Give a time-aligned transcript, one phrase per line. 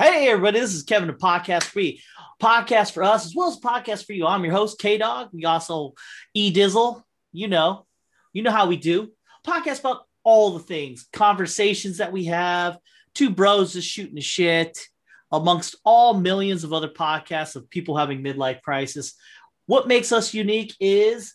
[0.00, 2.00] Hey, everybody, this is Kevin the Podcast Free.
[2.40, 4.26] Podcast for us as well as podcast for you.
[4.26, 5.28] I'm your host, K Dog.
[5.30, 5.92] We also
[6.32, 7.02] E Dizzle.
[7.32, 7.84] You know,
[8.32, 9.12] you know how we do.
[9.46, 12.78] Podcast about all the things, conversations that we have,
[13.12, 14.78] two bros just shooting the shit
[15.30, 19.12] amongst all millions of other podcasts of people having midlife crisis.
[19.66, 21.34] What makes us unique is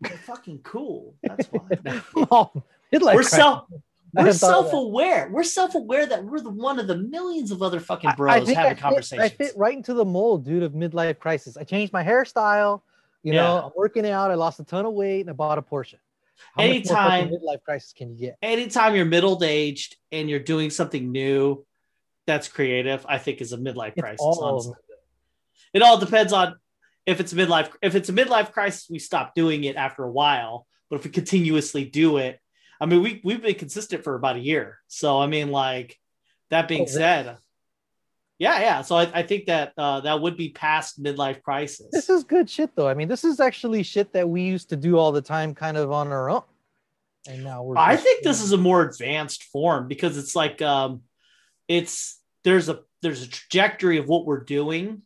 [0.00, 1.16] we're fucking cool.
[1.20, 1.68] That's why.
[2.30, 2.62] oh,
[2.94, 3.32] midlife we're crisis.
[3.32, 3.64] self
[4.14, 4.34] we're that.
[4.34, 5.30] self-aware.
[5.32, 8.54] We're self-aware that we're the one of the millions of other fucking bros I I
[8.54, 9.32] having fit, conversations.
[9.32, 11.56] I fit right into the mold, dude, of midlife crisis.
[11.56, 12.82] I changed my hairstyle.
[13.22, 14.30] You know, I'm working out.
[14.30, 15.94] I lost a ton of weight and I bought a Porsche.
[16.56, 18.36] How Anytime- midlife crisis can you get?
[18.42, 21.64] Anytime you're middle-aged and you're doing something new
[22.26, 24.20] that's creative, I think is a midlife crisis.
[24.20, 24.76] all.
[25.72, 26.56] It all depends on
[27.06, 27.70] if it's a midlife.
[27.80, 30.66] If it's a midlife crisis, we stop doing it after a while.
[30.90, 32.40] But if we continuously do it,
[32.82, 34.80] I mean, we we've been consistent for about a year.
[34.88, 36.00] So I mean, like
[36.50, 36.96] that being Oh, really?
[36.96, 37.36] said,
[38.38, 38.82] yeah, yeah.
[38.82, 41.86] So I, I think that uh, that would be past midlife crisis.
[41.92, 42.88] This is good shit, though.
[42.88, 45.76] I mean, this is actually shit that we used to do all the time, kind
[45.76, 46.42] of on our own.
[47.28, 47.78] And now we're.
[47.78, 51.02] I just, think this know, is a more advanced form because it's like um
[51.68, 55.02] it's there's a there's a trajectory of what we're doing.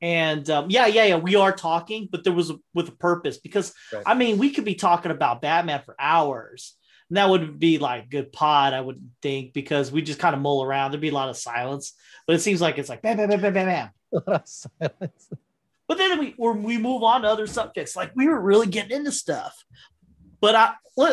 [0.00, 3.36] And um, yeah, yeah, yeah, we are talking, but there was a, with a purpose
[3.38, 4.02] because Right.
[4.06, 6.76] I mean, we could be talking about Batman for hours,
[7.14, 10.40] and that would be like good pod, I would think, because we just kind of
[10.42, 10.90] mull around.
[10.90, 11.92] There'd be a lot of silence,
[12.26, 13.90] but it seems like it's like bam, bam, bam, bam, bam, bam.
[14.12, 15.28] a lot of silence.
[15.86, 17.94] But then we or we move on to other subjects.
[17.94, 19.64] Like we were really getting into stuff.
[20.40, 20.72] But I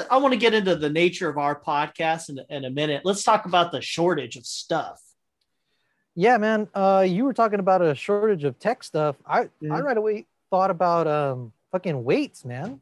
[0.09, 3.03] I want to get into the nature of our podcast in, in a minute.
[3.05, 4.99] Let's talk about the shortage of stuff.
[6.16, 6.67] Yeah, man.
[6.73, 9.17] Uh, you were talking about a shortage of tech stuff.
[9.23, 9.83] I I Mhm.
[9.83, 12.81] right away thought about um fucking weights, man.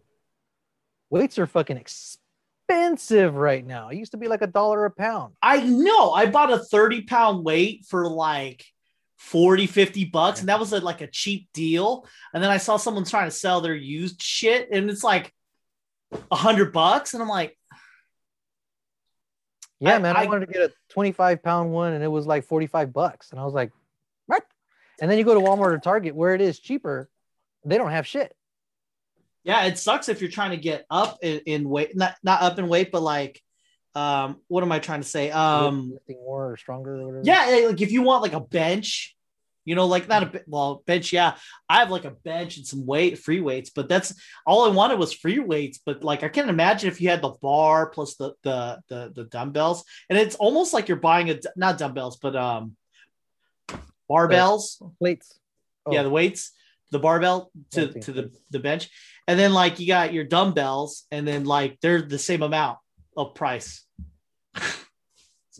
[1.09, 2.21] Weights are fucking expensive
[2.69, 3.89] right now.
[3.89, 5.33] It used to be like a dollar a pound.
[5.41, 8.65] I know I bought a 30 pound weight for like
[9.17, 12.07] 40, 50 bucks, and that was a, like a cheap deal.
[12.33, 15.33] And then I saw someone trying to sell their used shit, and it's like
[16.31, 17.13] a hundred bucks.
[17.13, 17.57] And I'm like,
[19.79, 20.15] Yeah, I- man.
[20.15, 23.31] I, I- wanted to get a 25 pound one and it was like 45 bucks.
[23.31, 23.71] And I was like,
[24.25, 24.43] what?
[25.01, 27.09] And then you go to Walmart or Target where it is cheaper.
[27.65, 28.35] They don't have shit.
[29.43, 32.59] Yeah, it sucks if you're trying to get up in, in weight, not not up
[32.59, 33.41] in weight, but like,
[33.95, 35.31] um, what am I trying to say?
[35.31, 37.21] Um, lifting more or stronger or whatever.
[37.23, 39.15] yeah, yeah, like if you want like a bench,
[39.65, 41.13] you know, like not a well bench.
[41.13, 41.35] Yeah,
[41.69, 44.13] I have like a bench and some weight, free weights, but that's
[44.45, 45.79] all I wanted was free weights.
[45.85, 49.23] But like, I can't imagine if you had the bar plus the the the, the
[49.25, 52.75] dumbbells, and it's almost like you're buying a not dumbbells, but um,
[54.09, 54.81] barbells.
[54.97, 55.39] Plates.
[55.85, 56.51] Oh, Yeah, the weights,
[56.91, 58.89] the barbell to, to the, the bench.
[59.29, 62.79] And then like you got your dumbbells, and then like they're the same amount
[63.15, 63.85] of price.
[64.55, 64.63] So,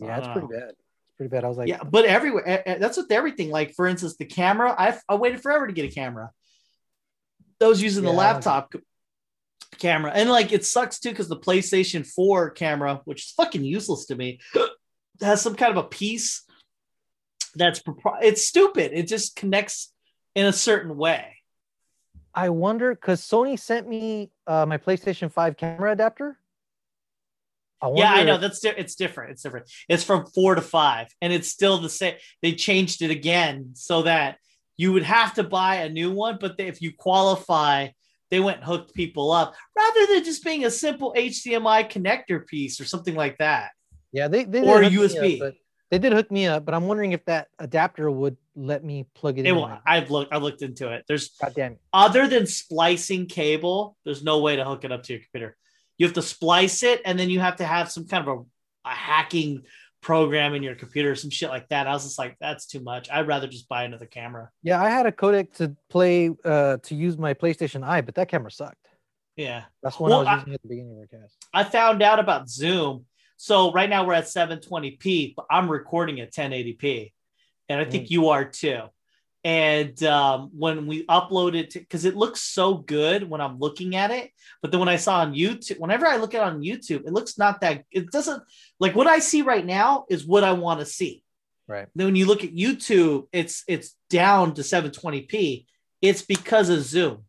[0.06, 0.70] yeah, it's pretty bad.
[0.70, 1.44] It's pretty bad.
[1.44, 3.48] I was like, yeah, but everywhere eh, eh, that's with everything.
[3.48, 4.74] Like for instance, the camera.
[4.76, 6.32] I I waited forever to get a camera.
[7.60, 8.74] Was using the laptop
[9.78, 14.06] camera, and like it sucks too because the PlayStation 4 camera, which is fucking useless
[14.06, 14.40] to me,
[15.20, 16.42] has some kind of a piece
[17.54, 17.80] that's
[18.20, 18.90] it's stupid.
[18.92, 19.92] It just connects
[20.34, 21.36] in a certain way.
[22.34, 26.38] I wonder because Sony sent me uh, my PlayStation 5 camera adapter.
[27.82, 29.32] I Yeah, I know if- that's di- it's different.
[29.32, 29.70] It's different.
[29.88, 32.14] It's from four to five, and it's still the same.
[32.42, 34.36] They changed it again so that
[34.76, 37.88] you would have to buy a new one, but they, if you qualify,
[38.30, 42.80] they went and hooked people up rather than just being a simple HDMI connector piece
[42.80, 43.70] or something like that.
[44.12, 45.48] Yeah, they, they Or did hook me USB.
[45.48, 45.54] up,
[45.90, 49.38] they did hook me up, but I'm wondering if that adapter would let me plug
[49.38, 49.56] it It in.
[49.56, 50.32] will, I've looked.
[50.32, 51.04] I looked into it.
[51.08, 55.12] There's God damn other than splicing cable, there's no way to hook it up to
[55.14, 55.56] your computer.
[55.98, 58.88] You have to splice it, and then you have to have some kind of a,
[58.88, 59.62] a hacking
[60.02, 61.86] program in your computer, some shit like that.
[61.86, 63.10] I was just like, that's too much.
[63.10, 64.50] I'd rather just buy another camera.
[64.62, 68.28] Yeah, I had a codec to play uh to use my PlayStation Eye, but that
[68.28, 68.76] camera sucked.
[69.36, 69.64] Yeah.
[69.82, 71.36] That's one Well, I was I- using at the beginning of our cast.
[71.52, 73.04] I found out about Zoom.
[73.36, 77.12] So right now we're at 720p, but I'm recording at 1080p.
[77.70, 78.10] And I think Mm.
[78.10, 78.82] you are too.
[79.42, 84.10] And um, when we upload it, because it looks so good when I'm looking at
[84.10, 87.06] it, but then when I saw on YouTube, whenever I look at it on YouTube,
[87.06, 87.84] it looks not that.
[87.90, 88.42] It doesn't
[88.80, 91.24] like what I see right now is what I want to see.
[91.66, 91.88] Right.
[91.94, 95.64] Then when you look at YouTube, it's it's down to 720p.
[96.02, 97.24] It's because of Zoom.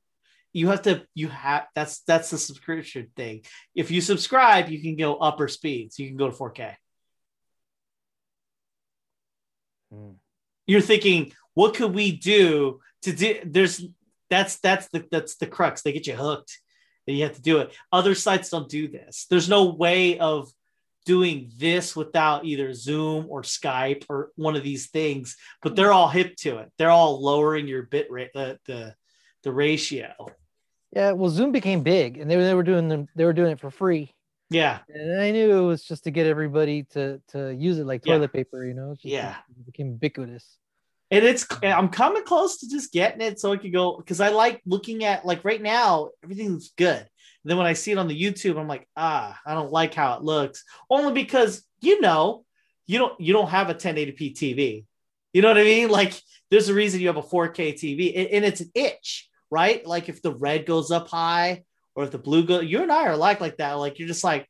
[0.52, 3.44] You have to you have that's that's the subscription thing.
[3.74, 5.98] If you subscribe, you can go upper speeds.
[5.98, 6.76] You can go to 4K.
[9.94, 10.16] Mm.
[10.68, 13.84] You're thinking, what could we do to do there's
[14.30, 15.82] that's that's the that's the crux.
[15.82, 16.60] They get you hooked
[17.08, 17.74] and you have to do it.
[17.92, 19.28] Other sites don't do this.
[19.30, 20.50] There's no way of
[21.06, 26.10] doing this without either Zoom or Skype or one of these things, but they're all
[26.10, 26.72] hip to it.
[26.78, 28.96] They're all lowering your bit rate, the the,
[29.44, 30.14] the ratio.
[30.94, 33.08] Yeah, well, Zoom became big, and they, they were doing them.
[33.16, 34.14] They were doing it for free,
[34.52, 38.06] Yeah, and I knew it was just to get everybody to to use it like
[38.06, 38.16] Yeah.
[38.16, 38.66] toilet paper.
[38.66, 39.38] You know, just- Yeah.
[39.50, 40.58] it became ubiquitous.
[41.10, 44.30] and it's I'm coming close to just getting it so I could go because I
[44.30, 47.00] like looking at like right now everything's good.
[47.00, 49.94] And then when I see it on the YouTube, I'm like, ah, I don't like
[49.94, 50.64] how it looks.
[50.90, 52.46] Only because you know
[52.88, 54.86] you don't you don't have a 1080p TV.
[55.34, 55.90] You know what I mean?
[55.90, 56.14] Like
[56.50, 59.86] there's a reason you have a 4K TV, and it's an itch, right?
[59.86, 61.64] Like if the red goes up high
[61.96, 63.74] or if the blue goes, you and I are like like that.
[63.74, 64.48] Like you're just like,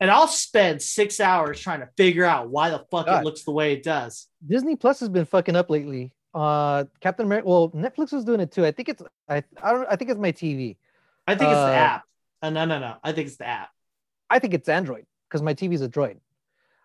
[0.00, 3.20] and I'll spend six hours trying to figure out why the fuck God.
[3.20, 4.26] it looks the way it does.
[4.46, 6.12] Disney Plus has been fucking up lately.
[6.34, 7.48] Uh, Captain America.
[7.48, 8.66] Well, Netflix was doing it too.
[8.66, 10.76] I think it's I I don't I think it's my TV.
[11.26, 12.02] I think it's the Uh, app.
[12.42, 12.96] Uh, no, no, no.
[13.02, 13.70] I think it's the app.
[14.28, 16.16] I think it's Android because my TV's a Droid.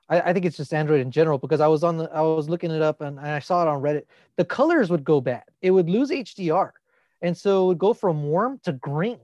[0.08, 2.48] I, I think it's just Android in general because I was on the I was
[2.48, 4.04] looking it up and, and I saw it on Reddit.
[4.38, 5.44] The colors would go bad.
[5.62, 6.72] It would lose HDR,
[7.22, 9.20] and so it would go from warm to green.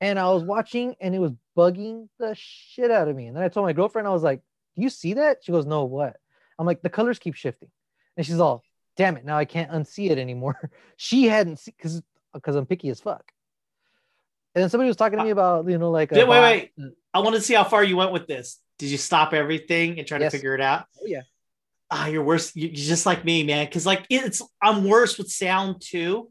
[0.00, 3.26] And I was watching and it was bugging the shit out of me.
[3.26, 4.40] And then I told my girlfriend, I was like,
[4.76, 6.16] "Do you see that?" She goes, "No, what?"
[6.58, 7.70] I'm like, "The colors keep shifting,"
[8.16, 8.62] and she's all,
[8.96, 9.24] "Damn it!
[9.24, 12.02] Now I can't unsee it anymore." she hadn't seen because
[12.32, 13.30] because I'm picky as fuck.
[14.54, 16.92] And then somebody was talking to me about you know like Wait, wait, wait.
[17.12, 18.58] I want to see how far you went with this.
[18.78, 20.32] Did you stop everything and try Yes.
[20.32, 20.86] to figure it out?
[20.98, 21.22] Oh, yeah.
[21.90, 22.54] Ah, you're worse.
[22.56, 23.66] You're just like me, man.
[23.66, 26.30] Because like it's I'm worse with sound too.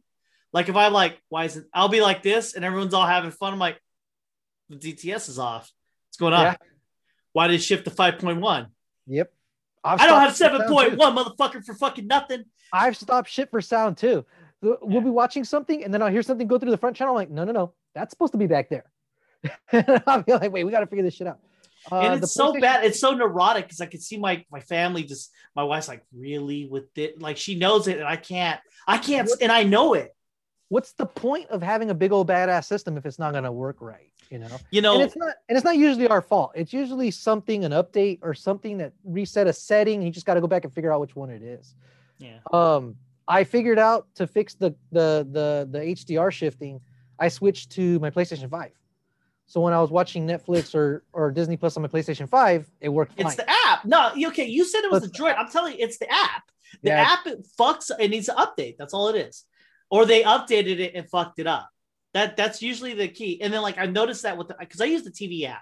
[0.52, 1.66] Like if I'm like, why is it?
[1.74, 3.54] I'll be like this, and everyone's all having fun.
[3.54, 3.80] I'm like,
[4.70, 5.72] the DTS is off.
[6.08, 6.44] What's going on?
[6.44, 6.56] Yeah.
[7.34, 8.68] Why did it shift to five point one?
[9.08, 9.32] Yep.
[9.84, 12.46] I've I don't have stopped shit seven for point sound, one, motherfucker, for fucking nothing.
[12.74, 14.26] I've stopped shit for sound too.
[14.62, 15.00] We'll Yeah.
[15.00, 17.14] be watching something and then I'll hear something go through the front channel.
[17.14, 18.86] I'm like, no, no, no, that's supposed to be back there.
[20.06, 21.40] I'll be like, wait, we got to figure this shit out.
[21.90, 22.84] Uh, and it's so bad.
[22.84, 25.32] It's so neurotic because I can see my my family just.
[25.56, 27.22] My wife's like, really with it?
[27.22, 28.60] Like she knows it, and I can't.
[28.86, 30.14] I can't, and I know it.
[30.70, 33.52] What's the point of having a big old badass system if it's not going to
[33.52, 34.12] work right?
[34.30, 36.52] You know, You know, and it's not, and it's not usually our fault.
[36.54, 40.02] It's usually something, an update or something that reset a setting.
[40.04, 41.76] You just got to go back and figure out which one it is.
[42.20, 42.38] yeah.
[42.54, 42.96] um
[43.28, 46.82] i figured out to fix the the the the hdr shifting
[47.20, 48.72] i switched to my playstation 5
[49.46, 52.90] so when i was watching netflix or or disney plus on my playstation 5 it
[52.90, 53.86] worked fine It's the app.
[53.86, 54.46] No, okay.
[54.46, 55.36] You said it was the Let's- droid.
[55.38, 56.44] I'm telling you, it's the app.
[56.82, 57.02] The Yeah.
[57.14, 57.26] app
[57.60, 57.92] fucks.
[58.00, 58.78] It needs to update.
[58.80, 59.46] That's all it is.
[59.90, 61.70] Or they updated it and fucked it up.
[62.14, 63.42] That that's usually the key.
[63.42, 65.62] And then like I noticed that with because I use the TV app.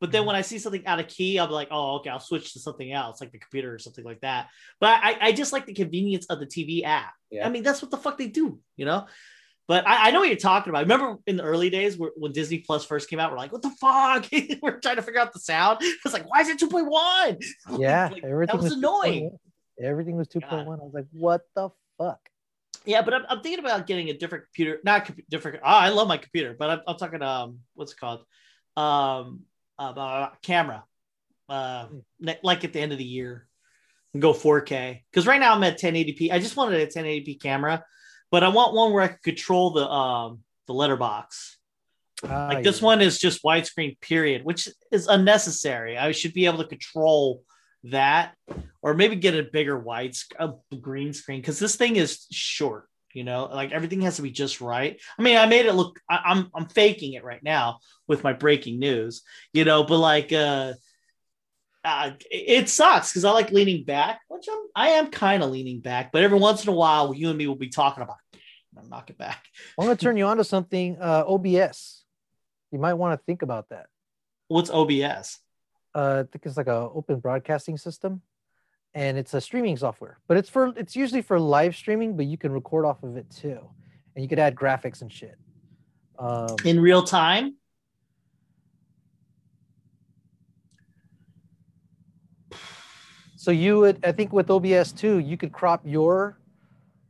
[0.00, 0.26] But then Mhm.
[0.26, 2.58] when I see something out of key, I'll be like, oh, okay, I'll switch to
[2.60, 4.48] something else, like the computer or something like that.
[4.80, 7.12] But I, I just like the convenience of the TV app.
[7.30, 7.46] Yeah.
[7.46, 9.06] I mean, that's what the fuck they do, you know?
[9.68, 10.80] But I, I know what you're talking about.
[10.80, 13.52] I Remember in the early days where, when Disney Plus first came out, we're like,
[13.52, 14.26] what the fuck?
[14.60, 15.78] we're trying to figure out the sound.
[15.82, 17.40] It's like, why is it 2.1?
[17.80, 19.38] yeah Like, everything that was annoying.
[19.80, 19.84] 2.1.
[19.86, 22.18] everything was 2.1 i was like what the fuck
[22.84, 24.80] Yeah, but I'm, I'm thinking about getting a different computer.
[24.84, 25.60] Not compu- different.
[25.62, 28.24] Oh, I love my computer, but I'm, I'm talking um, what's it called?
[28.76, 29.42] Um,
[29.78, 30.84] uh, camera.
[31.48, 31.86] Uh,
[32.20, 33.46] ne- like at the end of the year,
[34.14, 35.02] and go 4K.
[35.10, 36.32] Because right now I'm at 1080p.
[36.32, 37.84] I just wanted a 1080p camera,
[38.30, 41.58] but I want one where I can control the um the letterbox.
[42.24, 42.86] Ah, Like this yeah.
[42.86, 45.98] one is just widescreen, period, which is unnecessary.
[45.98, 47.42] I should be able to control
[47.84, 48.34] that,
[48.80, 52.88] or maybe get a bigger wide sc- a green screen because this thing is short.
[53.12, 54.98] You know, like everything has to be just right.
[55.18, 56.00] I mean, I made it look.
[56.08, 59.22] I, I'm I'm faking it right now with my breaking news.
[59.52, 60.72] You know, but like, uh,
[61.84, 65.80] uh it, sucks because I like leaning back, which I'm I am kind of leaning
[65.80, 68.16] back, but every once in a while, you and me will be talking about.
[68.78, 69.44] I'll knock it back.
[69.78, 72.04] i'm going to turn you on to something uh obs
[72.70, 73.86] you might want to think about that
[74.52, 75.38] What's OBS?
[75.94, 78.22] Uh, I think it's like a open broadcasting system,
[78.94, 80.18] and it's a streaming software.
[80.26, 83.30] But it's for it's usually for live streaming, but you can record off of it
[83.30, 83.58] too,
[84.14, 85.36] and you could add graphics and shit.
[86.18, 87.56] Um, in real time.
[93.36, 96.38] so you would, I think, with OBS too, you could crop your,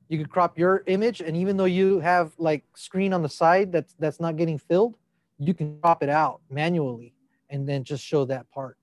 [0.09, 3.71] you could crop your image, and even though you have like screen on the side
[3.71, 4.97] that's that's not getting filled,
[5.39, 7.12] you can crop it out manually
[7.53, 8.77] and then just show that part.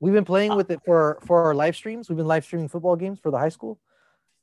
[0.00, 2.08] We've been playing with it for for our live streams.
[2.08, 3.78] We've been live streaming football games for the high school,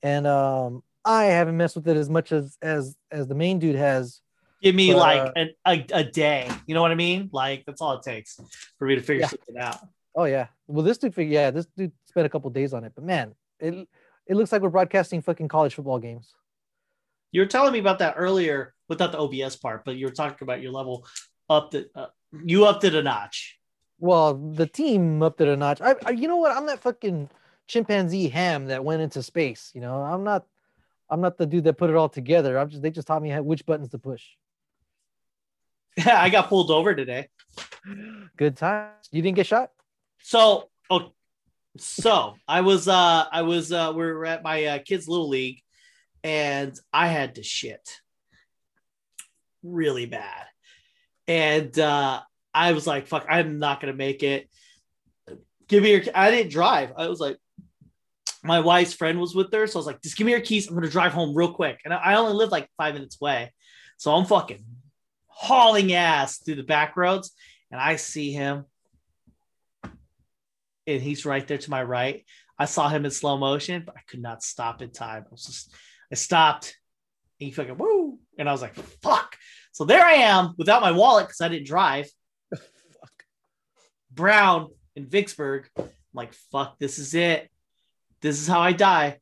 [0.04, 3.76] and um, I haven't messed with it as much as as as the main dude
[3.76, 4.22] has.
[4.62, 6.50] Give me But, like uh, a, a, a day.
[6.68, 7.30] You know what I mean?
[7.34, 8.40] Like that's all it takes
[8.78, 9.28] for me to figure Yeah.
[9.28, 9.78] something out.
[10.16, 10.48] Oh yeah.
[10.68, 13.88] Well, this dude, yeah, this dude spent a couple days on it, but man, it
[14.28, 16.34] it looks like we're broadcasting fucking college football games.
[17.32, 20.38] You were telling me about that earlier without the OBS part, but you were talking
[20.42, 21.06] about your level
[21.50, 22.08] up the uh,
[22.46, 23.58] you upped it a notch.
[24.00, 25.82] Well, the team upped it a notch.
[25.82, 26.56] I, I, you know what?
[26.56, 27.30] I'm that fucking
[27.68, 29.72] chimpanzee ham that went into space.
[29.74, 30.46] You know, I'm not,
[31.10, 32.58] I'm not the dude that put it all together.
[32.58, 34.24] I'm just they just taught me how, which buttons to push.
[35.98, 37.30] Yeah, I got pulled over today.
[38.38, 39.10] Good times.
[39.12, 39.72] You didn't get shot.
[40.22, 41.14] So, oh,
[41.78, 45.62] so I was, uh, I was, uh, we were at my uh, kids' little league,
[46.24, 47.90] and I had to shit
[49.64, 50.46] really bad,
[51.30, 52.20] and uh,
[52.54, 54.50] I was like, "Fuck, I'm not gonna make it."
[55.68, 56.02] Give me your.
[56.14, 56.92] I didn't drive.
[56.98, 57.38] I was like,
[58.44, 60.68] my wife's friend was with her, so I was like, "Just give me your keys.
[60.68, 63.54] I'm gonna drive home real quick." And I only live like five minutes away,
[63.98, 64.66] so I'm fucking
[65.28, 67.32] hauling ass through the back roads,
[67.72, 68.66] and I see him
[70.90, 72.26] and he's right there to my right.
[72.58, 75.24] I saw him in slow motion, but I could not stop in time.
[75.28, 75.74] I was just,
[76.12, 76.76] I stopped.
[77.40, 79.38] And he fucking woo, and I was like, "Fuck!"
[79.80, 82.10] So there I am without my wallet because I didn't drive.
[82.54, 83.24] fuck.
[84.12, 85.70] Brown in Vicksburg.
[85.78, 86.78] I'm like, "Fuck!
[86.80, 87.50] This is it.
[88.20, 89.20] This is how I die."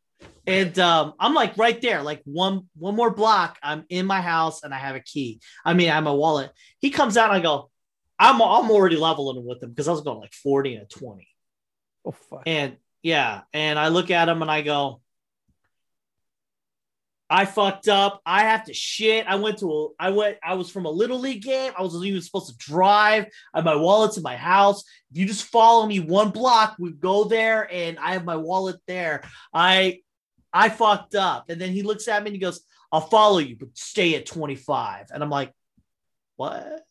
[0.47, 3.59] And um, I'm like right there, like one one more block.
[3.61, 5.41] I'm in my house and I have a key.
[5.63, 6.51] I mean, I have a wallet.
[6.79, 7.29] He comes out.
[7.29, 7.69] and I go,
[8.17, 11.27] I'm I'm already leveling with him because I was going like 40 and 20.
[12.03, 12.41] Oh fuck.
[12.47, 15.01] And yeah, and I look at him and I go,
[17.29, 18.21] I fucked up.
[18.25, 19.27] I have to shit.
[19.27, 21.73] I went to a, I went, I was from a little league game.
[21.77, 23.25] I wasn't even supposed to drive.
[23.53, 24.83] I have my wallet's in my house.
[25.11, 28.77] If you just follow me one block, we go there and I have my wallet
[28.87, 29.23] there.
[29.53, 29.99] I
[30.53, 31.49] I fucked up.
[31.49, 34.25] And then he looks at me and he goes, I'll follow you, but stay at
[34.25, 35.07] 25.
[35.13, 35.53] And I'm like,
[36.37, 36.81] what?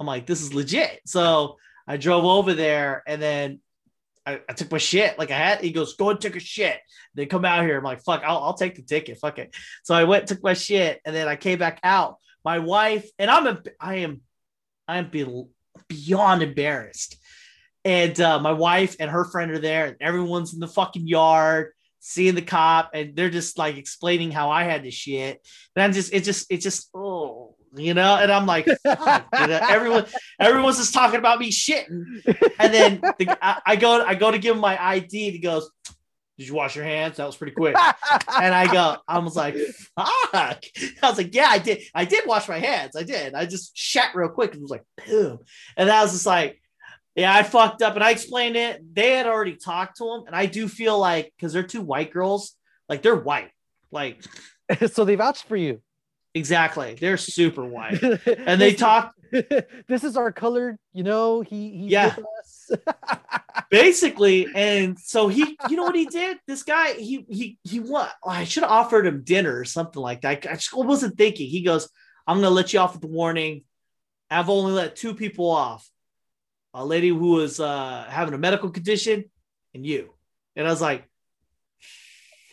[0.00, 1.02] I'm like, this is legit.
[1.06, 3.60] So I drove over there and then
[4.28, 5.60] I, I, took my shit like I had.
[5.60, 6.78] He goes, go and take a shit.
[7.14, 7.78] They come out here.
[7.78, 9.18] I'm like, fuck, I'll, I'll take the ticket.
[9.18, 9.54] Fuck it.
[9.82, 12.16] So I went, took my shit, and then I came back out.
[12.44, 14.20] My wife and I'm a, I am,
[14.86, 15.26] I am be,
[15.88, 17.16] beyond embarrassed.
[17.84, 21.72] And uh, my wife and her friend are there, and everyone's in the fucking yard
[22.00, 25.46] seeing the cop, and they're just like explaining how I had to shit.
[25.74, 27.37] And I'm just, it just, it just, oh,
[27.78, 30.06] you know, and I'm like, you know, everyone,
[30.38, 32.04] everyone's just talking about me shitting,
[32.58, 35.38] and then the, I, I, go, I go to give him my ID, and he
[35.38, 35.70] goes,
[36.38, 37.16] "Did you wash your hands?
[37.16, 39.56] That was pretty quick." and I go, I was like,
[39.96, 40.58] "Fuck!" I
[41.02, 41.82] was like, "Yeah, I did.
[41.94, 42.96] I did wash my hands.
[42.96, 43.34] I did.
[43.34, 45.38] I just shat real quick." and was like, "Boom,"
[45.76, 46.60] and I was just like.
[47.16, 48.80] Yeah, I fucked up and I explained it.
[48.94, 52.12] They had already talked to him, and I do feel like because they're two white
[52.12, 52.54] girls,
[52.88, 53.50] like they're white,
[53.90, 54.22] like
[54.92, 55.80] so they vouched for you.
[56.38, 56.96] Exactly.
[56.98, 58.02] They're super white.
[58.26, 59.14] And they talk
[59.88, 62.16] this is our colored, you know, he, he yeah.
[63.70, 66.38] Basically, and so he, you know what he did?
[66.46, 70.00] This guy, he he he what oh, I should have offered him dinner or something
[70.00, 70.46] like that.
[70.48, 71.48] I just wasn't thinking.
[71.48, 71.90] He goes,
[72.26, 73.64] I'm gonna let you off with the warning.
[74.30, 75.88] I've only let two people off.
[76.72, 79.24] A lady who was uh having a medical condition
[79.74, 80.14] and you.
[80.56, 81.04] And I was like,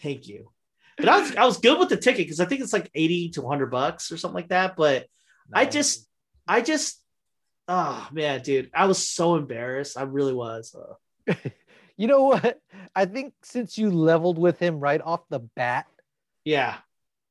[0.01, 0.51] thank you.
[0.97, 3.29] But I was I was good with the ticket because I think it's like 80
[3.31, 4.75] to 100 bucks or something like that.
[4.75, 5.07] But.
[5.53, 6.07] I just
[6.47, 7.01] I just
[7.67, 9.97] oh man, dude, I was so embarrassed.
[9.97, 10.75] I really was.
[10.75, 11.33] Uh.
[11.97, 12.59] you know what?
[12.95, 15.87] I think since you leveled with him right off the bat,
[16.43, 16.77] yeah,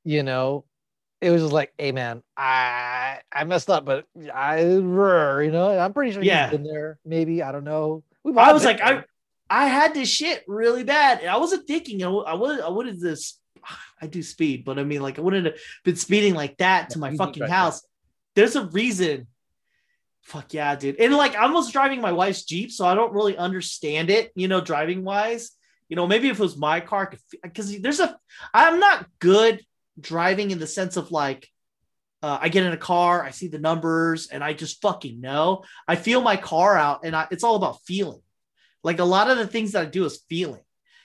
[0.05, 0.65] you know,
[1.21, 5.93] it was just like, hey man, I I messed up, but I you know, I'm
[5.93, 6.49] pretty sure yeah.
[6.49, 6.99] he's been there.
[7.05, 8.03] Maybe I don't know.
[8.37, 9.07] I was like, there.
[9.51, 11.25] I I had this shit really bad.
[11.25, 12.03] I wasn't thinking.
[12.03, 13.39] I would I wanted this
[14.03, 16.99] I do speed, but I mean, like, I wouldn't have been speeding like that to
[16.99, 17.83] my fucking house.
[18.35, 19.29] There's a reason.
[20.23, 20.99] Fuck yeah, dude.
[20.99, 24.49] And like, I was driving my wife's Jeep, so I don't really understand it, you
[24.49, 25.51] know, driving wise.
[25.89, 28.17] You know, maybe if it was my car, because there's a,
[28.53, 29.65] I'm not good
[30.01, 31.49] driving in the sense of like,
[32.23, 35.65] uh, I get in a car, I see the numbers, and I just fucking know.
[35.87, 38.23] I feel my car out, and I, it's all about feeling.
[38.83, 40.63] Like a lot of the things that I do is feeling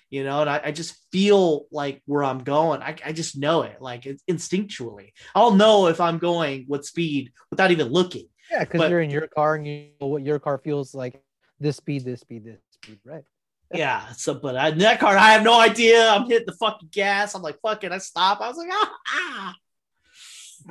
[0.09, 2.81] you know, and I, I, just feel like where I'm going.
[2.81, 5.11] I, I just know it, like it's instinctually.
[5.35, 8.27] I'll know if I'm going with speed without even looking.
[8.51, 11.21] Yeah, because you're in your car and you know what your car feels like.
[11.59, 13.23] This speed, this speed, this speed, right?
[13.71, 14.11] yeah.
[14.13, 16.09] So, but I, in that car, I have no idea.
[16.09, 17.35] I'm hitting the fucking gas.
[17.35, 17.91] I'm like, fuck it.
[17.91, 18.41] I stop.
[18.41, 18.95] I was like, ah.
[19.07, 19.55] ah.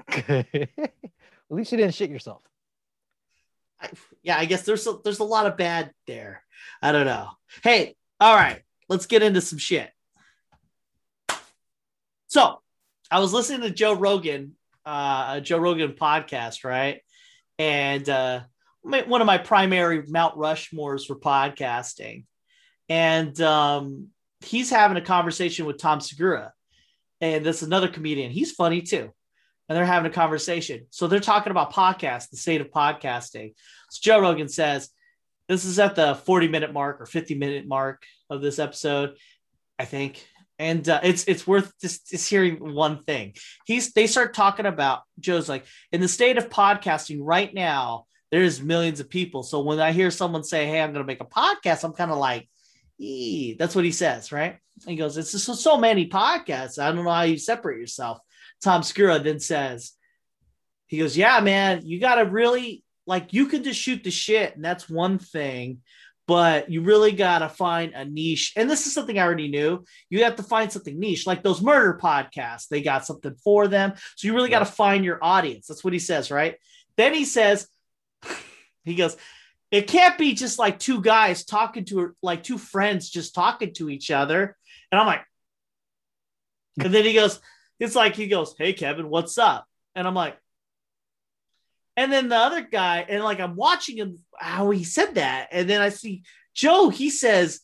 [0.28, 2.42] At least you didn't shit yourself.
[3.80, 3.90] I,
[4.23, 6.42] yeah, I guess there's a, there's a lot of bad there.
[6.83, 7.30] I don't know.
[7.62, 9.90] Hey, all right let's get into some shit.
[12.28, 12.61] So,
[13.11, 14.54] I was listening to Joe Rogan,
[14.85, 17.00] uh, Joe Rogan podcast, right?
[17.59, 18.40] And uh,
[18.83, 22.25] one of my primary Mount Rushmores for podcasting.
[22.88, 24.09] And um,
[24.40, 26.52] he's having a conversation with Tom Segura.
[27.21, 28.30] And this another comedian.
[28.30, 29.12] He's funny too.
[29.68, 30.87] And they're having a conversation.
[30.90, 33.54] So they're talking about podcasts, the state of podcasting.
[33.90, 34.88] So Joe Rogan says,
[35.49, 39.17] this is at the 40 minute mark or 50 minute mark of this episode,
[39.78, 40.25] I think.
[40.59, 43.35] And uh, it's it's worth just, just hearing one thing.
[43.64, 48.07] He's they start talking about Joe's like in the state of podcasting right now.
[48.31, 49.43] There's millions of people.
[49.43, 52.11] So when I hear someone say, "Hey, I'm going to make a podcast," I'm kind
[52.11, 52.49] of like,
[52.99, 53.55] Ee.
[53.57, 56.78] "That's what he says, right?" he goes, "It's just so, many podcasts.
[56.78, 58.19] I don't know how you separate yourself."
[58.61, 59.93] Tom Segura then says,
[60.88, 64.54] "He goes, yeah, man, you got to really like you can just shoot the shit,
[64.54, 65.80] and that's one thing."
[66.28, 68.52] but you really got to find a niche.
[68.54, 69.82] And this is something I already knew.
[70.10, 72.68] You have to find something niche, like those murder podcasts.
[72.68, 73.94] They got something for them.
[74.14, 75.66] So you really got to find your audience.
[75.66, 76.56] That's what he says, right?
[76.98, 77.66] Then he says,
[78.84, 79.16] he goes,
[79.70, 83.88] it can't be just like two guys talking to like two friends just talking to
[83.88, 84.54] each other.
[84.92, 85.24] And I'm like,
[86.84, 87.40] and then he goes,
[87.80, 89.66] it's like he goes, Hey Kevin, what's up?
[89.94, 90.36] And I'm like,
[91.99, 95.69] and then the other guy, and like I'm watching him how he said that, and
[95.69, 96.23] then I see
[96.55, 96.90] Joe.
[96.90, 97.61] He says,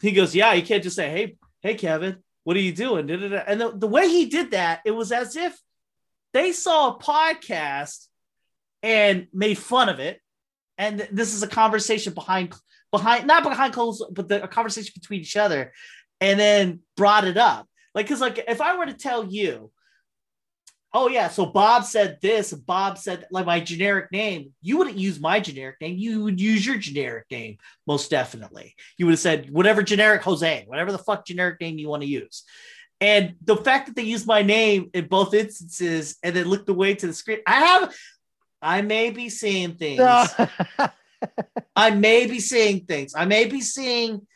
[0.00, 3.60] he goes, "Yeah, you can't just say, hey, hey, Kevin, what are you doing?" And
[3.60, 5.54] the, the way he did that, it was as if
[6.32, 8.06] they saw a podcast
[8.82, 10.18] and made fun of it,
[10.78, 12.54] and this is a conversation behind
[12.90, 15.74] behind not behind closed, but the, a conversation between each other,
[16.22, 17.68] and then brought it up.
[17.94, 19.70] Like, because like if I were to tell you
[20.92, 24.52] oh yeah, so Bob said this, Bob said like my generic name.
[24.62, 25.98] You wouldn't use my generic name.
[25.98, 28.74] You would use your generic name, most definitely.
[28.96, 32.08] You would have said whatever generic Jose, whatever the fuck generic name you want to
[32.08, 32.44] use.
[33.00, 36.94] And the fact that they used my name in both instances and then looked away
[36.94, 37.94] to the screen, I have,
[38.60, 40.00] I may be seeing things.
[41.76, 43.14] I may be seeing things.
[43.16, 44.26] I may be seeing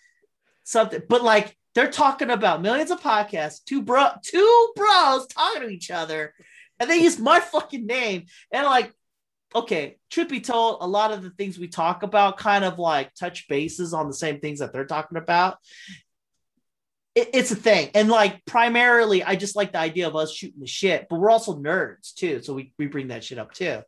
[0.62, 5.68] something, but like they're talking about millions of podcasts, two bro, two bros talking to
[5.68, 6.34] each other,
[6.78, 8.26] and they use my fucking name.
[8.52, 8.92] And like,
[9.54, 13.14] okay, truth be told, a lot of the things we talk about kind of like
[13.14, 15.58] touch bases on the same things that they're talking about.
[17.14, 20.60] It, it's a thing, and like primarily, I just like the idea of us shooting
[20.60, 23.82] the shit, but we're also nerds too, so we we bring that shit up too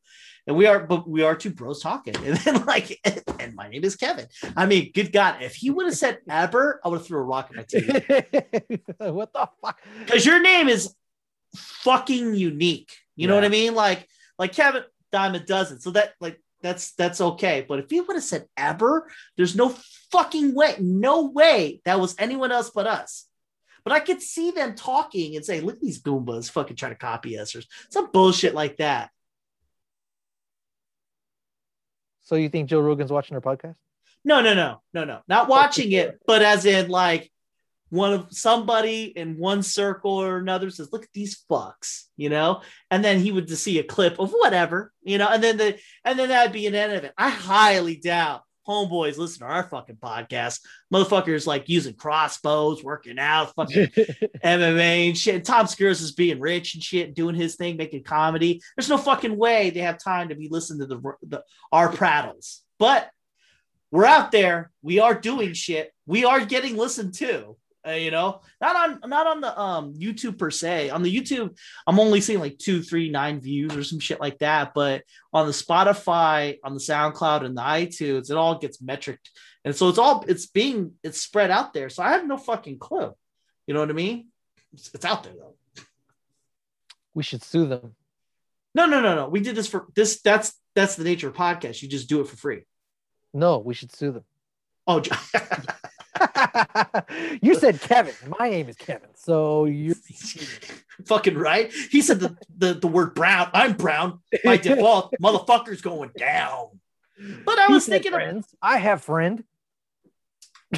[0.46, 2.14] and we are but we are two bros talking.
[2.24, 2.98] And then like
[3.40, 4.26] and, my name is kevin.
[4.56, 7.22] I mean good god if he would have said ever i would have threw a
[7.22, 8.80] rock at my tv
[9.12, 9.80] what the fuck?
[10.00, 10.94] Because your name is
[11.54, 12.92] fucking unique.
[13.14, 13.28] You yeah.
[13.28, 13.74] know what i mean?
[13.74, 17.64] Like like kevin diamond doesn't so that like that's that's okay.
[17.66, 19.74] But if he would have said ever there's no
[20.10, 23.26] fucking way no way that was anyone else but us.
[23.84, 26.98] But I could see them talking and say, look at these Goombas fucking trying to
[26.98, 29.10] copy us or some bullshit like that.
[32.26, 33.76] So you think Joe Rogan's watching our podcast?
[34.24, 35.20] No, no, no, no, no.
[35.28, 37.30] Not watching it, but as in like
[37.90, 42.62] one of somebody in one circle or another says, "Look at these fucks," you know,
[42.90, 45.78] and then he would just see a clip of whatever, you know, and then the
[46.04, 47.14] and then that'd be an end of it.
[47.16, 50.60] I highly doubt homeboys listen to our fucking podcast.
[50.92, 53.86] Motherfuckers like using crossbows, working out, fucking
[54.44, 55.44] MMA and shit.
[55.44, 58.60] Tom Segura's is being rich and shit, doing his thing, making comedy.
[58.76, 62.62] There's no fucking way they have time to be listening to the, the our prattles.
[62.78, 63.10] But
[63.90, 64.70] we're out there.
[64.82, 65.92] We are doing shit.
[66.06, 67.56] We are getting listened to.
[67.86, 70.90] Uh, you know, not on not on the um YouTube per se.
[70.90, 74.38] On the YouTube, I'm only seeing like two, three, nine views or some shit like
[74.38, 74.72] that.
[74.74, 79.20] But on the Spotify, on the SoundCloud, and the iTunes, it all gets metric,
[79.64, 81.88] and so it's all it's being it's spread out there.
[81.88, 83.14] So I have no fucking clue.
[83.66, 84.28] You know what I mean?
[84.72, 85.54] It's, it's out there though.
[87.14, 87.94] We should sue them.
[88.74, 89.28] No, no, no, no.
[89.28, 90.20] We did this for this.
[90.22, 91.82] That's that's the nature of podcast.
[91.82, 92.62] You just do it for free.
[93.32, 94.24] No, we should sue them.
[94.88, 95.02] Oh.
[97.42, 98.14] you said Kevin.
[98.38, 99.10] My name is Kevin.
[99.14, 99.94] So you
[101.06, 101.72] fucking right.
[101.90, 103.50] He said the, the, the word brown.
[103.52, 105.14] I'm brown by default.
[105.22, 106.80] Motherfucker's going down.
[107.44, 108.46] But I was thinking friends.
[108.52, 109.42] Of, I have friend.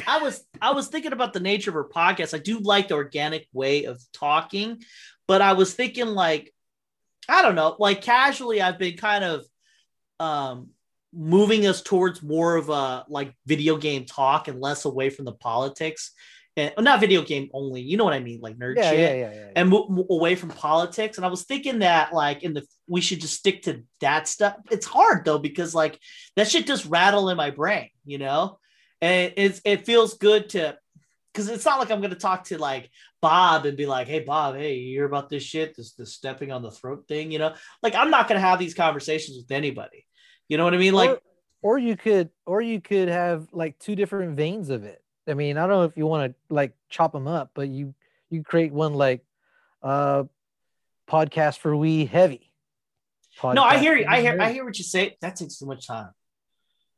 [0.07, 2.33] I was I was thinking about the nature of her podcast.
[2.33, 4.81] I do like the organic way of talking,
[5.27, 6.53] but I was thinking like
[7.27, 9.45] I don't know, like casually I've been kind of
[10.19, 10.69] um
[11.13, 15.33] moving us towards more of a like video game talk and less away from the
[15.33, 16.11] politics
[16.59, 18.99] and oh, not video game only you know what i mean like nerd yeah, shit.
[18.99, 21.17] yeah, yeah, yeah, and move away from politics.
[21.17, 24.55] And i was thinking that like in the we should just stick to that stuff.
[24.71, 25.99] It's hard though because like
[26.35, 28.59] that shit just rattle in my brain you know?
[29.01, 30.77] And it's it feels good to
[31.33, 32.89] because it's not like i'm going to talk to like
[33.21, 35.75] bob and be like hey bob hey you hear about this shit?
[35.75, 37.53] This this stepping on the throat thing you know?
[37.81, 40.05] Like i'm not going to have these conversations with anybody
[40.49, 40.93] you know what I mean?
[40.93, 41.21] Like, or,
[41.61, 45.01] or you could, or you could have like two different veins of it.
[45.27, 47.93] I mean, I don't know if you want to like chop them up, but you
[48.29, 49.23] you create one like
[49.83, 50.23] uh
[51.07, 52.51] podcast for we heavy.
[53.39, 54.05] Podcast no, I hear you.
[54.07, 55.17] I hear I hear what you say.
[55.21, 56.09] That takes too much time.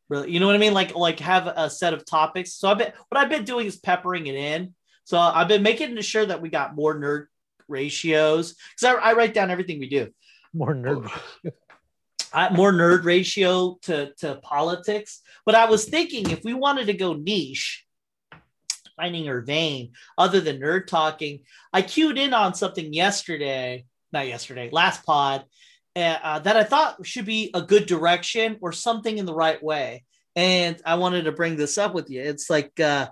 [0.07, 0.73] Really, you know what I mean?
[0.73, 2.53] Like like have a set of topics.
[2.53, 4.73] So I've been what I've been doing is peppering it in.
[5.03, 7.27] So I've been making sure that we got more nerd
[7.67, 10.09] ratios because I, I write down everything we do.
[10.53, 11.09] More nerd.
[12.33, 15.21] I, more nerd ratio to to politics.
[15.45, 17.85] But I was thinking if we wanted to go niche,
[18.95, 21.41] finding her vein other than nerd talking,
[21.73, 25.45] I cued in on something yesterday, not yesterday, last pod,
[25.95, 30.03] uh, that I thought should be a good direction or something in the right way.
[30.35, 32.21] And I wanted to bring this up with you.
[32.21, 33.09] It's like, uh,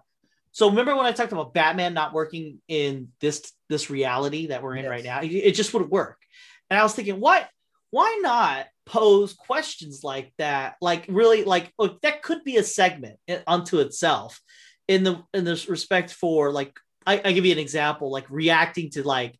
[0.52, 4.76] so remember when I talked about Batman not working in this this reality that we're
[4.76, 4.90] in yes.
[4.90, 5.20] right now?
[5.22, 6.18] It just wouldn't work.
[6.70, 7.48] And I was thinking, what?
[7.92, 10.76] Why not pose questions like that?
[10.82, 14.40] Like really, like look, that could be a segment unto itself.
[14.88, 18.90] In the in this respect for like, I, I give you an example, like reacting
[18.92, 19.38] to like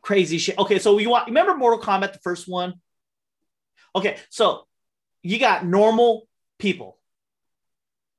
[0.00, 0.58] crazy shit.
[0.58, 2.74] Okay, so you want remember Mortal Kombat, the first one?
[3.94, 4.66] Okay, so
[5.22, 6.26] you got normal
[6.58, 6.98] people,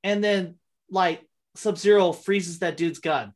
[0.04, 0.56] and then
[0.90, 3.32] like Sub Zero freezes that dude's gun.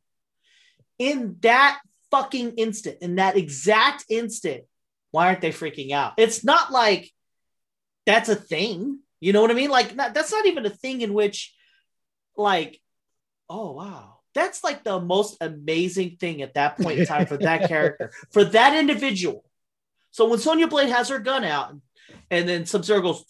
[0.97, 4.63] In that fucking instant, in that exact instant,
[5.13, 6.13] why aren't they freaking out?
[6.17, 7.11] It's not like
[8.07, 8.99] that's a thing.
[9.19, 9.69] You know what I mean?
[9.69, 11.53] Like not, that's not even a thing in which,
[12.35, 12.81] like,
[13.47, 17.67] oh wow, that's like the most amazing thing at that point in time for that
[17.67, 19.45] character, for that individual.
[20.09, 21.75] So when Sonya Blade has her gun out
[22.31, 23.23] and then Sub Zero goes,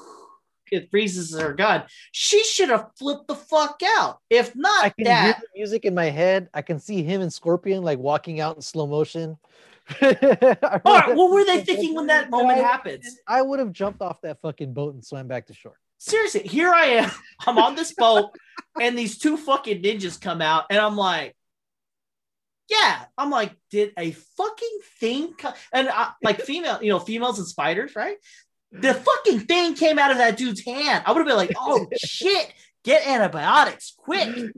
[0.72, 4.18] it freezes her gun, she should have flipped the fuck out.
[4.30, 6.48] If not, I can that, hear the music in my head.
[6.54, 9.36] I can see him and Scorpion like walking out in slow motion.
[10.02, 13.18] All right, what were they thinking when that moment happens?
[13.26, 16.72] I would have jumped off that fucking boat and swam back to shore seriously, here
[16.72, 17.10] I am.
[17.46, 18.30] I'm on this boat,
[18.80, 21.34] and these two fucking ninjas come out, and I'm like,
[22.70, 25.54] yeah, I'm like, did a fucking thing come?
[25.72, 28.16] And I, like female, you know, females and spiders, right?
[28.72, 31.02] The fucking thing came out of that dude's hand.
[31.06, 32.52] I would have been like, oh shit,
[32.84, 34.52] get antibiotics quick.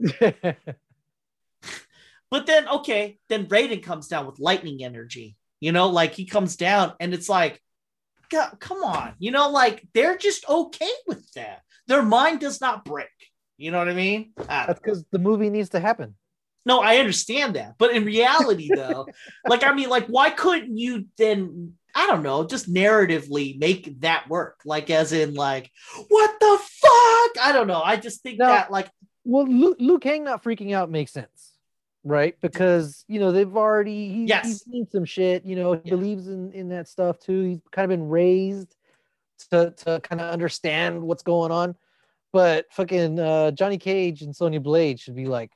[2.31, 5.35] But then, okay, then Raiden comes down with lightning energy.
[5.59, 7.61] You know, like he comes down, and it's like,
[8.31, 9.13] God, come on.
[9.19, 11.61] You know, like they're just okay with that.
[11.87, 13.09] Their mind does not break.
[13.57, 14.31] You know what I mean?
[14.49, 16.15] I That's because the movie needs to happen.
[16.65, 17.75] No, I understand that.
[17.77, 19.07] But in reality, though,
[19.47, 24.29] like, I mean, like, why couldn't you then, I don't know, just narratively make that
[24.29, 24.61] work?
[24.65, 25.69] Like, as in, like,
[26.07, 27.45] what the fuck?
[27.45, 27.81] I don't know.
[27.83, 28.89] I just think now, that, like,
[29.23, 31.50] well, Luke, Liu Kang not freaking out makes sense
[32.03, 32.35] right?
[32.41, 34.45] Because you know they've already he's, yes.
[34.45, 35.45] he's seen some shit.
[35.45, 35.89] You know, he yeah.
[35.91, 37.43] believes in in that stuff too.
[37.43, 38.75] He's kind of been raised
[39.51, 41.75] to to kind of understand what's going on.
[42.33, 45.51] But fucking uh, Johnny Cage and Sonya Blade should be like,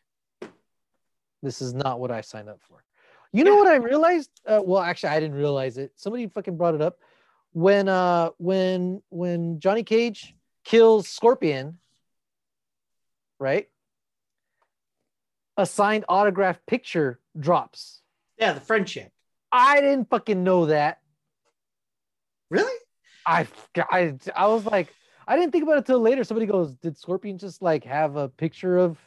[1.42, 2.84] this is not what I signed up for.
[3.32, 4.30] You know what I realized?
[4.46, 5.92] Uh, well, actually, I didn't realize it.
[5.96, 7.00] Somebody fucking brought it up
[7.54, 11.80] when uh when when Johnny Cage kills Scorpion,
[13.40, 13.70] right?
[15.58, 18.02] A signed autograph picture drops.
[18.38, 19.12] Yeah, the friendship.
[19.52, 21.00] I didn't fucking know that.
[22.50, 22.78] Really?
[23.26, 24.94] I, I, I was like,
[25.28, 26.24] I didn't think about it till later.
[26.24, 28.98] Somebody goes, "Did Scorpion just like have a picture of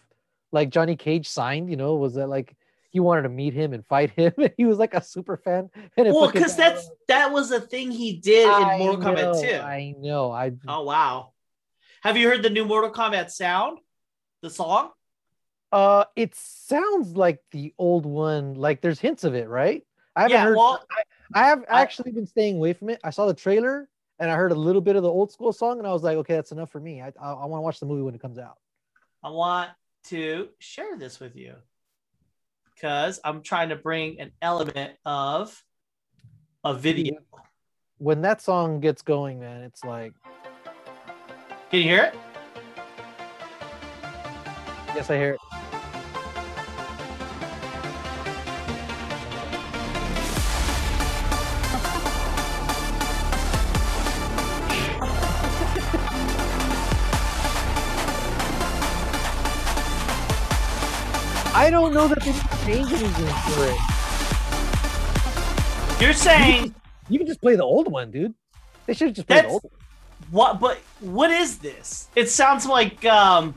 [0.50, 1.70] like Johnny Cage signed?
[1.70, 2.56] You know, was that like
[2.90, 4.32] he wanted to meet him and fight him?
[4.56, 5.70] he was like a super fan.
[5.96, 9.42] And well, because that's that was a thing he did I in Mortal know, Kombat
[9.42, 9.56] 2.
[9.58, 10.32] I know.
[10.32, 10.52] I.
[10.66, 11.32] Oh wow.
[12.02, 13.78] Have you heard the new Mortal Kombat sound?
[14.42, 14.90] The song?
[15.70, 18.54] Uh, it sounds like the old one.
[18.54, 19.84] Like there's hints of it, right?
[20.16, 20.56] I haven't yeah, heard.
[20.56, 20.84] Well,
[21.34, 23.00] I, I have I, actually been staying away from it.
[23.04, 25.78] I saw the trailer and I heard a little bit of the old school song,
[25.78, 27.02] and I was like, okay, that's enough for me.
[27.02, 28.56] I I, I want to watch the movie when it comes out.
[29.22, 29.70] I want
[30.04, 31.54] to share this with you
[32.74, 35.62] because I'm trying to bring an element of
[36.64, 37.18] a video.
[37.98, 40.12] When that song gets going, man, it's like.
[41.70, 42.14] Can you hear it?
[44.94, 45.47] Yes, I hear it.
[61.54, 63.78] I don't know that they didn't change anything for it.
[66.00, 66.74] You're saying you can,
[67.08, 68.34] you can just play the old one, dude.
[68.86, 69.72] They should just play the old one.
[70.30, 70.60] What?
[70.60, 72.08] But what is this?
[72.14, 73.54] It sounds like um,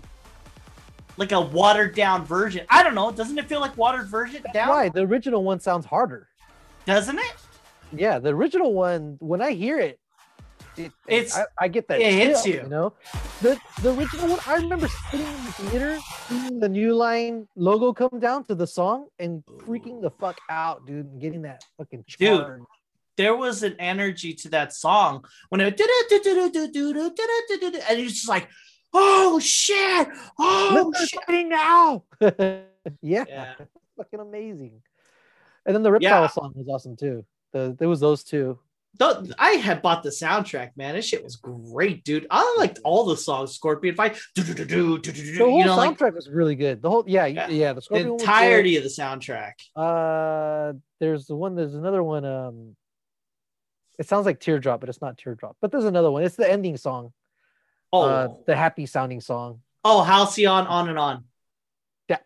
[1.18, 2.66] like a watered down version.
[2.70, 3.12] I don't know.
[3.12, 4.70] Doesn't it feel like watered version That's down?
[4.70, 6.28] Why the original one sounds harder?
[6.86, 7.34] Doesn't it?
[7.94, 9.18] Yeah, the original one.
[9.20, 10.00] When I hear it,
[10.78, 12.62] it, it's I, I, get that it hits you.
[12.64, 12.94] You know,
[13.42, 14.40] the the original one.
[14.48, 18.68] I remember sitting in the theater, seeing the new line logo come down to the
[18.68, 22.58] song, and freaking the fuck out, dude, and getting that fucking charge.
[22.58, 22.66] Dude,
[23.18, 25.90] there was an energy to that song when it and
[28.00, 28.48] it's just like,
[28.94, 30.08] oh shit,
[30.40, 31.48] oh Let's shit.
[31.48, 32.04] now.
[33.02, 33.54] yeah, Yeah.
[33.98, 34.82] fucking amazing.
[35.66, 36.28] And then the Reptile Yeah.
[36.28, 37.26] song was awesome too.
[37.52, 38.60] The there was those two.
[38.98, 40.96] Though I had bought the soundtrack, man.
[40.96, 42.28] This shit was great, dude.
[42.30, 43.54] I liked all the songs.
[43.56, 44.44] Scorpion Fight, The
[45.16, 46.82] you whole know, like soundtrack was really good.
[46.82, 47.48] The whole yeah Yeah.
[47.48, 48.30] yeah, the the Scorpion one was good.
[48.30, 49.54] entirety of the soundtrack.
[49.76, 51.56] Uh, there's the one.
[51.56, 52.26] There's another one.
[52.26, 52.76] Um,
[53.98, 55.56] it sounds like Teardrop, but it's not Teardrop.
[55.62, 56.24] But there's another one.
[56.24, 57.14] It's the ending song.
[57.94, 59.62] Oh, Uh, the happy sounding song.
[59.84, 61.24] oh, Halcyon, on and on.
[62.10, 62.18] Yeah.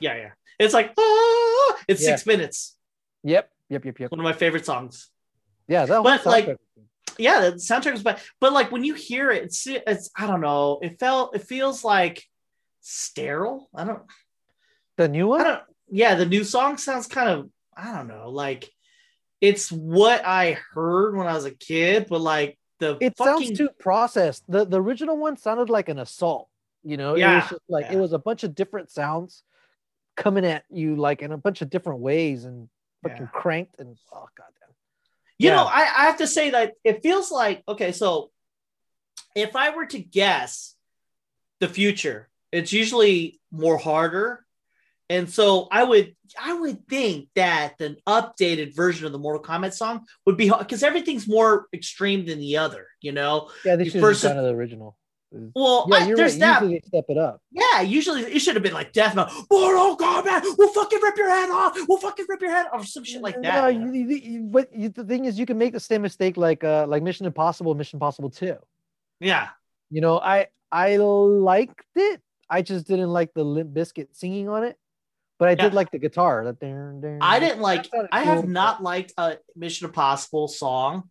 [0.00, 0.30] yeah, yeah.
[0.58, 2.10] It's like, ah, it's Yeah.
[2.16, 2.76] six minutes.
[3.24, 4.10] Yep, yep, yep, yep.
[4.10, 5.10] One of my favorite songs.
[5.70, 6.58] Yeah, that But, like,
[7.16, 10.40] yeah, the soundtrack was bad, but like when you hear it, it's it's I don't
[10.40, 10.80] know.
[10.82, 12.24] It felt it feels like
[12.80, 13.68] sterile.
[13.74, 14.02] I don't
[14.96, 15.40] the new one.
[15.40, 18.70] I don't yeah, the new song sounds kind of I don't know, like
[19.40, 23.58] it's what I heard when I was a kid, but like the It fucking sounds
[23.58, 24.42] too processed.
[24.48, 26.48] The the original one sounded like an assault.
[26.82, 27.92] You know, it Yeah, was just like yeah.
[27.94, 29.44] it was a bunch of different sounds
[30.16, 32.68] coming at you like in a bunch of different ways and
[33.02, 33.40] fucking Yeah.
[33.40, 34.46] cranked and oh god.
[35.40, 35.56] You Yeah.
[35.56, 38.30] know, I, I have to say that it feels like okay, so
[39.34, 40.76] if I were to guess
[41.60, 44.44] the future, it's usually more harder.
[45.08, 49.72] And so I would I would think that an updated version of the Mortal Kombat
[49.72, 53.50] song would be because everything's more extreme than the other, you know.
[53.64, 54.98] Yeah, they You should have done the original.
[55.32, 56.40] Well, Yeah, I- there's right.
[56.40, 56.62] that.
[56.62, 57.40] Usually step it up.
[57.52, 59.32] Yeah, usually it should have been like Death Metal.
[59.50, 61.76] Mortal Kombat, we'll fucking rip your head off.
[61.88, 63.74] We'll fucking rip your head off, some shit like No, that.
[63.74, 63.86] know?
[63.92, 66.64] you- you- you- but you, the thing is, you can make the same mistake like
[66.64, 68.56] uh like Mission Impossible, Mission Impossible Two.
[69.20, 69.48] Yeah,
[69.90, 72.20] You know, I I liked it.
[72.48, 74.76] I just didn't like the Limp Bizkit singing on it,
[75.38, 76.44] but I did like the guitar.
[76.44, 77.88] That there, there, I didn't like.
[78.12, 81.10] I have cool, not liked a Mission Impossible song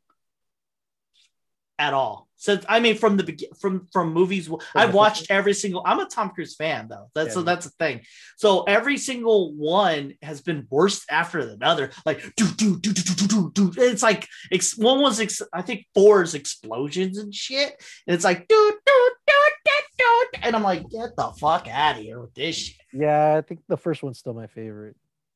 [1.78, 2.29] at all.
[2.40, 5.84] So I mean, from the from from movies, I've watched every single.
[5.86, 7.12] I'm a Tom Cruise fan, though.
[7.14, 8.02] That's Yeah, so that's the thing.
[8.38, 11.92] So every single one has been worse after another.
[12.06, 13.72] Like do do do do do do do.
[13.74, 13.84] do.
[13.84, 17.76] It's like ex, one was ex, I think four is explosions and shit,
[18.08, 19.34] and it's like do do do
[19.66, 22.78] do do, and I'm like, get the fuck out of here with this shit.
[22.94, 24.96] Yeah, I think the first one's still my favorite,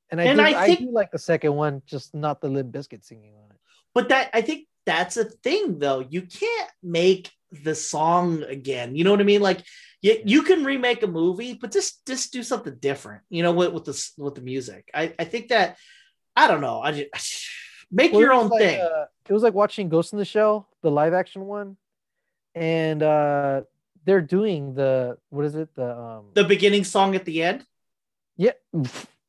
[0.09, 2.73] and I And do, I I, do like the second one, just not the Limp
[2.73, 3.57] Bizkit singing on it.
[3.93, 6.05] But that I think that's a thing though.
[6.09, 8.95] You can't make the song again.
[8.95, 9.41] You know what I mean?
[9.41, 9.63] Like
[10.01, 13.21] you, you can remake a movie, but just just do something different.
[13.29, 14.89] You know, with with the with the music.
[14.93, 15.77] I I think that
[16.35, 16.81] I don't know.
[16.81, 17.47] I just
[17.91, 18.81] make Well, your own like, thing.
[18.81, 21.77] uh, it was like watching Ghost in the Shell, the live action one,
[22.55, 23.61] and uh
[24.05, 27.65] they're doing the what is it the um the beginning song at the end.
[28.35, 28.51] yeah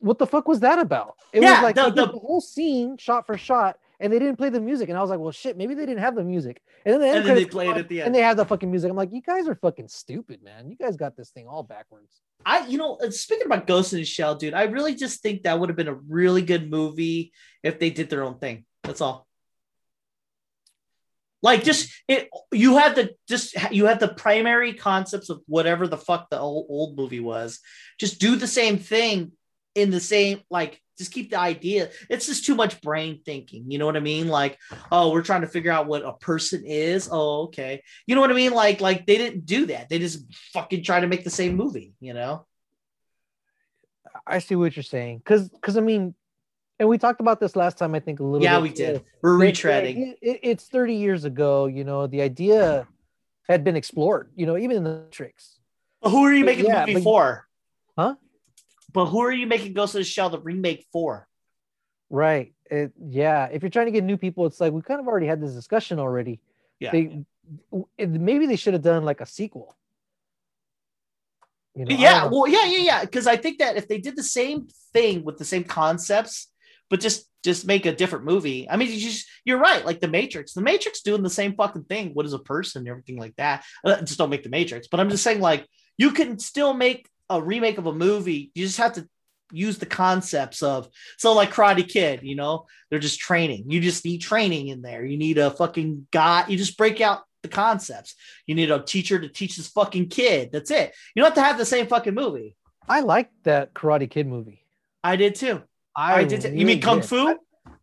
[0.01, 1.15] what the fuck was that about?
[1.33, 4.37] It Yeah, was like the- the- the whole scene shot for shot, and they didn't
[4.37, 6.61] play the music, and I was like, well, shit, maybe they didn't have the music,
[6.85, 8.07] and then the And then they credits play it on, at the end.
[8.09, 8.91] and they have the fucking music.
[8.91, 10.69] I'm like, you guys are fucking stupid, man.
[10.69, 12.21] You guys got this thing all backwards.
[12.45, 15.45] I, you know, uh, speaking about Ghost in the Shell, dude, I really just think
[15.45, 18.67] that would have been a really good movie if they did their own thing.
[18.83, 19.27] That's all.
[21.43, 25.97] Like, just it, you have the just you have the primary concepts of whatever the
[25.99, 27.61] fuck the old, old movie was.
[27.99, 29.33] Just do the same thing
[29.75, 30.81] in the same like.
[30.97, 31.91] Just keep the idea.
[32.09, 33.71] It's just too much brain thinking.
[33.71, 34.29] You know what I mean?
[34.29, 34.59] Like,
[34.93, 37.09] oh, we're trying to figure out what a person is.
[37.11, 37.83] Oh, okay.
[38.07, 38.53] You know what I mean?
[38.53, 39.89] Like, like they didn't do that.
[39.89, 41.95] They just fucking try to make the same movie.
[42.01, 42.47] You know?
[44.27, 46.15] I see what you're saying, because because I mean,
[46.79, 47.95] and we talked about this last time.
[47.95, 48.43] I think a little.
[48.43, 49.05] Yeah, bit we did.
[49.23, 49.91] We're retreading.
[49.91, 51.67] idea- it- it's 30 years ago.
[51.67, 52.87] You know, the idea
[53.49, 54.31] had been explored.
[54.37, 55.59] You know, even in the tricks.
[56.03, 57.49] Who are you making yeah, the movie but- for?
[57.99, 58.15] Huh?
[58.95, 61.29] But who are you making Ghost of the Shell the remake for?
[62.09, 62.55] Right.
[62.71, 63.49] It, yeah.
[63.53, 65.53] If you're trying to get new people, it's like we kind of already had this
[65.53, 66.41] discussion already.
[66.81, 66.93] Yeah.
[66.93, 67.25] They
[67.99, 69.77] maybe they should have done like a sequel.
[71.75, 73.01] You know, yeah, well, yeah, yeah, yeah.
[73.01, 76.49] Because I think that if they did the same thing with the same concepts,
[76.89, 78.71] but just just make a different movie.
[78.71, 79.85] I mean, you just you're right.
[79.85, 82.11] Like the Matrix, the Matrix doing the same fucking thing.
[82.15, 82.87] What is a person?
[82.87, 83.65] Everything like that.
[83.85, 84.87] Uh, just don't make the Matrix.
[84.87, 85.67] But I'm just saying, like
[85.99, 88.51] you can still make a remake of a movie.
[88.55, 89.09] You just have to
[89.53, 92.21] use the concepts of so like Karate Kid.
[92.23, 93.71] You know, they're just training.
[93.71, 95.05] You just need training in there.
[95.05, 96.47] You need a fucking guy.
[96.49, 98.15] You just break out the concepts.
[98.47, 100.51] You need a teacher to teach this fucking kid.
[100.53, 100.95] That's it.
[101.15, 102.57] You don't have to have the same fucking movie.
[102.89, 104.65] I like that Karate Kid movie.
[105.03, 105.63] I did too.
[105.97, 106.41] I, did.
[106.41, 106.55] Too.
[106.55, 107.09] You mean Kung did.
[107.09, 107.29] Fu?
[107.29, 107.37] I,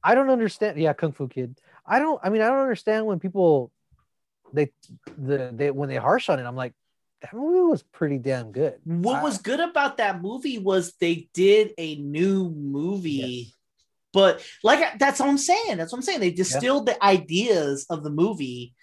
[0.03, 0.77] I don't understand.
[0.77, 1.57] Yeah, Kung Fu Kid.
[1.85, 2.19] I don't.
[2.23, 3.71] I mean, I don't understand when people
[4.53, 4.71] they
[5.17, 6.45] the they when they harsh on it.
[6.45, 6.73] I'm like,
[7.21, 8.75] that movie was pretty damn good.
[8.83, 13.53] what I- was good about that movie was they did a new movie
[14.13, 15.77] But like that's what I'm saying.
[15.77, 16.19] That's what I'm saying.
[16.19, 18.73] They distilled the ideas of the movie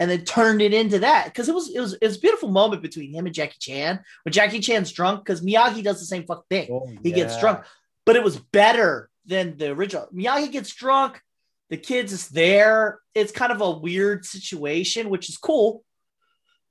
[0.00, 2.48] and then turned it into that because it was it was it was a beautiful
[2.50, 6.24] moment between him and Jackie Chan when Jackie Chan's drunk because Miyagi does the same
[6.24, 6.68] fuck thing.
[6.72, 7.64] Oh, he gets drunk,
[8.06, 10.08] but it was better than the original.
[10.14, 11.20] Miyagi gets drunk,
[11.68, 13.00] the kids is there.
[13.14, 15.82] It's kind of a weird situation, which is cool.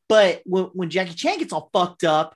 [0.10, 2.36] But when, when Jackie Chan gets all fucked up,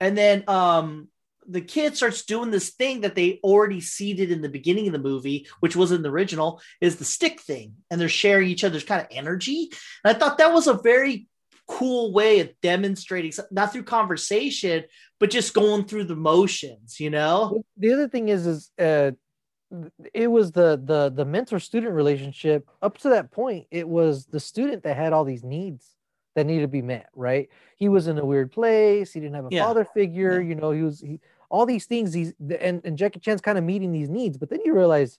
[0.00, 1.08] and then um
[1.46, 4.98] the kid starts doing this thing that they already seeded in the beginning of the
[4.98, 8.84] movie, which was in the original, is the stick thing, and they're sharing each other's
[8.84, 9.70] kind of energy.
[10.04, 11.26] And I thought that was a very
[11.66, 14.84] cool way of demonstrating, not through conversation,
[15.18, 17.00] but just going through the motions.
[17.00, 17.64] You know?
[17.76, 19.12] The other thing is, is uh,
[20.12, 22.68] it was the the the mentor student relationship.
[22.82, 25.88] Up to that point, it was the student that had all these needs
[26.34, 27.08] that needed to be met.
[27.14, 27.48] Right?
[27.76, 29.12] He was in a weird place.
[29.12, 29.64] He didn't have a Yeah.
[29.64, 30.40] father figure.
[30.40, 30.48] Yeah.
[30.48, 32.12] You know, he was he all these things.
[32.14, 35.18] He's and and Jackie Chan's kind of meeting these needs, but then you realize,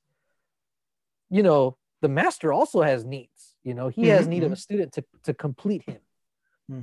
[1.29, 3.55] you know, the master also has needs.
[3.63, 5.99] You know, he has Mhm, need of a student to to complete him.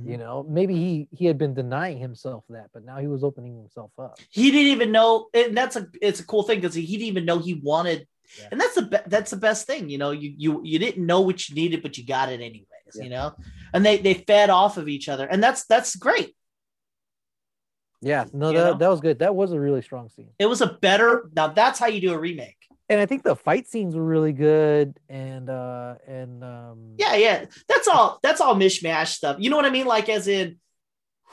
[0.05, 3.57] You know, maybe he he had been denying himself that, but now he was opening
[3.57, 4.19] himself up.
[4.29, 7.07] he didn't even know and that's a it's a cool thing because he, he didn't
[7.09, 8.07] even know he wanted
[8.39, 8.47] Yeah.
[8.51, 11.21] and that's the be- that's the best thing you know you you you didn't know
[11.21, 12.39] what you needed but you got it
[12.95, 13.03] anyways Yeah.
[13.03, 13.35] you know
[13.73, 16.35] and they they fed off of each other and that's that's great
[18.01, 18.77] Yeah, no, You that, know?
[18.77, 19.19] that was good.
[19.19, 20.29] That was a really strong scene.
[20.39, 22.57] it was a better now that's how you do a remake
[22.89, 24.99] And I think the fight scenes were really good.
[25.07, 29.65] And uh and um yeah yeah that's all that's all mishmash stuff you know what
[29.65, 30.57] i mean like as in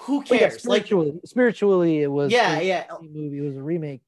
[0.03, 3.39] who but yeah, cares like spiritually, spiritually it was yeah yeah movie.
[3.39, 4.03] It was a remake.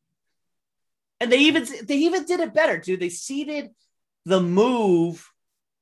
[1.19, 3.71] and they even they even did it better dude they seeded
[4.27, 5.30] the move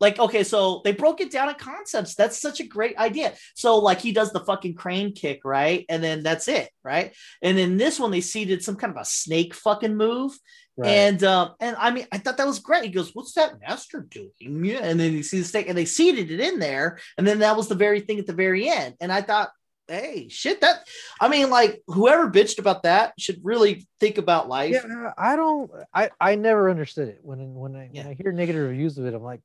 [0.01, 2.15] like okay so they broke it down in concepts.
[2.15, 3.35] That's such a great idea.
[3.55, 5.85] So like he does the fucking crane kick right?
[5.89, 7.15] And then that's it right?
[7.43, 10.33] And in this one they seeded some kind of a snake fucking move.
[10.81, 10.91] Right.
[10.91, 12.85] and um and i mean i thought that was great.
[12.85, 14.65] He goes what's that master doing?
[14.65, 14.79] Yeah.
[14.85, 17.01] And then you see the snake and they seeded it in there.
[17.17, 18.95] And then that was the very thing at the very end.
[19.01, 19.51] And i thought
[19.89, 20.87] hey shit that
[21.19, 24.75] i mean like whoever bitched about that should really think about life.
[24.87, 27.21] Yeah, I don't I I never understood it.
[27.23, 28.03] When when I Yeah.
[28.05, 29.41] when I hear negative reviews of it, I'm like,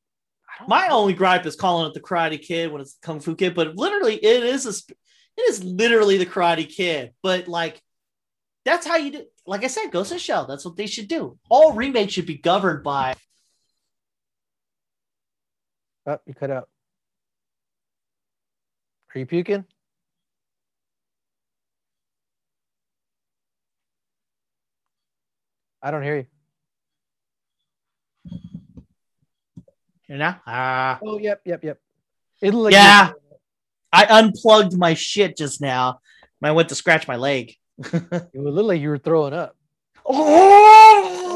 [0.68, 1.00] My know.
[1.00, 3.76] only gripe is calling it the Karate Kid when it's the Kung Fu Kid, but
[3.76, 4.98] literally it is a sp-
[5.38, 7.12] it is literally the Karate Kid.
[7.22, 7.82] But like
[8.66, 9.26] that's how you do.
[9.46, 10.48] Like I said, Ghost in Shell.
[10.48, 11.38] That's what they should do.
[11.50, 13.16] All remakes should be governed by.
[16.06, 16.70] Oh, you cut out.
[19.16, 19.66] Are you puking?
[25.82, 26.26] I don't hear you.
[30.14, 30.36] You know?
[30.46, 31.00] Ah.
[31.04, 31.80] Oh, yep, yep, yep.
[32.40, 33.14] It looked like Yeah.
[33.92, 36.02] I unplugged my shit just now.
[36.44, 37.56] I went to scratch my leg.
[37.80, 39.58] it would look like you were throwing up.
[40.06, 41.34] Oh!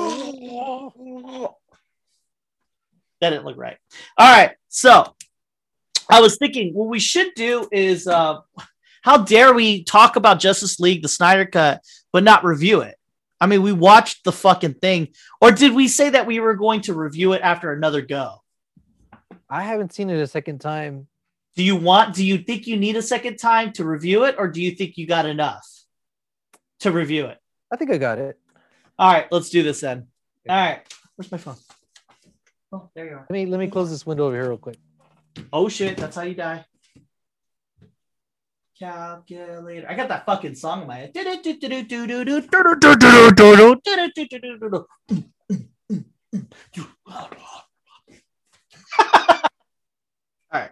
[3.20, 3.78] That didn't look right.
[4.16, 4.52] All right.
[4.68, 5.12] So
[6.08, 8.42] I was thinking what we should do is uh
[9.02, 11.82] how dare we talk about Justice League, the Snyder Cut,
[12.14, 12.94] but not review it?
[13.42, 15.08] I mean, we watched the fucking thing,
[15.42, 18.44] or did we say that we were going to review it after another go?
[19.50, 21.08] I haven't seen it a second time.
[21.56, 24.48] Do you want, do you think you need a second time to review it, or
[24.48, 25.68] do you think you got enough
[26.82, 27.40] to review it?
[27.72, 28.38] I think I got it.
[29.00, 30.08] All right, let's do this then.
[30.50, 30.82] All right.
[31.16, 31.56] Where's my phone?
[32.72, 33.26] Oh, there you are.
[33.30, 34.78] Let me let me close this window over here real quick.
[35.52, 36.66] Oh shit, that's how you die.
[38.78, 39.88] Calculator.
[39.90, 41.12] I got that fucking song in my head.
[49.00, 49.06] All
[50.52, 50.72] right.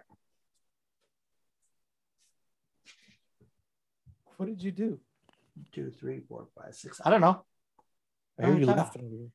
[4.36, 5.00] What did you do?
[5.72, 7.00] Two, three, four, five, six.
[7.04, 7.44] I don't know.
[8.38, 9.32] I hear you laughing.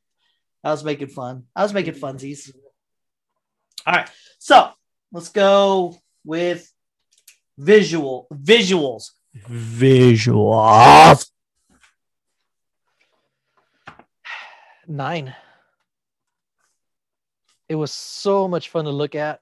[0.63, 1.45] I was making fun.
[1.55, 2.53] I was making funsies.
[3.85, 4.09] All right.
[4.37, 4.69] So
[5.11, 6.71] let's go with
[7.57, 9.09] visual visuals.
[9.49, 11.27] Visuals.
[14.87, 15.33] Nine.
[17.67, 19.39] It was so much fun to look at.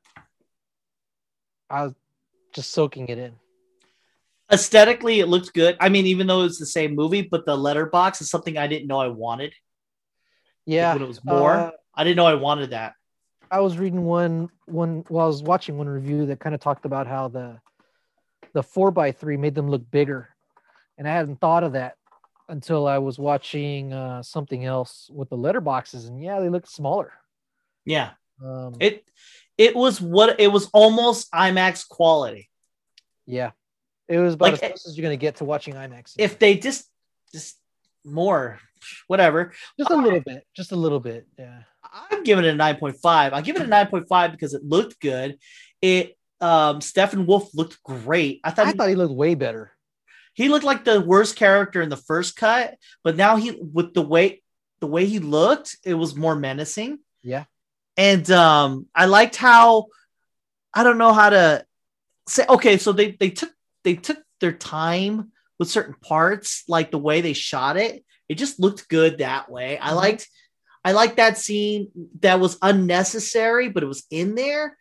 [1.69, 1.93] I was
[2.53, 3.34] just soaking it in.
[4.51, 5.77] Aesthetically, it looked good.
[5.79, 8.87] I mean, even though it's the same movie, but the letterbox is something I didn't
[8.87, 9.53] know I wanted.
[10.65, 10.93] Yeah.
[10.93, 11.51] when it was more.
[11.51, 12.93] uh, I didn't know I wanted that.
[13.51, 16.85] I was reading one one while I was watching one review that kind of talked
[16.85, 17.59] about how the
[18.53, 20.29] the four by three made them look bigger,
[20.97, 21.95] and I hadn't thought of that
[22.47, 27.11] until I was watching uh, something else with the letterboxes, and yeah, they looked smaller.
[27.85, 28.11] Yeah.
[28.43, 29.03] Um, It
[29.57, 32.49] it was what it was almost IMAX quality.
[33.25, 33.51] yeah,
[34.10, 36.16] it was about Like, as close as you're gonna get to watching IMAX.
[36.18, 36.89] If they just
[37.32, 37.57] just
[38.03, 38.60] more
[39.07, 39.53] whatever.
[39.78, 41.64] just a little bit, just a little bit, yeah.
[42.12, 42.97] I'm giving it a 9.5.
[43.05, 45.38] I give it a 9.5 because it looked good.
[45.82, 48.39] It um Steppenwolf looked great.
[48.43, 49.72] I thought I he, thought he looked way better.
[50.34, 54.01] he looked like the worst character in the first cut, but now he with the
[54.01, 54.41] way
[54.80, 56.99] the way he looked, it was more menacing.
[57.22, 57.43] Yeah.
[57.97, 59.88] And um I liked how
[60.74, 61.66] I don't know how to
[62.28, 63.51] say okay, so they they took
[63.89, 68.05] they took their time with certain parts, like the way they shot it.
[68.29, 69.79] It just looked good that way.
[69.79, 69.95] I Mhm.
[69.95, 70.27] liked
[70.85, 71.89] I liked that scene
[72.21, 74.77] that was unnecessary, but it was in there.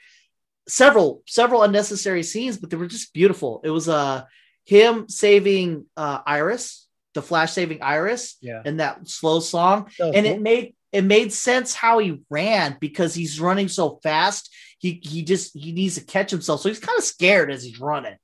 [0.69, 3.63] Several several unnecessary scenes, but they were just beautiful.
[3.65, 4.25] It was uh
[4.67, 8.61] him saving uh Iris, the Flash saving Iris, Yeah.
[8.65, 10.35] and that slow song and cool.
[10.35, 14.55] it made it made sense how he ran because he's running so fast.
[14.79, 17.81] He he just he needs to catch himself, so he's kind of scared as he's
[17.81, 18.17] running.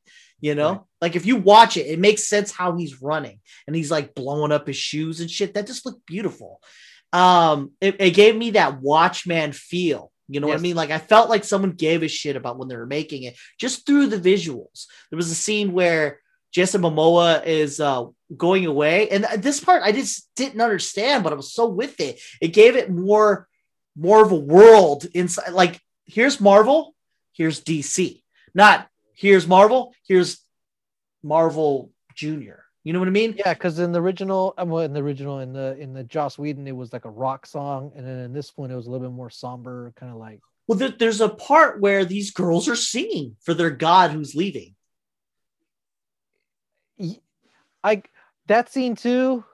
[0.45, 0.81] You know, Right.
[1.01, 4.53] like if you watch it, it makes sense how he's running, and he's like blowing
[4.53, 5.55] up his shoes and shit.
[5.55, 6.61] That just looked beautiful.
[7.15, 10.13] Um, it, it gave me that Watchman feel.
[10.29, 10.77] You know what I mean?
[10.77, 13.87] Like I felt like someone gave a shit about when they were making it just
[13.87, 14.85] through the visuals.
[15.11, 16.21] There was a scene where
[16.53, 18.05] Jason Momoa is uh,
[18.37, 22.21] going away, and this part I just didn't understand, but I was so with it.
[22.43, 23.49] It gave it more,
[23.97, 25.55] more of a world inside.
[25.55, 26.95] Like here's Marvel,
[27.33, 28.21] here's DC.
[28.55, 30.41] Not here's Marvel, here's
[31.23, 32.65] Marvel Junior.
[32.85, 33.35] You know what I mean?
[33.39, 36.37] Yeah, because in the original, um, well, in the original, in the in the Joss
[36.37, 38.91] Whedon, it was like a rock song, and then in this one, it was a
[38.91, 42.69] little bit more somber, kind of like Well, there, there's a part where these girls
[42.69, 44.75] are singing for their god who's leaving.
[47.83, 48.03] I
[48.49, 49.45] that scene too.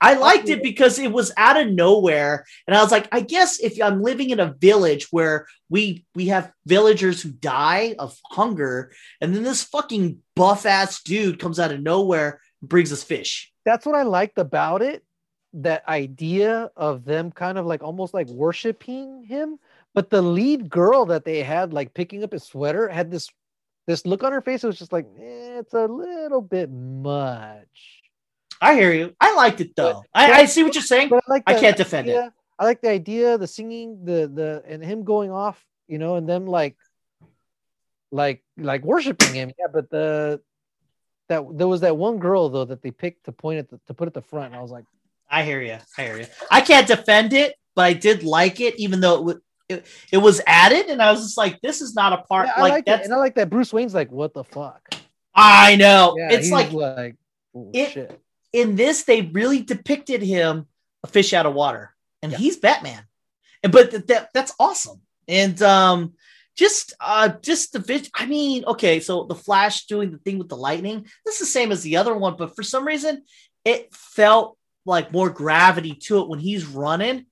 [0.00, 3.60] I liked it because it was out of nowhere, and I was like, I guess
[3.60, 8.92] if I'm living in a village where we we have villagers who die of hunger,
[9.20, 13.52] and then this fucking buff ass dude comes out of nowhere and brings us fish.
[13.64, 15.04] That's what I liked about it.
[15.52, 19.58] That idea of them kind of like almost like worshiping him,
[19.94, 23.28] but the lead girl that they had like picking up his sweater had this
[23.86, 24.64] this look on her face.
[24.64, 27.99] It was just like eh, it's a little bit much.
[28.60, 29.14] I hear you.
[29.20, 30.04] I liked it though.
[30.12, 31.12] But- I, I see what you're saying.
[31.12, 32.32] I like I can't defend it.
[32.58, 36.28] I like the idea, the singing, the the and him going off, you know, and
[36.28, 36.76] them like
[38.10, 39.52] like like worshiping him.
[39.58, 40.40] Yeah, but the
[41.28, 43.94] that there was that one girl though that they picked to point at the, to
[43.94, 44.48] put at the front.
[44.48, 44.84] And I was like,
[45.30, 45.78] I hear you.
[45.96, 46.26] I hear you.
[46.50, 49.36] I can't defend it, but I did like it, even though it was
[49.68, 52.48] it, it was added, and I was just like, this is not a part.
[52.48, 53.04] yeah, I like like it.
[53.04, 54.94] And I like that Bruce Wayne's like, what the fuck?
[55.34, 56.16] I know.
[56.18, 57.16] Yeah, it's like like
[57.54, 58.20] oh, it- shit.
[58.52, 60.66] In this they really depicted him
[61.04, 62.38] a fish out of water and Yeah.
[62.38, 63.02] he's batman.
[63.62, 65.00] And but th- that that's awesome.
[65.28, 66.14] And um
[66.56, 70.48] just uh just the vid- i mean okay so the flash doing the thing with
[70.48, 73.22] the lightning this is the same as the other one but for some reason
[73.64, 77.24] it felt like more gravity to it when he's running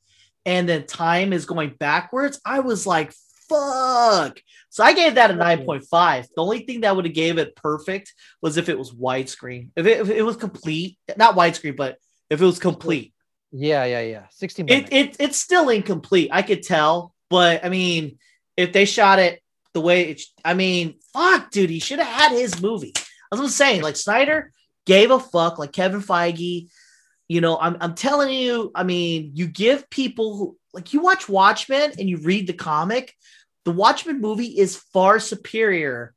[0.46, 2.40] and then time is going backwards.
[2.44, 3.12] I was like
[3.48, 7.56] fuck so i gave that a 9.5 the only thing that would have gave it
[7.56, 9.70] perfect was if it was widescreen.
[9.76, 11.98] If it, if it was complete, not widescreen, but
[12.30, 13.12] if it was complete,
[13.52, 14.26] Yeah, yeah, yeah.
[14.30, 16.30] 16 it, it it's still incomplete.
[16.32, 18.18] I could tell, but I mean,
[18.56, 19.42] if they shot it
[19.72, 22.92] the way it, I mean, fuck, dude, he should have had his movie.
[23.32, 24.52] As I'm saying, like Snyder
[24.86, 26.68] gave a fuck, like Kevin Feige.
[27.28, 31.28] You know, I'm I'm telling you, I mean, you give people who like you watch
[31.28, 33.14] Watchmen and you read the comic.
[33.68, 36.14] The Watchmen movie is far superior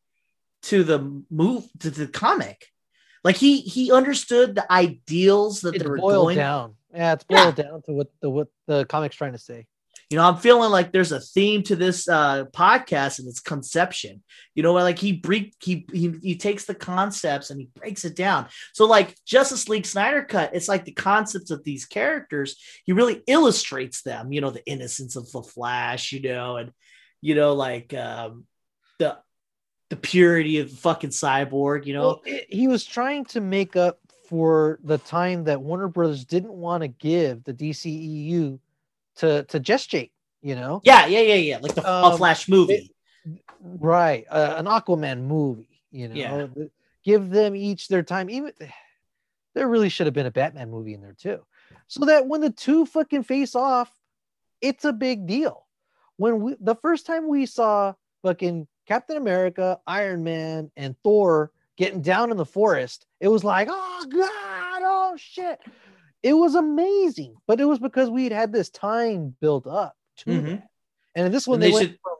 [0.63, 2.67] to the move to the comic.
[3.25, 6.37] Like he he understood the ideals that it's they were boiled going.
[6.37, 6.75] down.
[6.93, 7.43] Yeah, it's Yeah.
[7.43, 9.67] boiled down to what the what the comic's trying to say.
[10.09, 14.23] You know, I'm feeling like there's a theme to this uh, podcast and its conception.
[14.55, 18.15] You know, like he break he, he he takes the concepts and he breaks it
[18.15, 18.47] down.
[18.71, 22.55] So, like Justice League Snyder cut, it's like the concepts of these characters.
[22.85, 24.31] He really illustrates them.
[24.31, 26.13] You know, the innocence of the Flash.
[26.13, 26.71] You know, and
[27.21, 28.45] you know, like um,
[28.99, 29.17] the
[29.89, 31.85] the purity of the fucking cyborg.
[31.85, 35.87] You know, Well, it- he was trying to make up for the time that Warner
[35.89, 38.59] Brothers didn't want to give the DCEU
[39.17, 40.11] to to gestate.
[40.41, 42.91] You know, yeah, yeah, yeah, yeah, like the Um, Flash movie.
[43.61, 44.25] right?
[44.29, 45.81] Uh, an Aquaman movie.
[45.91, 46.47] You know, Yeah.
[47.03, 48.29] Give them each their time.
[48.29, 48.53] Even
[49.53, 51.45] there really should have been a Batman movie in there too,
[51.87, 53.91] so that when the two fucking face off,
[54.61, 55.67] it's a big deal.
[56.21, 62.03] When we the first time we saw fucking Captain America, Iron Man, and Thor getting
[62.03, 65.57] down in the forest, it was like, oh god, oh shit.
[66.21, 70.45] It was amazing, but it was because we'd had this time built up to Mhm.
[70.59, 70.67] that.
[71.15, 72.17] And in this one, And they, they went from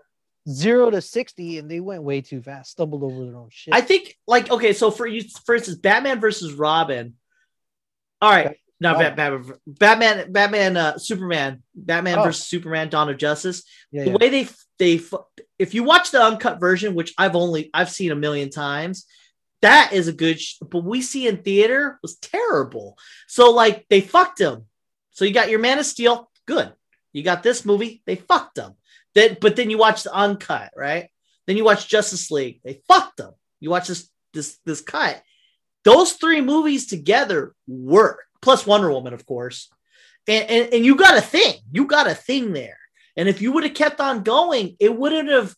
[0.52, 3.76] zero to 60 and they went way too fast, stumbled over their own shit.
[3.76, 7.18] I think, like, okay, so for you, for instance, Batman versus Robin.
[8.20, 8.97] All right, No, Oh.
[8.97, 12.23] Batman, Batman, Batman, uh, Superman, Batman Oh.
[12.23, 13.63] versus Superman: Dawn of Justice.
[13.91, 14.17] Yeah, the yeah.
[14.19, 14.47] way they
[14.79, 14.99] they
[15.59, 19.05] if you watch the uncut version which i've only i've seen a million times
[19.61, 24.01] that is a good sh- but we see in theater was terrible so like they
[24.01, 24.65] fucked him
[25.11, 26.73] so you got your man of steel good
[27.13, 28.73] you got this movie they fucked them.
[29.13, 31.09] then but then you watch the uncut right
[31.45, 33.34] then you watch justice league they fucked them.
[33.59, 35.21] you watch this this this cut
[35.84, 39.70] those three movies together work plus wonder woman of course
[40.28, 42.78] and, and, and you got a thing you got a thing there
[43.18, 45.56] and if you would have kept on going, it wouldn't have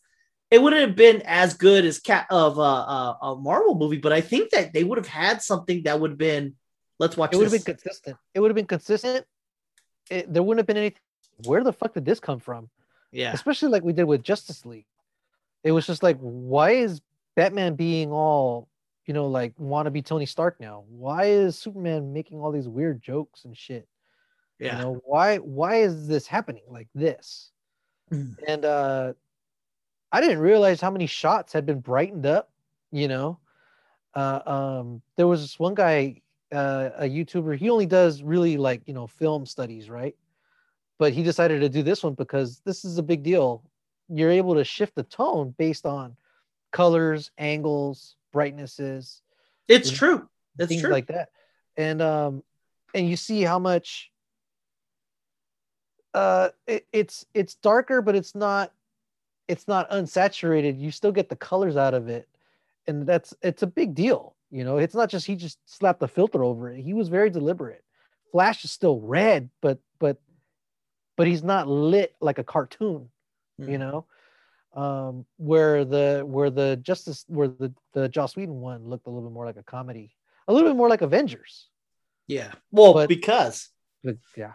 [0.50, 3.98] it wouldn't have been as good as cat of uh, uh, a Marvel movie.
[3.98, 6.54] But I think that they would have had something that would have been
[6.98, 8.16] let's watch it would have been consistent.
[8.34, 9.24] It would have been consistent.
[10.10, 11.00] It, there wouldn't have been anything.
[11.44, 12.70] Where the fuck did this come from?
[13.10, 14.86] yeah, Especially like we did with Justice League.
[15.64, 17.00] It was just like, why is
[17.34, 18.68] Batman being all,
[19.06, 20.84] you know, like want to be Tony Stark now?
[20.88, 23.88] Why is Superman making all these weird jokes and shit?
[24.58, 27.50] yeah, You know, why why is this happening like this?
[28.12, 28.36] Mm.
[28.46, 29.14] And uh
[30.12, 32.50] I didn't realize how many shots had been brightened up,
[32.92, 33.38] you know.
[34.14, 38.82] Uh um there was this one guy, uh a YouTuber, he only does really like,
[38.86, 40.16] you know, film studies, right?
[40.98, 43.64] But he decided to do this one because this is a big deal.
[44.08, 46.16] You're able to shift the tone based on
[46.72, 49.22] colors, angles, brightnesses,
[49.68, 50.28] it's true.
[50.58, 50.90] It's things true.
[50.90, 51.30] like that.
[51.76, 52.42] And um
[52.94, 54.10] and you see how much
[56.12, 58.72] uh it, it's it's darker but it's not
[59.48, 60.78] it's not unsaturated.
[60.78, 62.28] You still get the colors out of it.
[62.86, 64.76] And that's it's a big deal you know?
[64.76, 66.80] It's not just he just slapped a filter over it.
[66.80, 67.82] He was very deliberate.
[68.30, 70.18] Flash is still red but but
[71.16, 73.08] but he's not lit like a cartoon
[73.58, 73.80] you Mhm.
[73.80, 74.06] know
[74.74, 79.28] um where the where the justice where the the joss whedon one looked a little
[79.28, 80.14] bit more like a comedy
[80.48, 81.68] a little bit more like avengers
[82.26, 82.52] yeah.
[82.72, 83.68] Well, But- because
[84.02, 84.52] but yeah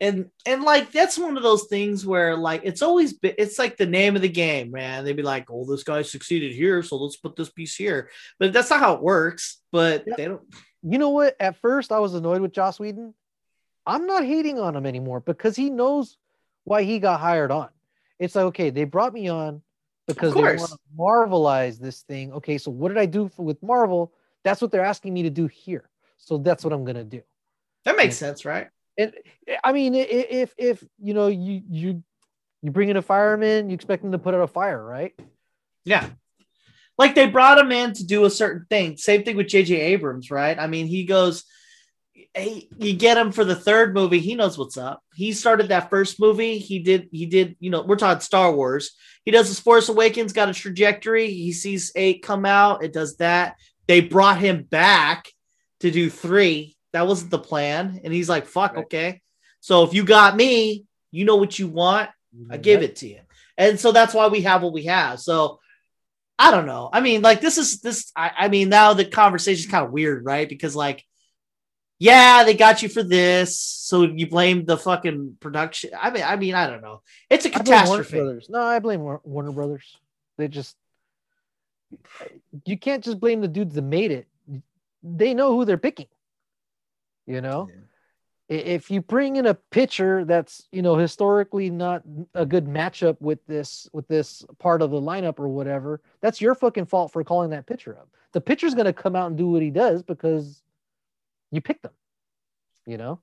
[0.00, 3.76] and and like that's one of those things where like it's always been it's like
[3.76, 6.96] the name of the game man they'd be like oh this guy succeeded here so
[6.96, 8.08] let's put this piece here
[8.38, 10.16] but that's not how it works but Yep.
[10.16, 10.42] they don't
[10.86, 11.34] you know what?
[11.40, 13.14] At first, I was annoyed with Joss Whedon.
[13.86, 16.18] I'm not hating on him anymore because he knows
[16.64, 17.70] why he got hired on.
[18.18, 19.62] It's like, okay, they brought me on
[20.06, 22.32] because they want to Marvelize this thing.
[22.34, 24.12] Okay, so what did I do for, with Marvel?
[24.44, 25.88] That's what they're asking me to do here.
[26.16, 27.22] So that's what I'm gonna do.
[27.84, 29.12] that makes sense right And
[29.62, 32.02] I mean, if if you know you you
[32.62, 35.12] you bring in a fireman, you expect him to put out a fire, right?
[35.84, 36.08] Yeah.
[36.96, 38.96] Like they brought him in to do a certain thing.
[38.96, 40.58] Same thing with JJ Abrams, right?
[40.58, 41.44] I mean, he goes,
[42.34, 45.02] hey, you get him for the third movie, he knows what's up.
[45.14, 46.58] He started that first movie.
[46.58, 48.96] He did, he did, you know, we're talking Star Wars.
[49.24, 51.32] He does his Force Awakens, got a trajectory.
[51.32, 53.56] He sees eight come out, it does that.
[53.86, 55.30] They brought him back
[55.80, 56.76] to do three.
[56.92, 58.00] That wasn't the plan.
[58.02, 58.84] And he's like, fuck, Right.
[58.84, 59.20] okay.
[59.60, 62.10] So if you got me, you know what you want.
[62.50, 63.20] I give it to you.
[63.56, 65.20] And so that's why we have what we have.
[65.20, 65.60] So
[66.38, 66.90] I don't know.
[66.92, 68.10] I mean, like this is this.
[68.16, 70.48] I, I mean, now the conversation is kind of weird, right?
[70.48, 71.04] Because like,
[71.98, 75.90] yeah, they got you for this, so you blame the fucking production.
[75.98, 77.02] I mean, I mean, I don't know.
[77.30, 78.16] It's a blame Warner catastrophe.
[78.18, 78.46] Brothers.
[78.50, 79.96] No, I blame Warner Brothers.
[80.36, 80.76] They just
[82.64, 84.26] you can't just blame the dudes that made it.
[85.02, 86.06] They know who they're picking.
[87.26, 87.68] You know,
[88.50, 92.02] I- if you bring in a pitcher that's you know historically not
[92.34, 96.54] a good matchup with this with this part of the lineup or whatever, that's your
[96.54, 98.08] fucking fault for calling that pitcher up.
[98.32, 100.62] The pitcher's gonna come out and do what he does because
[101.54, 101.92] you picked them.
[102.86, 103.20] You know.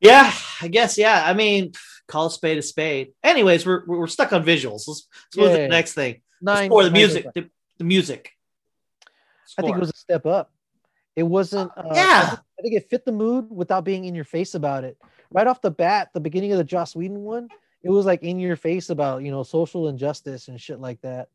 [0.00, 0.96] Yeah, I guess.
[0.96, 1.72] Yeah, I mean,
[2.08, 3.12] call a spade a spade.
[3.22, 4.88] Anyways, we're we're stuck on visuals.
[4.88, 5.62] Let's, let's move to Yeah.
[5.64, 6.22] the next thing.
[6.40, 6.68] Nine.
[6.70, 7.26] Score the music.
[7.34, 8.32] The, the music.
[9.58, 10.52] I think it was a step up.
[11.16, 11.70] It wasn't.
[11.76, 12.28] Uh, I yeah.
[12.30, 14.98] think- I think it fit the mood without being in your face about it.
[15.30, 17.48] Right off the bat, the beginning of the Joss Whedon one,
[17.82, 21.28] it was like in your face about you know social injustice and shit like that.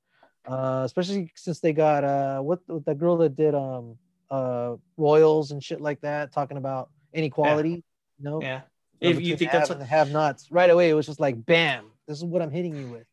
[0.47, 3.97] Uh, especially since they got uh what what that girl that did um
[4.31, 7.83] uh royals and shit like that, talking about inequality.
[8.19, 8.61] You know, Yeah.
[9.01, 12.17] If you think that's what, have nots, right away it was just like bam, this
[12.17, 13.05] is what I'm hitting you with.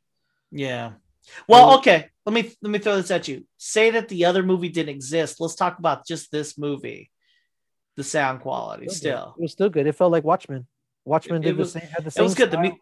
[0.51, 0.93] yeah.
[1.49, 2.09] Well, okay.
[2.27, 3.47] Let me let me throw this at you.
[3.57, 5.41] Say that the other movie didn't exist.
[5.41, 7.11] Let's talk about just this movie.
[7.97, 9.35] The sound quality still.
[9.39, 9.87] it was still good.
[9.87, 10.67] It felt like Watchmen.
[11.05, 11.89] Watchmen It- it did was- the same.
[11.91, 12.51] Had the It was good.
[12.51, 12.77] The mu-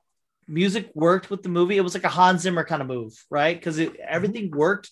[0.49, 1.77] music worked with the movie.
[1.77, 3.57] It was like a Hans Zimmer kind of move, right?
[3.57, 4.91] Because everything worked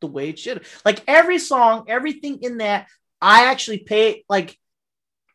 [0.00, 0.64] the way it should.
[0.84, 2.88] Like every song, everything in that,
[3.20, 4.58] I actually pay like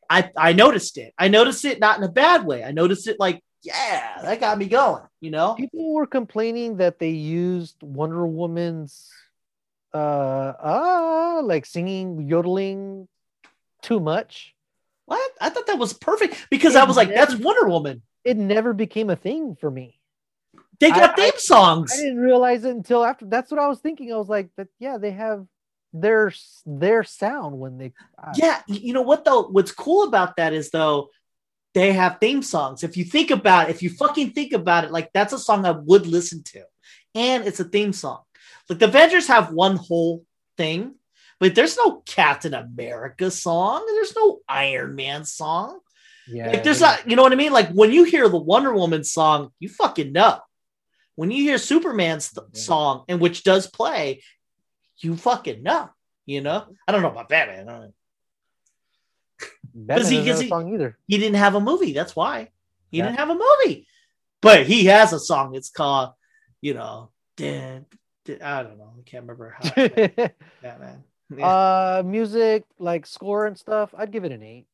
[0.09, 1.13] I I noticed it.
[1.17, 2.63] I noticed it not in a bad way.
[2.63, 5.55] I noticed it like, yeah, that got me going, you know?
[5.55, 9.09] people were complaining that they used Wonder Woman's
[9.93, 13.07] uh ah like singing yodeling
[13.81, 14.55] too much.
[15.05, 15.31] What?
[15.41, 18.01] I thought that was perfect because I was like, that's Wonder Woman.
[18.23, 19.99] It never became a thing for me.
[20.79, 21.91] They got I- theme songs.
[21.93, 23.25] I didn't realize it until after.
[23.25, 24.11] That's what I was thinking.
[24.13, 25.45] I was like, that yeah, they have
[25.93, 26.33] their
[26.65, 27.93] their sound when they.
[28.17, 29.43] I- Yeah, you know what though?
[29.43, 31.09] What's cool about that is though
[31.73, 32.83] they have theme songs.
[32.83, 35.65] If you think about it, if you fucking think about it, like that's a song
[35.65, 36.63] I would listen to,
[37.15, 38.21] and it's a theme song.
[38.69, 40.25] Like the Avengers have one whole
[40.57, 40.95] thing,
[41.39, 43.85] but there's no Captain America song.
[43.87, 45.79] There's no Iron Man song.
[46.27, 46.47] yeah.
[46.51, 47.51] Like there's not, you know what I mean?
[47.51, 50.39] Like when you hear the Wonder Woman song, you fucking know.
[51.15, 52.59] When you hear Superman's th- Yeah.
[52.59, 54.23] song, and which does play,
[54.97, 55.89] you fucking know.
[56.25, 57.69] You know, I don't know about Batman.
[57.69, 57.87] I.
[59.75, 60.97] Batman he doesn't have a song either.
[61.07, 61.93] He didn't have a movie.
[61.93, 62.49] That's why
[62.91, 63.05] he Yeah.
[63.05, 63.87] didn't have a movie.
[64.41, 65.55] But he has a song.
[65.55, 66.13] It's called,
[66.61, 67.09] you know,
[67.39, 67.43] I
[68.27, 68.93] don't know.
[68.97, 69.69] I can't remember how
[70.61, 71.03] Batman.
[71.35, 71.45] Yeah.
[71.47, 73.93] uh, music like score and stuff.
[73.97, 74.65] I'd give it an eight.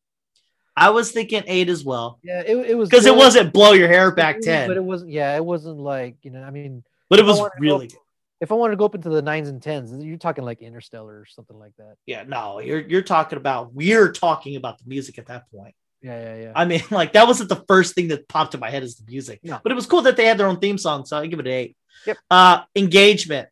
[0.79, 3.87] I was thinking eight as well Yeah, it, it was because it wasn't blow your
[3.87, 5.11] hair back but ten, it wasn't.
[5.11, 6.41] Yeah, it wasn't like you know.
[6.41, 7.97] I mean, but it was really good.
[8.41, 11.19] if I wanted to go up into the nines and tens, you're talking like Interstellar
[11.19, 11.97] or something like that.
[12.05, 15.75] Yeah, no, you're you're talking about we're talking about the music at that point.
[16.01, 16.51] Yeah, yeah, yeah.
[16.55, 19.03] I mean, like that wasn't the first thing that popped in my head is the
[19.11, 19.41] music.
[19.43, 19.59] No.
[19.61, 21.47] But it was cool that they had their own theme song, so I give it
[21.47, 21.77] an eight.
[22.05, 22.17] Yep.
[22.31, 23.49] Uh engagement.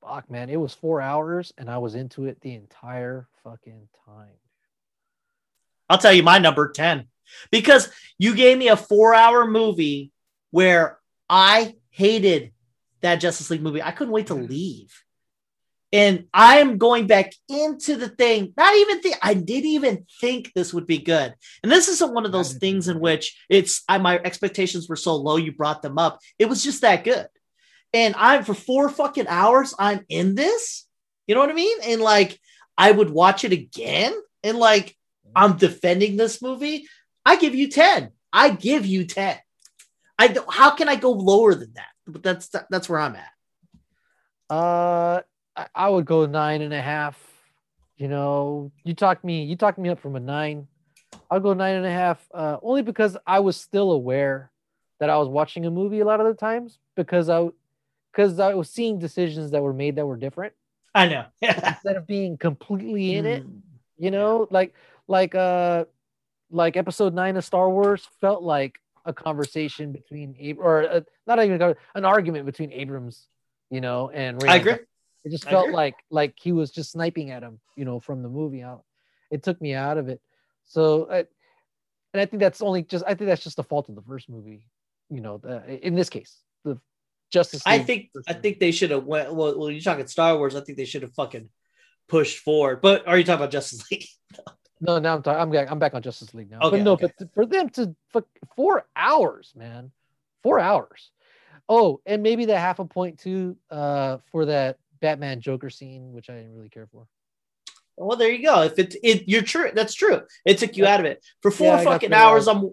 [0.00, 4.38] Fuck, man, it was four hours and I was into it the entire fucking time.
[5.88, 7.06] I'll tell you my number 10
[7.50, 10.12] because you gave me a four hour movie
[10.50, 12.52] where I hated
[13.00, 13.82] that Justice League movie.
[13.82, 14.46] I couldn't wait to mm-hmm.
[14.46, 15.04] leave.
[15.90, 20.74] And I'm going back into the thing, not even think I didn't even think this
[20.74, 21.34] would be good.
[21.62, 25.16] And this isn't one of those things in which it's I, my expectations were so
[25.16, 26.20] low, you brought them up.
[26.38, 27.26] It was just that good.
[27.94, 30.86] And I'm for four fucking hours, I'm in this.
[31.26, 31.78] You know what I mean?
[31.84, 32.38] And like
[32.76, 34.12] I would watch it again
[34.42, 34.94] and like
[35.38, 36.88] I'm defending this movie.
[37.24, 38.10] I give you 10.
[38.32, 39.38] I give you 10.
[40.18, 41.90] I don't- how can I go lower than that?
[42.08, 43.30] But that's that's where I'm at.
[44.50, 45.20] Uh,
[45.54, 47.22] I, I would go nine and a half.
[47.96, 50.66] You know, you talked me, you talked me up from a nine.
[51.30, 54.50] I'll go nine and a half, uh, only because I was still aware
[54.98, 57.48] that I was watching a movie a lot of the times because I,
[58.10, 60.54] because I was seeing decisions that were made that were different
[60.94, 61.26] I know.
[61.42, 63.46] instead of being completely in it.
[63.46, 63.60] Mm.
[63.98, 64.74] You know, like
[65.08, 65.86] like uh,
[66.50, 71.42] like Episode Nine of Star Wars felt like a conversation between Ab- or uh not
[71.42, 73.26] even a an argument between Abrams,
[73.70, 74.60] you know, and I Reynolds.
[74.60, 74.86] agree.
[75.24, 78.22] It just I felt like like he was just sniping at him, you know, from
[78.22, 78.84] the movie out.
[79.30, 80.20] It took me out of it.
[80.64, 81.18] So, I,
[82.12, 84.28] and I think that's only just I think that's just the fault of the first
[84.28, 84.66] movie,
[85.10, 85.38] you know.
[85.38, 86.78] The, in this case, the
[87.30, 87.64] Justice.
[87.66, 88.40] League I think I movie.
[88.42, 91.02] think they should have went well, well you're talking Star Wars, I think they should
[91.02, 91.48] have fucking
[92.08, 92.80] pushed forward.
[92.80, 94.04] But are you talking about Justice League?
[94.36, 94.44] No,
[94.80, 95.40] now I'm talking.
[95.40, 95.70] I'm back.
[95.70, 96.60] I'm back on Justice League now.
[96.60, 97.08] Okay, but no, okay.
[97.18, 98.26] but for them to fuck
[98.56, 99.90] four hours, man,
[100.42, 101.10] four hours.
[101.68, 106.30] Oh, and maybe the half a point too, uh, for that Batman Joker scene, which
[106.30, 107.06] I didn't really care for.
[107.96, 108.62] Well, there you go.
[108.62, 110.22] If it, it you're true, that's true.
[110.44, 110.94] It took you Yeah.
[110.94, 112.46] out of it for four Yeah, fucking hours.
[112.46, 112.56] hours.
[112.56, 112.70] I'm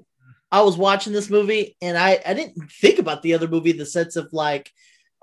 [0.51, 3.77] I was watching this movie and I I didn't think about the other movie in
[3.77, 4.71] the sense of like,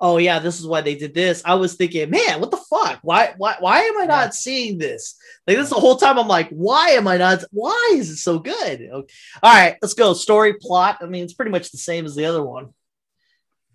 [0.03, 1.41] oh yeah, this is why they did this.
[1.45, 2.99] I was thinking, man, what the fuck?
[3.03, 5.15] Why why why am I not seeing this?
[5.47, 6.19] Like this the whole time.
[6.19, 7.45] I'm like, why am I not?
[7.53, 8.57] Why is it so good?
[8.83, 9.15] Okay.
[9.43, 10.13] All right, let's go.
[10.13, 10.99] Story plot.
[11.01, 12.75] I mean, it's pretty much the same as the other one,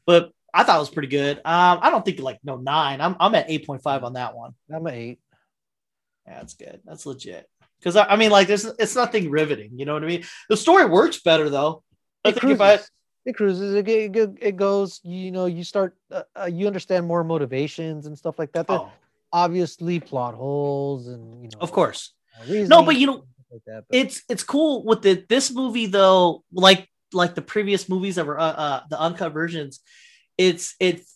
[0.06, 1.38] but I thought it was pretty good.
[1.38, 3.02] Um, I don't think like no nine.
[3.02, 4.54] I'm I'm at eight point five on that one.
[4.72, 5.20] I'm an eight.
[6.28, 6.82] Yeah, that's good.
[6.86, 7.50] That's legit.
[7.80, 9.80] Because I, I mean, like, there's it's nothing riveting.
[9.80, 10.26] You know what I mean?
[10.50, 11.84] The story works better though.
[12.26, 12.58] I It think cruises.
[12.58, 12.80] if I
[13.28, 13.76] It cruises.
[13.76, 15.02] It, it, it- goes.
[15.04, 15.98] You know, you start.
[16.10, 18.66] Uh, uh, you understand more motivations and stuff like that.
[18.70, 18.90] Oh,
[19.34, 21.60] Obviously, plot holes and you know.
[21.60, 22.14] of course.
[22.40, 25.88] uh, No, but you know, like that, but- it's it's cool with the this movie
[25.88, 26.46] though.
[26.54, 29.82] Like like the previous movies that were uh, uh the uncut versions.
[30.38, 31.14] It's it's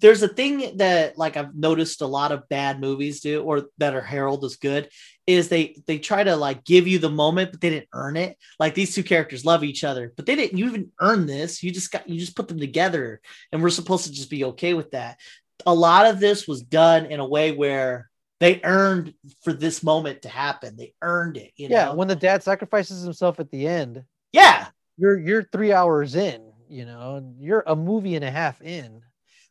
[0.00, 3.94] there's a thing that like I've noticed a lot of bad movies do or that
[3.94, 4.88] are heralded as good
[5.26, 8.36] is they they try to like give you the moment but they didn't earn it.
[8.58, 11.62] Like these two characters love each other but they didn't you even earn this.
[11.62, 13.20] You just got you just put them together
[13.52, 15.18] and we're supposed to just be okay with that.
[15.66, 18.10] A lot of this was done in a way where
[18.40, 20.76] they earned for this moment to happen.
[20.76, 21.94] They earned it you yeah, know?
[21.94, 24.66] when the dad sacrifices himself at the end, yeah.
[24.98, 26.50] you're you're three hours in.
[26.68, 29.02] You know, you're a movie and a half in.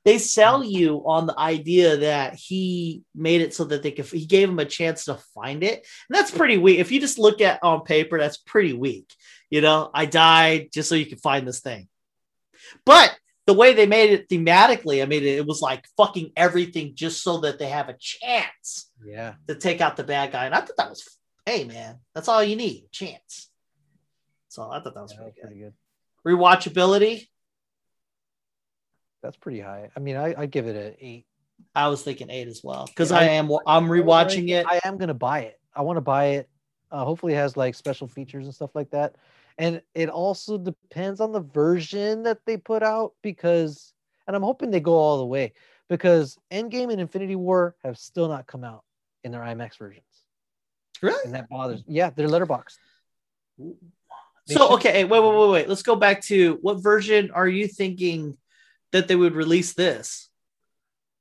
[0.06, 4.26] They sell you on the idea that he made it so that they could he
[4.26, 7.42] gave him a chance to find it and that's pretty weak if you just look
[7.42, 9.14] at on paper that's pretty weak
[9.50, 11.88] you know i died just so you could find this thing
[12.86, 17.22] but the way they made it thematically i mean it was like fucking everything just
[17.24, 19.34] so that they have a chance Yeah.
[19.48, 21.08] to take out the bad guy and i thought that was
[21.46, 23.50] hey man, that's all you need, chance.
[24.48, 25.74] So I thought that was Yeah, pretty, pretty good.
[26.24, 26.32] good.
[26.32, 27.28] Rewatchability,
[29.24, 29.90] That's pretty high.
[29.96, 31.26] I mean, I I give it an eight.
[31.74, 34.66] I was thinking eight as well because Yeah, I I- am I'm rewatching it.
[34.68, 35.60] I am gonna buy it.
[35.74, 36.50] I want to buy it.
[36.92, 39.16] Uh, hopefully, it has like special features and stuff like that.
[39.58, 43.94] And it also depends on the version that they put out because,
[44.28, 45.54] and I'm hoping they go all the way
[45.90, 48.84] because Endgame and Infinity War have still not come out
[49.24, 50.06] in their IMAX versions,
[51.02, 51.24] Really?
[51.26, 51.84] and that bothers.
[51.88, 52.78] Yeah, they're letterboxed.
[53.58, 55.70] They So should- okay, wait, wait, wait, wait.
[55.70, 58.38] Let's go back to what version are you thinking
[58.94, 60.30] that they would release this?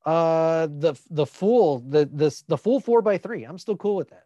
[0.06, 3.44] Uh, the the full the this the full four by three.
[3.44, 4.24] I'm still cool with that.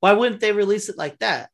[0.00, 1.50] Why wouldn't they release it like that?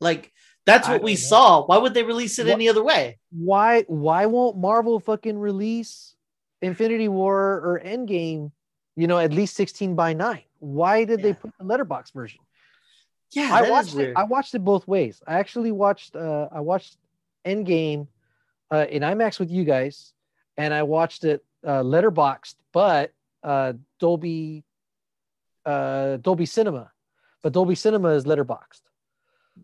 [0.00, 0.32] Like
[0.66, 1.16] that's what we know.
[1.16, 1.66] saw.
[1.66, 3.18] Why would they release it What- any other way?
[3.30, 6.14] why why won't Marvel fucking release
[6.62, 8.52] Infinity War or Endgame,
[8.96, 10.42] you know, at least 16 by 9?
[10.58, 12.40] Why did they put the letterbox version?
[13.32, 14.12] Yeah, I watched it.
[14.16, 15.22] I watched it both ways.
[15.26, 16.96] I actually watched uh I watched
[17.44, 18.06] Endgame
[18.70, 20.12] uh in IMAX with you guys
[20.56, 23.12] and I watched it uh letterboxed but
[23.42, 24.64] uh Dolby
[25.66, 26.90] uh Dolby Cinema.
[27.42, 28.82] But Dolby Cinema is letterboxed.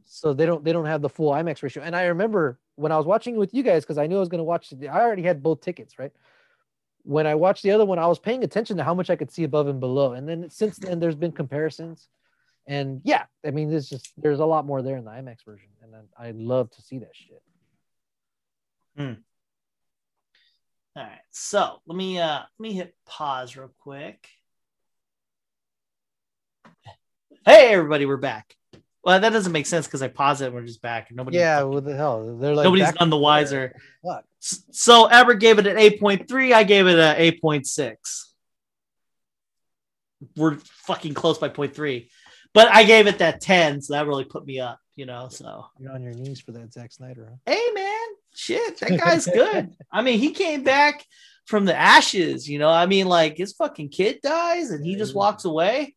[0.05, 1.83] So they don't they don't have the full IMAX ratio.
[1.83, 4.21] And I remember when I was watching it with you guys because I knew I
[4.21, 4.87] was going to watch it.
[4.87, 6.13] I already had both tickets, right?
[7.03, 9.31] When I watched the other one, I was paying attention to how much I could
[9.31, 10.13] see above and below.
[10.13, 12.09] And then since then, there's been comparisons.
[12.67, 15.69] And yeah, I mean, there's just there's a lot more there in the IMAX version,
[15.83, 17.43] and I, I'd love to see that shit.
[20.97, 24.29] All right, so let me uh let me hit pause real quick.
[27.45, 28.57] Hey everybody, we're back.
[29.05, 31.11] Well, that doesn't make sense because I pause it and we're just back.
[31.11, 32.39] And nobody Yeah, what the hell?
[32.39, 33.77] They're like nobody's none the wiser.
[34.05, 34.25] Fuck.
[34.41, 36.53] So Ever gave it an 8.3.
[36.53, 37.95] I gave it an 8.6.
[40.37, 42.09] We're fucking close by 0.3.
[42.53, 45.29] But I gave it that 10, so that really put me up, you know.
[45.29, 47.29] So You're on your knees for that Zack Snyder.
[47.29, 47.53] Huh?
[47.53, 47.86] hey man,
[48.37, 49.75] shit, that guy's good.
[49.93, 51.05] I mean, he came back
[51.47, 52.69] from the ashes, you know.
[52.69, 55.95] I mean, like his fucking kid dies and he just walks away,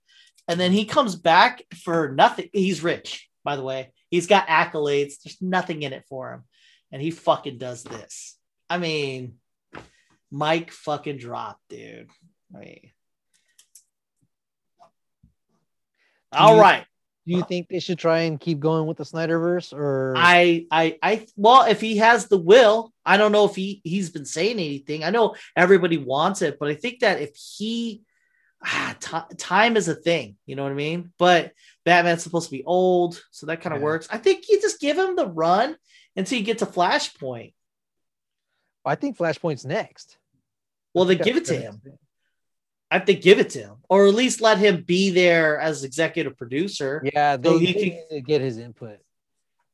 [0.48, 2.50] and then he comes back for nothing.
[2.54, 3.92] He's rich, by the way.
[4.10, 5.14] He's got accolades.
[5.24, 6.44] There's nothing in it for him,
[6.92, 8.38] and he fucking does this.
[8.70, 9.36] I mean,
[10.32, 12.10] mic fucking dropped, dude.
[12.56, 12.92] I mean,
[16.32, 16.86] all right.
[17.30, 20.98] Do you think they should try and keep going with the Snyderverse, or I, I,
[21.04, 24.54] I, well, if he has the will, I don't know if he he's been saying
[24.54, 25.04] anything.
[25.04, 28.02] I know everybody wants it, but I think that if he,
[28.66, 31.14] ah, ti- time is a thing, you know what I mean.
[31.20, 31.52] But
[31.86, 33.86] Batman's supposed to be old, so that kind of Yeah.
[33.86, 34.08] works.
[34.10, 35.78] I think you just give him the run
[36.16, 37.54] until you get to Flashpoint.
[38.84, 40.18] I think Flashpoint's next.
[40.96, 41.80] Well, I then give it to him.
[42.92, 46.38] I think give it to him, or at least let him be there as executive
[46.38, 47.04] producer.
[47.14, 48.98] Yeah, they, So he they can- get his input.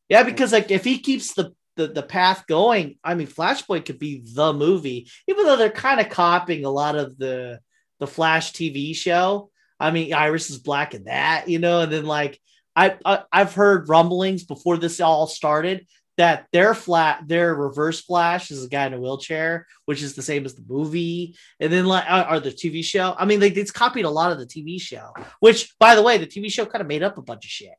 [0.09, 3.99] Yeah, because like if he keeps the the, the path going, I mean, Flashpoint could
[3.99, 7.59] be the movie, even though they're kind of copying a lot of the
[7.99, 9.49] the Flash TV show.
[9.79, 12.39] I mean, Iris is black in that, you know, and then like
[12.75, 15.85] I, I I've heard rumblings before this all started
[16.17, 20.21] that their flat their reverse flash is a guy in a wheelchair, which is the
[20.21, 23.15] same as the movie, and then like or the TV show.
[23.17, 26.17] I mean, like it's copied a lot of the TV show, which by the way,
[26.17, 27.75] the TV show kind of made up a bunch of shit.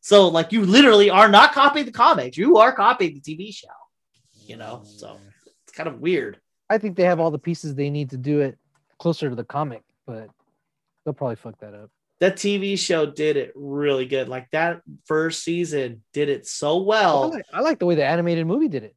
[0.00, 3.68] So like you literally are not copying the comics, you are copying the TV show.
[4.46, 5.18] You know, so
[5.64, 6.40] it's kind of weird.
[6.70, 8.58] I think they have all the pieces they need to do it
[8.98, 10.28] closer to the comic, but
[11.04, 11.90] they'll probably fuck that up.
[12.20, 14.28] That TV show did it really good.
[14.28, 17.30] Like that first season did it so I, well.
[17.30, 18.96] like, I like the way the animated movie did it.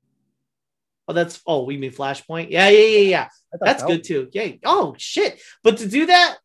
[1.08, 2.50] Oh, that's oh, we mean Flashpoint.
[2.50, 3.28] Yeah, yeah, yeah, yeah.
[3.60, 4.30] That's that good was- too.
[4.34, 4.52] Yeah.
[4.66, 5.40] Oh shit.
[5.64, 6.38] But to do that,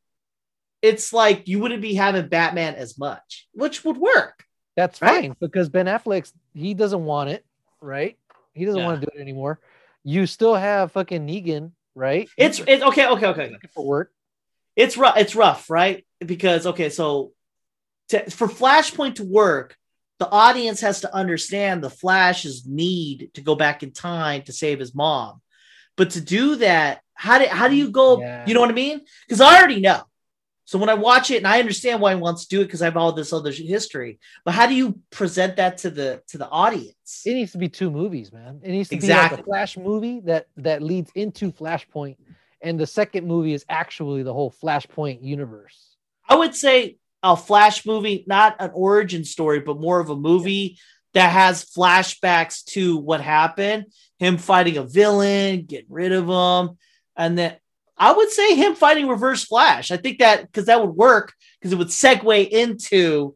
[0.82, 4.44] it's like you wouldn't be having Batman as much, which would work.
[4.76, 5.22] That's Right?
[5.22, 7.44] fine because Ben Affleck's he doesn't want it,
[7.80, 8.18] right?
[8.52, 8.86] He doesn't Yeah.
[8.86, 9.60] want to do it anymore.
[10.04, 12.28] You still have fucking Negan, right?
[12.36, 13.56] It's it's okay, okay, okay.
[13.74, 14.12] for work.
[14.76, 16.06] It's rough it's rough right?
[16.24, 17.32] Because okay so
[18.10, 19.76] to, for flashpoint to work
[20.18, 24.78] the audience has to understand the flash's need to go back in time to save
[24.78, 25.42] his mom.
[25.96, 28.44] But to do that how do, how do you go Yeah.
[28.46, 29.00] you know what i mean?
[29.26, 30.02] Because i already know.
[30.66, 32.82] So when i watch it and i understand why he wants to do it because
[32.82, 36.38] i have all this other history but how do you present that to the to
[36.38, 37.22] the audience?
[37.24, 38.60] It needs to be two movies, man.
[38.62, 42.16] It needs to be like a Flash movie that that leads into Flashpoint,
[42.62, 45.96] and the second movie is actually the whole Flashpoint universe.
[46.28, 50.78] I would say a flash movie, not an origin story, but more of a movie
[51.14, 53.86] that has flashbacks to what happened,
[54.18, 56.76] him fighting a villain, getting rid of him,
[57.16, 57.56] and then
[57.98, 59.90] I would say him fighting Reverse Flash.
[59.90, 63.34] I think that because that would work because it would segue into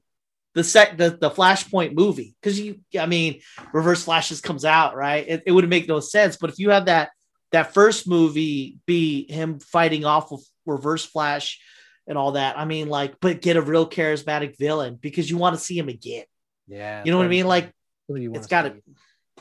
[0.54, 2.34] the sec the, the Flashpoint movie.
[2.40, 3.40] Because you, I mean,
[3.72, 5.26] Reverse Flash just comes out right.
[5.26, 6.36] It, it would make no sense.
[6.36, 7.10] But if you have that
[7.52, 11.60] that first movie be him fighting off with Reverse Flash
[12.06, 15.56] and all that, I mean, like, but get a real charismatic villain because you want
[15.56, 16.24] to see him again.
[16.68, 17.46] Yeah, You know what I mean?
[17.46, 17.72] Like,
[18.08, 18.76] Who do you it's got to,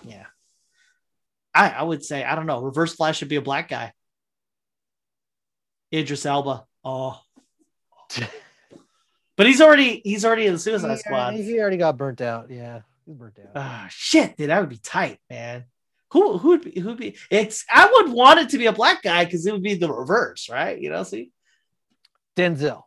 [0.03, 0.25] yeah.
[1.53, 2.61] I I would say I don't know.
[2.61, 3.91] Reverse Flash should be a black guy.
[5.93, 6.65] Idris Elba.
[6.83, 7.19] Oh,
[9.35, 11.33] but he's already he's already in the Suicide Yeah, Squad.
[11.33, 12.49] He already got burnt out.
[12.49, 13.51] Yeah, he's burnt out.
[13.55, 15.65] Ah, shit, dude, that would be tight, man.
[16.11, 17.15] Who who would be who'd be?
[17.29, 19.91] It's I would want it to be a black guy because it would be the
[19.91, 20.79] reverse, right?
[20.79, 21.31] You know, see.
[22.35, 22.83] Denzel.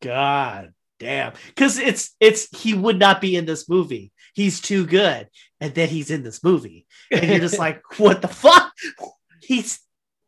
[0.00, 1.32] God damn.
[1.46, 4.12] Because it's it's he would not be in this movie.
[4.34, 5.28] He's too good.
[5.60, 6.86] And then he's in this movie.
[7.10, 8.72] And you're just like, what the fuck?
[9.42, 9.80] He's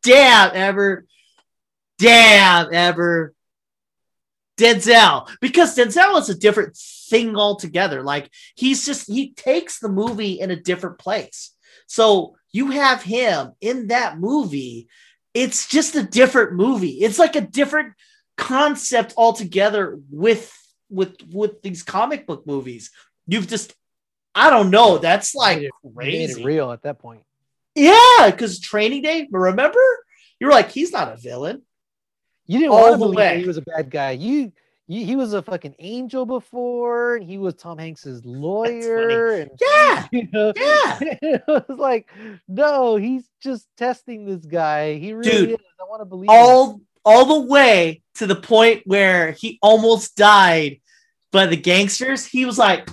[0.03, 1.07] damn ever.
[1.99, 3.35] Damn ever.
[4.59, 5.29] Denzel.
[5.41, 6.77] Because Denzel is a different
[7.11, 8.03] thing altogether.
[8.03, 11.55] Like he's just he takes the movie in a different place.
[11.87, 14.89] So you have him in that movie.
[15.35, 17.01] It's just a different movie.
[17.03, 17.95] It's like a different
[18.37, 20.57] concept altogether with
[20.89, 22.91] with with these comic book movies.
[23.27, 23.75] You've just
[24.35, 24.99] I don't know.
[24.99, 26.45] That's like it- crazy.
[26.45, 27.23] real at that point.
[27.75, 29.29] Yeah, because Training Day.
[29.31, 29.79] Remember,
[30.41, 31.63] you're like he's not a villain.
[32.47, 33.41] You didn't All want to believe way.
[33.41, 34.11] he was a bad guy.
[34.13, 34.53] You
[35.05, 37.17] he was a fucking angel before.
[37.17, 39.31] and He was Tom Hanks's lawyer.
[39.33, 40.99] And, Yeah, you know, yeah.
[41.01, 42.09] it was like,
[42.49, 44.95] no, he's just testing this guy.
[44.97, 45.57] He really Dude, is.
[45.81, 46.29] I want to believe.
[46.31, 46.37] him.
[46.37, 50.81] all all the way to the point where he almost died
[51.33, 52.27] by the gangsters.
[52.27, 52.89] He was like,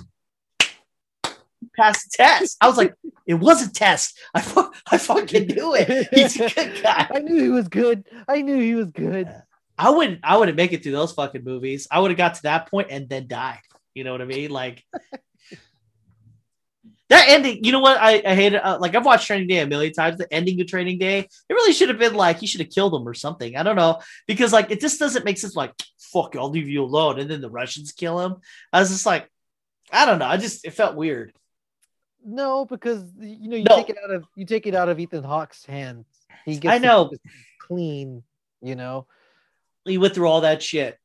[1.76, 2.56] pass the test.
[2.60, 2.94] I was like,
[3.26, 4.18] it was a test.
[4.34, 6.08] I fu- I fucking knew it.
[6.12, 7.08] He's a good guy.
[7.14, 8.06] I knew he was good.
[8.26, 9.28] I knew he was good.
[9.78, 11.86] I wouldn't I wouldn't make it through those fucking movies.
[11.90, 13.60] I would have got to that point and then died.
[13.94, 14.50] You know what I mean?
[14.50, 14.84] Like
[17.08, 17.64] that ending.
[17.64, 17.98] You know what?
[18.00, 18.64] I, I hate it.
[18.64, 20.18] Uh, like I've watched Training Day a million times.
[20.18, 22.94] The ending of Training Day, it really should have been like he should have killed
[22.94, 23.56] him or something.
[23.56, 25.56] I don't know because like it just doesn't make sense.
[25.56, 28.36] Like fuck, I'll leave you alone, and then the Russians kill him.
[28.72, 29.28] I was just like,
[29.92, 30.26] I don't know.
[30.26, 31.32] I just it felt weird.
[32.24, 33.76] No, because you know you No.
[33.76, 36.06] take it out of you take it out of Ethan Hawke's hands.
[36.44, 37.10] He gets I know.
[37.60, 38.22] clean.
[38.60, 39.06] You know.
[39.84, 40.98] He went through all that shit.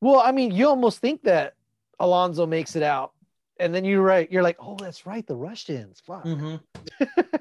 [0.00, 1.54] Well, I mean, you almost think that
[1.98, 3.12] Alonzo makes it out,
[3.58, 4.30] and then you're right.
[4.30, 6.00] You're like, oh, that's right, the Russians.
[6.06, 6.24] Fuck.
[6.24, 6.60] Mhm.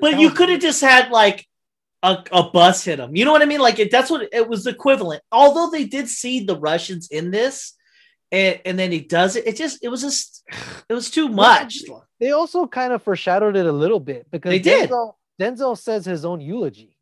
[0.00, 1.46] But you could have just had like
[2.02, 3.16] a, a bus hit him.
[3.16, 3.60] You know what I mean?
[3.60, 5.22] Like it, that's what it was equivalent.
[5.32, 7.72] Although they did see the Russians in this,
[8.30, 9.46] and, and then he does it.
[9.46, 10.44] It just it was just
[10.88, 11.82] it was too much.
[12.20, 14.90] They also kind of foreshadowed it a little bit because They did.
[14.90, 16.93] Denzel, Denzel says his own eulogy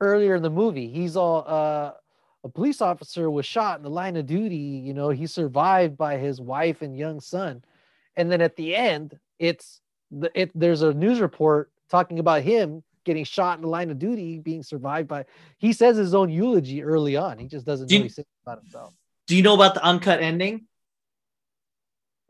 [0.00, 0.88] earlier in the movie.
[0.88, 1.92] He's all uh,
[2.44, 4.56] a police officer was shot in the line of duty.
[4.56, 7.62] You know, he survived by his wife and young son,
[8.16, 9.80] and then at the end, it's
[10.10, 10.50] the it.
[10.54, 14.62] There's a news report talking about him getting shot in the line of duty, being
[14.62, 15.24] survived by.
[15.58, 17.38] He says his own eulogy early on.
[17.38, 18.94] He just doesn't Do you- really say about himself.
[19.26, 20.66] Do you know about the uncut ending?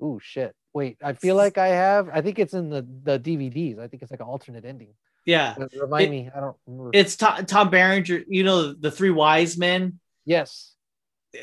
[0.02, 0.54] Oh shit!
[0.72, 2.08] Wait, I feel like I have.
[2.12, 3.78] I think it's in the the DVDs.
[3.78, 4.94] I think it's like an alternate ending.
[5.26, 6.30] Yeah, Uh, Remind It- me.
[6.34, 6.90] I don't remember.
[6.94, 8.24] it's Tom, Tom Berenger.
[8.28, 10.00] You know the three wise men.
[10.24, 10.72] yes.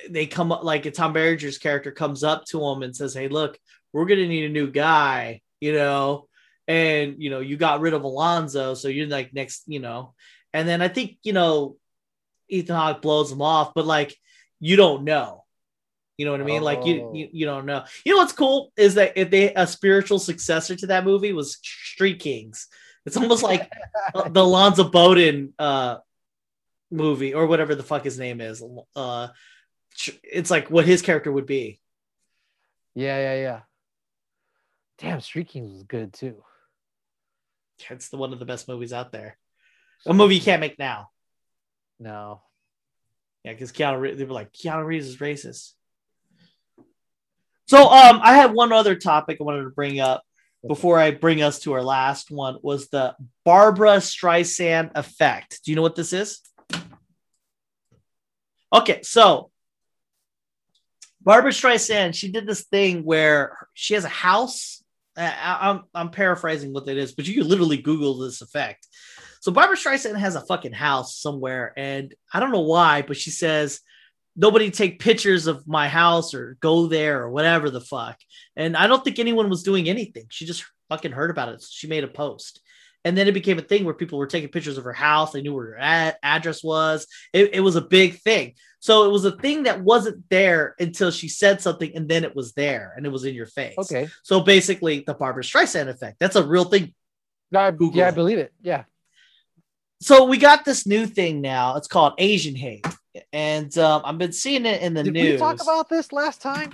[0.09, 3.57] They come up like Tom Berenger's character comes up to him and says, "Hey, look,
[3.93, 6.28] we're gonna need a new guy." You know,
[6.67, 9.63] and you know you got rid of Alonzo, so you're like next.
[9.67, 10.13] You know,
[10.51, 11.78] and then I think you know
[12.49, 14.13] Ethan Hawke blows him off, but like
[14.59, 15.45] you don't know.
[16.17, 16.63] You know what I mean?
[16.63, 17.13] Like you, Oh.
[17.13, 17.86] you you don't know.
[18.03, 21.59] You know what's cool is that if they a spiritual successor to that movie was
[21.63, 22.67] Street Kings.
[23.08, 23.72] It's almost like
[24.14, 25.99] the Alonzo Bowden uh
[26.91, 28.62] movie or whatever the fuck his name is.
[28.97, 29.30] Uh
[30.24, 31.80] it's like what his character would be.
[32.95, 33.60] Yeah, yeah, yeah.
[34.97, 36.43] Damn, Street Kings was good too.
[37.89, 39.38] It's the one of the best movies out there.
[40.05, 41.10] A movie you can't make now.
[41.99, 42.41] No.
[43.45, 45.72] Yeah, because Keanu Reeves, they were like, Keanu Reeves is racist.
[47.68, 50.24] So um I had one other topic I wanted to bring up
[50.66, 55.64] before I bring us to our last one was the Barbara Streisand effect.
[55.64, 56.41] Do you know what this is?
[58.74, 59.51] Okay, so
[61.22, 64.84] Barbara Streisand, she did this thing where she has a house.
[65.16, 68.88] I, I'm I'm paraphrasing what that is, but you can literally Google this effect.
[69.41, 73.30] So Barbara Streisand has a fucking house somewhere, and I don't know why, but she
[73.30, 73.82] says
[74.38, 78.17] nobody take pictures of my house or go there or whatever the fuck.
[78.55, 80.27] And I don't think anyone was doing anything.
[80.29, 81.61] She just fucking heard about it.
[81.61, 82.61] So she made a post.
[83.03, 85.31] And then it became a thing where people were taking pictures of her house.
[85.31, 87.07] They knew where her ad- address was.
[87.33, 88.53] It, it was a big thing.
[88.79, 92.35] So it was a thing that wasn't there until she said something, and then it
[92.35, 93.77] was there and it was in your face.
[93.77, 94.09] Okay.
[94.23, 96.17] So basically, the Barbara Streisand effect.
[96.19, 96.93] That's a real thing.
[97.55, 98.53] I, Google yeah, I believe it.
[98.61, 98.83] Yeah.
[100.01, 101.77] So we got this new thing now.
[101.77, 102.85] It's called Asian hate,
[103.34, 105.32] and um, I've been seeing it in the Did news.
[105.34, 106.72] we talk about this last time?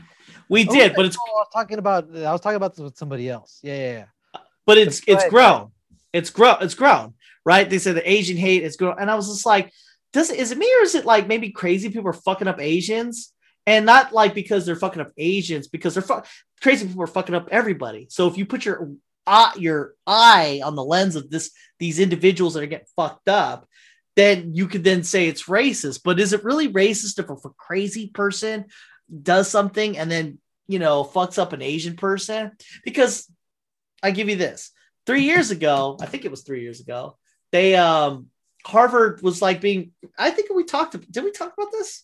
[0.49, 2.97] We Oh, did, but it's I was talking about I was talking about this with
[2.97, 3.59] somebody else.
[3.63, 4.39] Yeah, yeah, yeah.
[4.65, 5.71] but it's Go it's grown.
[6.11, 6.57] It's grown.
[6.61, 7.13] It's grown.
[7.45, 7.69] Right?
[7.69, 9.71] They said the Asian hate is grown, and I was just like,
[10.13, 12.61] does it is it me or is it like maybe crazy people are fucking up
[12.61, 13.31] Asians?
[13.65, 16.21] And not like because they're fucking up Asians, because they're fu-
[16.61, 18.07] crazy people are fucking up everybody.
[18.09, 18.91] So if you put your
[19.25, 23.67] eye, your eye on the lens of this these individuals that are getting fucked up,
[24.15, 26.01] then you could then say it's racist.
[26.03, 28.65] But is it really racist if a, crazy person
[29.21, 32.51] does something and then you know fucks up an Asian person?
[32.83, 33.29] Because
[34.01, 34.71] I give you this.
[35.05, 37.17] Three years ago, I think it was three years ago,
[37.51, 38.27] they um
[38.65, 42.03] Harvard was like being I think we talked did we talk about this?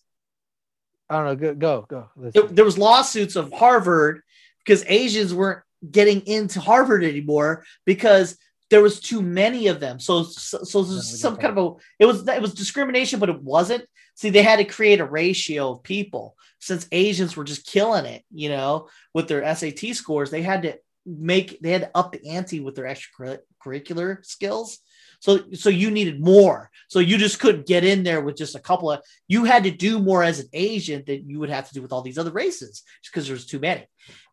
[1.10, 1.54] I don't know.
[1.54, 2.32] Go, go, go.
[2.32, 4.22] There, there was lawsuits of Harvard
[4.64, 8.38] because Asians weren't getting into Harvard anymore because
[8.70, 10.00] there was too many of them.
[10.00, 13.42] So so, so there's some kind of a it was it was discrimination, but it
[13.42, 13.86] wasn't.
[14.16, 18.24] See, they had to create a ratio of people since Asians were just killing it,
[18.32, 20.30] you know, with their SAT scores.
[20.30, 24.80] They had to make they had to up the ante with their extracurricular skills.
[25.22, 26.70] So so you needed more.
[26.90, 29.72] So you just couldn't get in there with just a couple of you had to
[29.72, 32.32] do more as an Asian than you would have to do with all these other
[32.32, 33.88] races just because there's too many.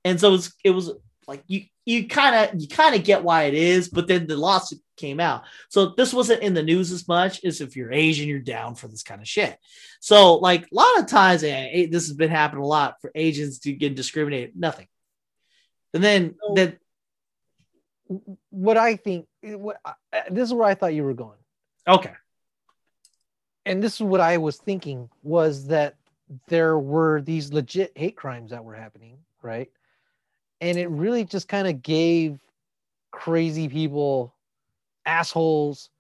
[0.04, 0.92] And so it was, it was
[1.26, 4.36] like you you kind of you kind of get why it is, but then the
[4.36, 5.44] lawsuit came out.
[5.68, 8.88] So this wasn't in the news as much as if you're Asian, you're down for
[8.88, 9.58] this kind of shit.
[10.00, 13.10] So like a lot of times, eh, eh, this has been happening a lot for
[13.14, 14.56] Asians to get discriminated.
[14.56, 14.86] Nothing.
[15.94, 16.78] And then So- then
[18.50, 19.26] what I think.
[19.42, 19.94] What I,
[20.30, 21.38] this is where I thought you were going,
[21.86, 22.14] okay,
[23.64, 25.96] and this is what I was thinking was that
[26.48, 29.70] there were these legit hate crimes that were happening, right?
[30.60, 32.38] And it really just kind of gave
[33.10, 34.34] crazy people,
[35.04, 35.90] assholes,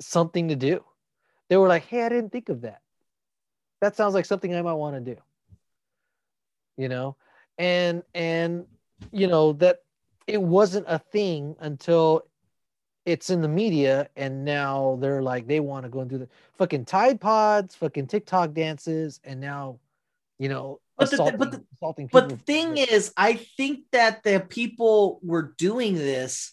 [0.00, 0.84] something to do.
[1.48, 2.80] They were like, "Hey, I didn't think of that.
[3.80, 5.20] That sounds like something I might want to do."
[6.76, 7.16] You know,
[7.58, 8.66] and and
[9.12, 9.82] you know that
[10.26, 12.24] it wasn't a thing until
[13.06, 16.28] it's in the media and now they're like they want to go and do the
[16.52, 19.78] fucking tide pods fucking tiktok dances and now
[20.38, 24.22] you know But the- assaulting, but the- assaulting But the thing is, I think that
[24.22, 26.52] the people were doing this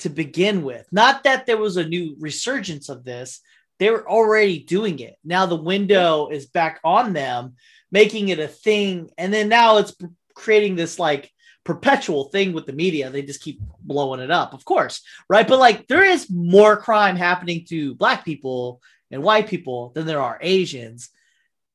[0.00, 0.86] to begin with.
[0.92, 3.40] Not that there was a new resurgence of this.
[3.78, 5.16] They were already doing it.
[5.24, 7.56] Now the window is back on them,
[7.90, 9.10] making it a thing.
[9.18, 9.94] And then now it's
[10.34, 11.32] creating this like
[11.64, 13.10] perpetual thing with the media.
[13.10, 15.02] They just keep blowing it up, of course.
[15.28, 15.46] Right.
[15.46, 18.80] But like there is more crime happening to black people
[19.10, 21.10] and white people than there are Asians.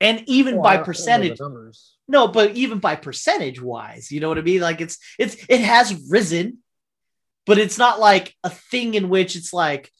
[0.02, 1.93] And even Well, by don't- I don't know the percentage, numbers.
[2.08, 4.62] No, but even by percentage wise, you know what I mean?
[4.62, 6.60] Like it's it's it has risen,
[7.46, 9.92] but it's not like a thing in which it's like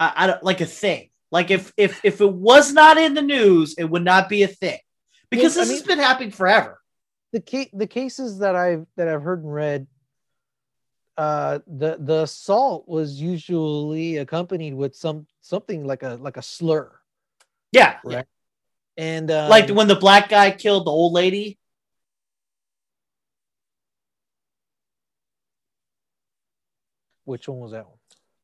[0.00, 1.10] I, I don't like a thing.
[1.30, 4.48] Like if if if it was not in the news, it would not be a
[4.48, 4.78] thing.
[5.30, 6.80] Because Well, I this has been happening forever.
[7.32, 9.86] the ca- the cases that I've that I've heard and read,
[11.16, 16.92] uh, the the assault was usually accompanied with some something like a like a slur,
[17.72, 17.98] Yeah.
[18.04, 18.26] Right.
[18.98, 21.58] And um, Like when the black guy killed the old lady.
[27.24, 27.96] which one was that one?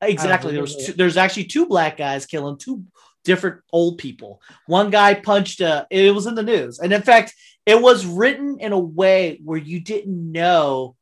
[0.02, 0.52] Exactly.
[0.52, 2.84] There was two, there's actually two black guys killing two
[3.24, 4.42] different old people.
[4.66, 6.78] One guy punched a it was in the news.
[6.78, 7.34] And in fact,
[7.64, 10.96] it was written in a way where you didn't know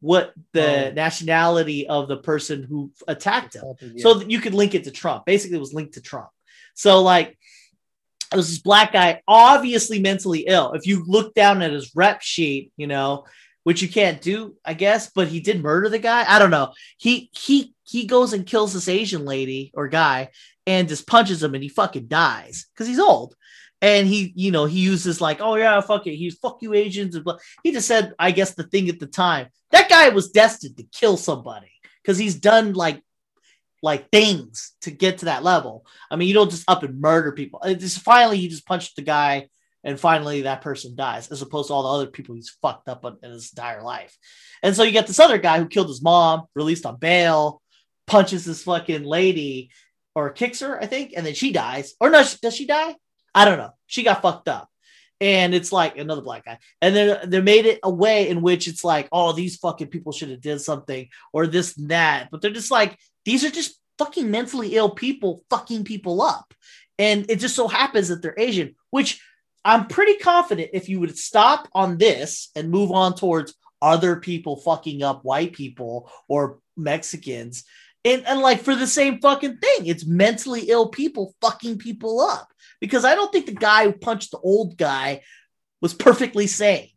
[0.00, 0.92] what the Oh.
[0.92, 3.64] nationality of the person who attacked him.
[3.80, 4.02] Yeah.
[4.02, 5.26] So that you could link it to Trump.
[5.26, 6.28] Basically, it was linked to Trump.
[6.74, 7.36] So like
[8.32, 10.72] it was this black guy, obviously mentally ill.
[10.72, 13.24] If you look down at his rep sheet, you know,
[13.64, 16.24] which you can't do, I guess, but he did murder the guy.
[16.26, 16.72] I don't know.
[16.96, 20.30] He he he goes and kills this Asian lady or guy
[20.66, 23.34] and just punches him and he fucking dies because he's old.
[23.80, 26.16] And he, you know, he uses like, oh yeah, fuck it.
[26.16, 27.14] He's fuck you Asians.
[27.14, 27.26] And
[27.62, 30.82] he just said, I guess the thing at the time, that guy was destined to
[30.82, 31.70] kill somebody
[32.02, 33.02] because he's done like
[33.82, 35.86] like things to get to that level.
[36.10, 37.60] I mean, you don't just up and murder people.
[37.64, 39.48] It's finally you just punch the guy
[39.84, 43.04] and finally that person dies, as opposed to all the other people he's fucked up
[43.04, 44.16] in his entire life.
[44.62, 47.62] And so you get this other guy who killed his mom, released on bail,
[48.06, 49.70] punches this fucking lady
[50.14, 51.94] or kicks her, I think, and then she dies.
[52.00, 52.96] Or no, does she die?
[53.34, 53.70] I don't know.
[53.86, 54.68] She got fucked up.
[55.20, 56.58] And it's like another black guy.
[56.80, 60.12] And then they made it a way in which it's like oh these fucking people
[60.12, 62.28] should have did something or this and that.
[62.30, 66.54] But they're just like these are just fucking mentally ill people fucking people up.
[66.98, 69.20] And it just so happens that they're asian which
[69.64, 74.56] i'm pretty confident if you would stop on this and move on towards other people
[74.56, 77.64] fucking up white people or mexicans
[78.08, 82.52] and, and like for the same fucking thing it's mentally ill people fucking people up
[82.80, 85.22] because I don't think the guy who punched the old guy
[85.80, 86.90] was perfectly sane.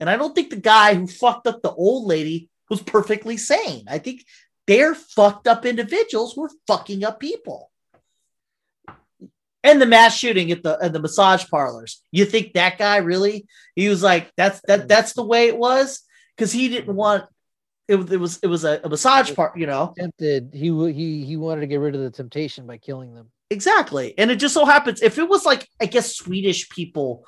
[0.00, 3.84] And I don't think the guy who fucked up the old lady was perfectly sane.
[3.88, 4.24] I think
[4.66, 7.70] they're fucked up individuals who are fucking up people.
[9.64, 12.00] And the mass shooting at the at the massage parlors.
[12.12, 13.48] You think that guy really?
[13.74, 16.02] He was like, that's that that's the way it was?
[16.36, 17.24] Because he didn't want
[17.88, 19.94] it, it was it was a, a massage part, you know.
[19.96, 20.50] Tempted.
[20.52, 23.30] He he he wanted to get rid of the temptation by killing them.
[23.50, 24.14] Exactly.
[24.18, 27.24] And it just so happens if it was like, I guess, Swedish people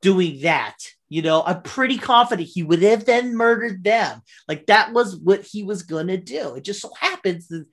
[0.00, 0.76] doing that,
[1.10, 4.22] you know, I'm pretty confident he would have then murdered them.
[4.46, 6.54] Like that was what he was going to do.
[6.54, 7.66] It just so happens that,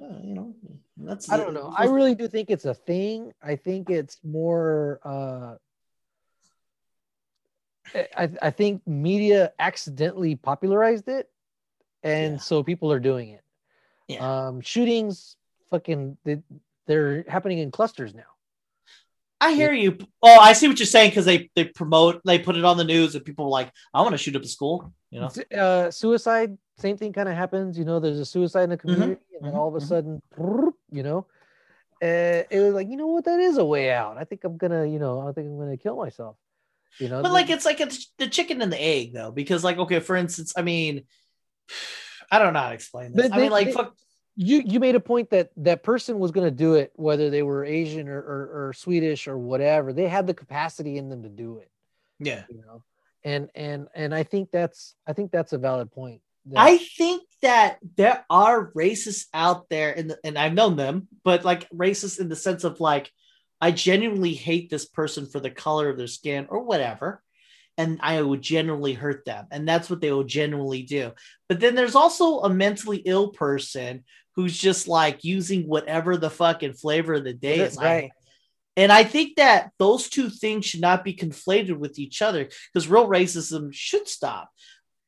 [0.00, 0.54] uh, you know,
[0.96, 1.74] that's, I don't know.
[1.76, 3.32] I really do think it's a thing.
[3.42, 5.54] I think it's more, uh,
[8.16, 11.28] I, I think media accidentally popularized it.
[12.02, 12.38] And yeah.
[12.38, 13.42] so people are doing it.
[14.08, 14.46] Yeah.
[14.46, 15.36] Um, shootings,
[15.70, 16.42] fucking, they,
[16.86, 18.22] they're happening in clusters now.
[19.40, 19.98] I hear you.
[20.22, 22.84] Oh, I see what you're saying because they they promote, they put it on the
[22.84, 25.90] news, and people are like, "I want to shoot up a school." You know, uh,
[25.90, 27.76] suicide, same thing kind of happens.
[27.76, 28.88] You know, there's a suicide in the mm-hmm.
[28.88, 29.44] community, mm-hmm.
[29.44, 29.88] and then all of a mm-hmm.
[29.88, 30.22] sudden,
[30.92, 31.26] you know,
[32.00, 34.16] uh, it was like, you know what, that is a way out.
[34.16, 36.36] I think I'm gonna, you know, I think I'm gonna kill myself.
[36.98, 39.78] You know, but like it's like it's the chicken and the egg though, because like
[39.78, 41.04] okay, for instance, I mean,
[42.30, 43.28] I don't know how to explain this.
[43.28, 43.94] They, I mean, like, they, fuck
[44.36, 47.42] you you made a point that that person was going to do it whether they
[47.42, 49.92] were asian or, or, or swedish or whatever.
[49.92, 51.70] They had the capacity in them to do it.
[52.18, 52.44] Yeah.
[52.48, 52.82] You know?
[53.24, 57.22] And and and i think that's i think that's a valid point that- i think
[57.42, 62.18] that there are racists out there in the, and i've known them but like racists
[62.18, 63.12] in the sense of like
[63.60, 67.22] i genuinely hate this person for the color of their skin or whatever
[67.78, 69.46] and I would generally hurt them.
[69.50, 71.12] And that's what they will generally do.
[71.48, 74.04] But then there's also a mentally ill person
[74.36, 77.76] who's just like using whatever the fucking flavor of the day is.
[77.76, 78.10] Right.
[78.76, 82.88] And I think that those two things should not be conflated with each other because
[82.88, 84.50] real racism should stop.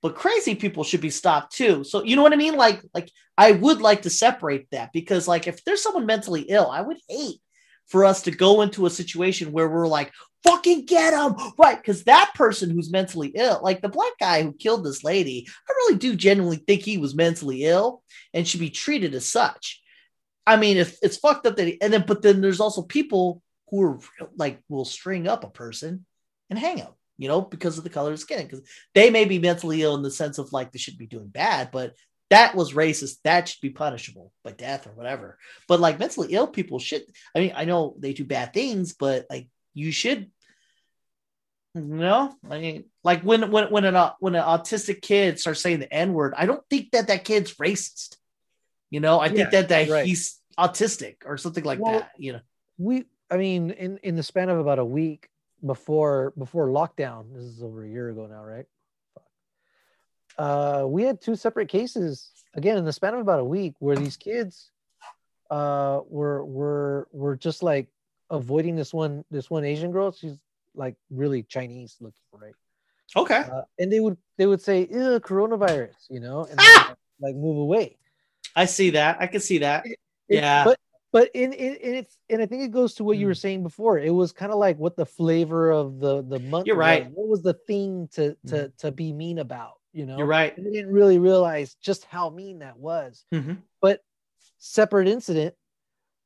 [0.02, 1.82] But crazy people should be stopped too.
[1.82, 2.56] So you know what I mean?
[2.56, 6.70] Like, like I would like to separate that because, like, if there's someone mentally ill,
[6.70, 7.40] I would hate
[7.86, 10.12] for us to go into a situation where we're like,
[10.44, 11.34] fucking get him!
[11.58, 15.48] Right because that person who's mentally ill like the black guy who killed this lady
[15.48, 18.02] i really do genuinely think he was mentally ill
[18.34, 19.82] and should be treated as such.
[20.46, 23.42] I mean if it's fucked up that he, and then but then there's also people
[23.70, 23.98] who are
[24.36, 26.04] like will string up a person
[26.50, 28.62] and hang him you know because of the color of skin because
[28.94, 31.70] they may be mentally ill in the sense of like they should be doing bad
[31.72, 31.94] but
[32.30, 36.46] that was racist that should be punishable by death or whatever but like mentally ill
[36.46, 37.02] people should
[37.34, 40.30] i mean i know they do bad things but like you should
[41.74, 45.92] no, I mean, like when when when an when an autistic kid starts saying the
[45.92, 48.16] n word, I don't think that that kid's racist.
[48.90, 50.06] You know, I yeah, think that that right.
[50.06, 52.12] he's autistic or something like well, that.
[52.16, 52.40] You know,
[52.78, 55.28] we, I mean, in in the span of about a week
[55.66, 58.66] before before lockdown, this is over a year ago now, right?
[60.38, 63.96] Uh, we had two separate cases again in the span of about a week where
[63.96, 64.70] these kids
[65.50, 67.88] uh were were were just like
[68.30, 70.12] avoiding this one this one Asian girl.
[70.12, 70.36] She's
[70.74, 72.54] like really Chinese looking, right?
[73.16, 73.36] Okay.
[73.36, 76.94] Uh, and they would they would say, "Ew, coronavirus," you know, and ah!
[77.20, 77.96] like move away.
[78.56, 79.18] I see that.
[79.20, 79.86] I can see that.
[79.86, 79.98] It,
[80.28, 80.64] yeah.
[80.64, 80.78] But
[81.12, 83.38] but in, in, in it's and I think it goes to what you were hmm.
[83.38, 83.98] saying before.
[83.98, 86.66] It was kind of like what the flavor of the the month.
[86.66, 87.04] You're right.
[87.06, 87.12] Was.
[87.14, 89.74] What was the thing to to mm to be mean about?
[89.94, 90.18] You know.
[90.18, 90.54] You're right.
[90.56, 93.24] And they didn't really realize just how mean that was.
[93.32, 93.54] Mm-hmm.
[93.80, 94.02] But
[94.58, 95.54] separate incident.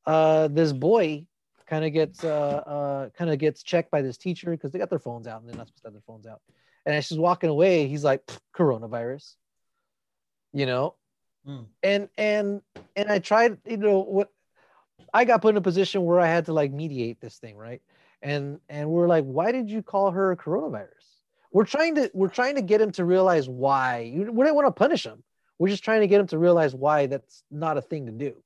[0.07, 1.27] Uh, this boy
[1.67, 4.89] kind of gets uh, uh kind of gets checked by this teacher because they got
[4.89, 6.41] their phones out and they're not supposed to have their phones out.
[6.87, 8.23] And as she's walking away, he's like,
[8.57, 9.35] coronavirus,
[10.55, 10.95] you know?
[11.47, 11.67] Mm.
[11.83, 12.63] And and
[12.97, 14.31] and I tried, you know, what
[15.13, 17.83] I got put in a position where I had to like mediate this thing, right?
[18.23, 20.89] And and we're like, why did you call her coronavirus?
[21.59, 24.13] We're trying to we're trying to get him to realize why.
[24.15, 25.25] We don't want to punish him.
[25.59, 28.37] We're just trying to get him to realize why that's not a thing to do.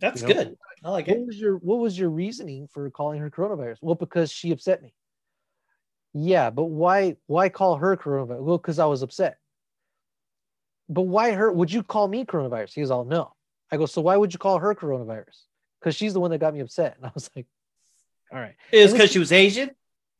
[0.00, 0.34] That's you know?
[0.34, 0.56] good.
[0.82, 1.26] I like what it.
[1.28, 3.76] Was your, what was your reasoning for calling her coronavirus?
[3.80, 4.92] Well, because she upset me.
[6.14, 8.40] Yeah, but why why call her coronavirus?
[8.40, 9.38] Well, because I was upset.
[10.88, 11.52] But why her?
[11.52, 12.72] Would you call me coronavirus?
[12.72, 13.34] He goes, "Oh no."
[13.70, 15.42] I go, "So why would you call her coronavirus?"
[15.78, 16.96] Because she's the one that got me upset.
[17.00, 17.46] And I was like,
[18.32, 19.70] "All right." Is because she was Asian.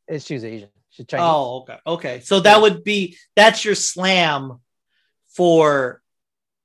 [0.07, 0.69] And she was Asian.
[0.93, 1.25] She's Chinese.
[1.29, 1.79] Oh, okay.
[1.87, 2.21] Okay.
[2.21, 4.61] So that would be that's your slam
[5.35, 6.01] for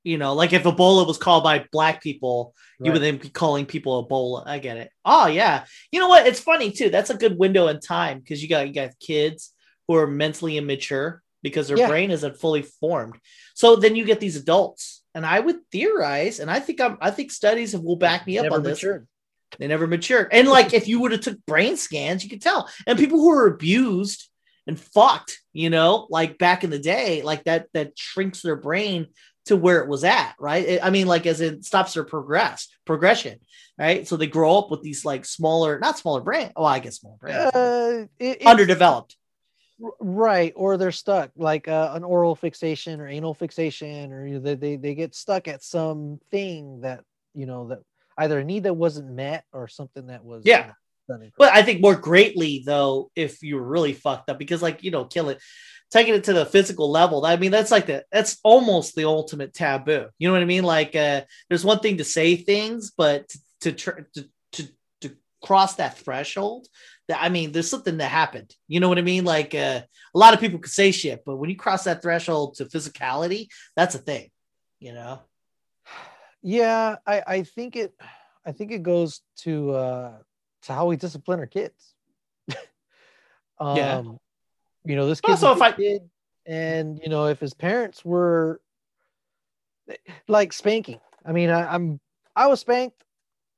[0.04, 3.12] you know, like if Ebola was called by black people, you would Right.
[3.12, 4.46] then be calling people Ebola.
[4.46, 4.90] I get it.
[5.04, 5.64] Oh yeah.
[5.92, 6.26] You know what?
[6.26, 6.88] It's funny too.
[6.88, 9.52] That's a good window in time because you got you got kids
[9.86, 11.88] who are mentally immature because their Yeah.
[11.88, 13.16] brain isn't fully formed.
[13.54, 15.02] So then you get these adults.
[15.14, 18.44] And I would theorize, and I think I'm I think studies will back me up
[18.44, 18.78] Never on this.
[18.82, 19.08] matured.
[19.58, 20.28] They never matured.
[20.32, 22.68] And like if you would have took brain scans, you could tell.
[22.86, 24.28] And people who are abused
[24.66, 29.06] and fucked, you know, like back in the day, like that that shrinks their brain
[29.46, 30.66] to where it was at, right?
[30.66, 33.40] It- I mean, like as it stops their progress progression,
[33.78, 34.06] right?
[34.06, 36.52] So they grow up with these like smaller, not smaller brain.
[36.54, 39.16] Oh, I guess smaller brain, Uh, it- underdeveloped.
[40.00, 44.74] Right or they're stuck like uh, an oral fixation or anal fixation or they, they
[44.74, 47.78] they get stuck at some thing that you know that
[48.18, 50.66] either a need that wasn't met or something that was you Yeah.
[50.66, 50.72] know.
[51.38, 55.06] But I think more greatly though, if you're really fucked up, because like you know,
[55.06, 55.38] kill it,
[55.90, 57.24] taking it to the physical level.
[57.24, 60.08] I mean, that's like the that's almost the ultimate taboo.
[60.18, 60.64] You know what I mean?
[60.64, 63.26] Like, uh, there's one thing to say things, but
[63.62, 64.68] to to to, to,
[65.00, 66.66] to cross that threshold,
[67.08, 68.54] that I mean, there's something that happened.
[68.66, 69.24] You know what I mean?
[69.24, 69.80] Like, uh,
[70.14, 73.48] a lot of people could say shit, but when you cross that threshold to physicality,
[73.76, 74.28] that's a thing.
[74.78, 75.20] You know?
[76.42, 77.92] Yeah i i think it
[78.46, 80.12] i think it goes to uh
[80.62, 81.94] to how we discipline our kids.
[83.60, 84.02] Um Yeah.
[84.84, 86.08] you know this kid's so a if I- kid,
[86.46, 88.60] and you know if his parents were
[90.28, 91.00] like spanking.
[91.24, 91.98] I mean I, i'm
[92.36, 93.02] i was spanked.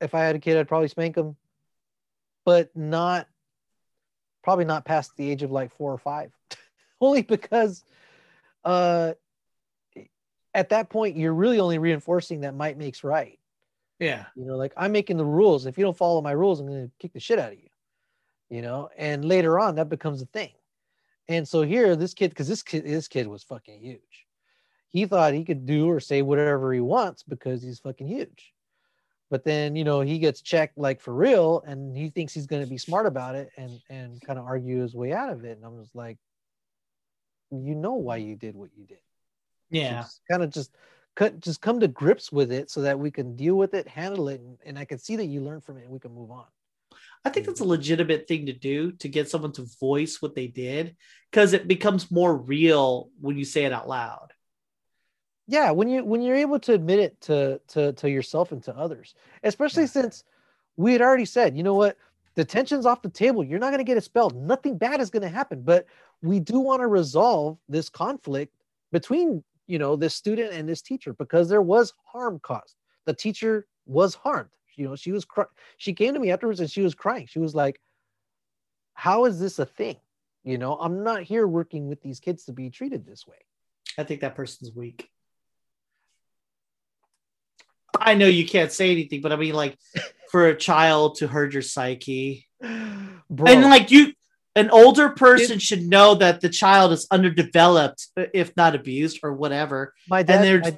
[0.01, 1.37] If i had a kid i'd probably spank him
[2.47, 3.27] but not
[4.43, 6.33] probably not past the age of like four or five.
[7.01, 7.85] Only because
[8.65, 9.13] uh
[10.55, 13.39] at that point you're really only reinforcing that might makes right.
[13.99, 14.25] Yeah.
[14.35, 15.67] you know like i'm making the rules.
[15.67, 17.71] If you don't follow my rules i'm going to kick the shit out of you
[18.51, 18.91] you know?
[18.99, 20.51] And later on that becomes a thing.
[21.29, 24.27] And so here this kid because this kid this kid was fucking huge.
[24.89, 28.53] He thought he could do or say whatever he wants because he's fucking huge.
[29.31, 32.65] But then you know he gets checked like for real and he thinks he's going
[32.65, 35.57] to be smart about it and and kind of argue his way out of it.
[35.57, 36.19] And i'm just like
[37.53, 38.99] you know why you did what you did
[39.71, 40.05] Yeah.
[40.31, 40.75] kind of just
[41.17, 44.29] cut just come to grips with it so that we can deal with it handle
[44.29, 46.31] it and, and i can see that you learn from it and we can move
[46.31, 46.45] on
[47.23, 50.47] I think that's a legitimate thing to do to get someone to voice what they
[50.47, 50.97] did
[51.31, 54.33] because it becomes more real when you say it out loud.
[55.47, 58.77] yeah when you when you're able to admit it to to to yourself and to
[58.77, 59.89] others especially Yeah.
[60.03, 60.25] since
[60.77, 61.97] we had already said you know what
[62.37, 65.23] the tension's off the table you're not going to get expelled nothing bad is going
[65.23, 65.87] to happen but
[66.23, 68.55] we do want to resolve this conflict
[68.93, 72.75] between you know this student and this teacher because there was harm caused.
[73.07, 74.51] The teacher was harmed.
[74.75, 77.27] You know she was cry- she came to me afterwards and she was crying.
[77.27, 77.81] She was like
[78.95, 79.97] how is this a thing?
[80.43, 83.37] You know i'm not here working with these kids to be treated this way.
[83.97, 85.09] I think that person's weak.
[87.99, 89.77] I know you can't say anything, but I mean, like,
[90.31, 93.53] for a child to hurt your psyche, Bro.
[93.53, 94.13] and like you,
[94.57, 99.33] an older person should know that the child is underdeveloped, uh, if not abused or
[99.33, 99.95] whatever.
[100.09, 100.77] my dad, my,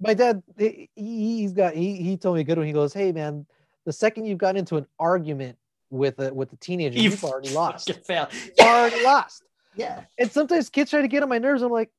[0.00, 2.66] my dad, he, he's got he he told me a good one.
[2.66, 3.46] He goes, "Hey man,
[3.86, 5.56] the second you've gotten into an argument
[5.90, 7.88] with a with a teenager, You you've already lost.
[7.88, 8.28] fucking failed.
[8.32, 9.42] You've already lost."
[9.76, 11.60] Yeah, And sometimes kids try to get on my nerves.
[11.62, 11.90] I'm like,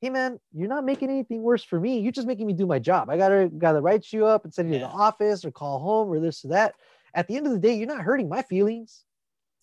[0.00, 1.98] "Hey man, you're not making anything worse for me.
[1.98, 3.10] You're just making me do my job.
[3.10, 6.08] I gotta gotta write you up and send you to the office or call home
[6.10, 6.74] or this or that.
[7.14, 9.02] At the end of the day, you're not hurting my feelings."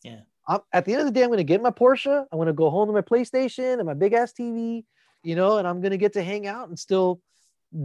[0.03, 0.21] Yeah.
[0.47, 2.25] I'm, at the end of the day, I'm going to get my Porsche.
[2.31, 4.83] I'm going to go home to my PlayStation and my big ass TV,
[5.23, 7.21] you know, and I'm going to get to hang out and still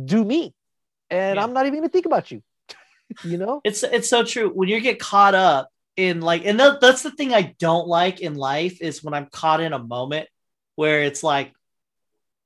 [0.04, 0.54] do me.
[1.08, 1.42] And Yeah.
[1.42, 2.42] I'm not even going to think about you,
[3.24, 3.60] you know?
[3.64, 4.50] it's it's so true.
[4.50, 8.20] When you get caught up in like, and that, that's the thing I don't like
[8.20, 10.28] in life is when I'm caught in a moment
[10.76, 11.52] where it's like,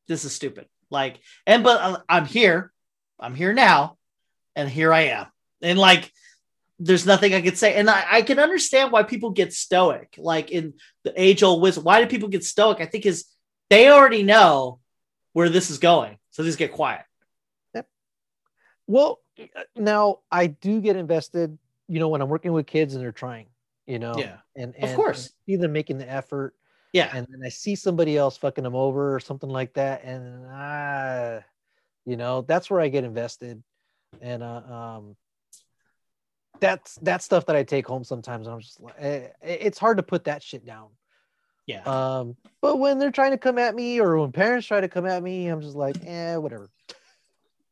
[0.08, 0.66] this is stupid.
[0.90, 2.72] Like, and but uh, I'm here,
[3.18, 3.96] I'm here now,
[4.54, 5.26] and here I am,
[5.60, 6.10] and like,
[6.78, 10.14] there's nothing I could say, and I, I can understand why people get stoic.
[10.18, 10.74] Like in
[11.04, 12.80] the age old wisdom, why do people get stoic?
[12.80, 13.26] I think is
[13.70, 14.80] they already know
[15.32, 17.04] where this is going, so they just get quiet.
[18.86, 19.20] Well,
[19.74, 23.46] now I do get invested, you know, when I'm working with kids and they're trying,
[23.86, 25.28] you know, Yeah, and, Of course.
[25.28, 26.54] I see them making the effort
[26.94, 30.04] yeah, and then I see somebody else fucking them over or something like that.
[30.04, 31.40] And ah,
[32.06, 33.64] you know, that's where I get invested.
[34.22, 35.16] And, uh, um,
[36.60, 38.46] that's that's stuff that I take home sometimes.
[38.46, 40.88] And I'm just like, eh, it's hard to put that shit down.
[41.66, 41.82] yeah.
[41.82, 45.06] Um, but when they're trying to come at me or when parents try to come
[45.06, 46.70] at me, I'm just like, eh, whatever.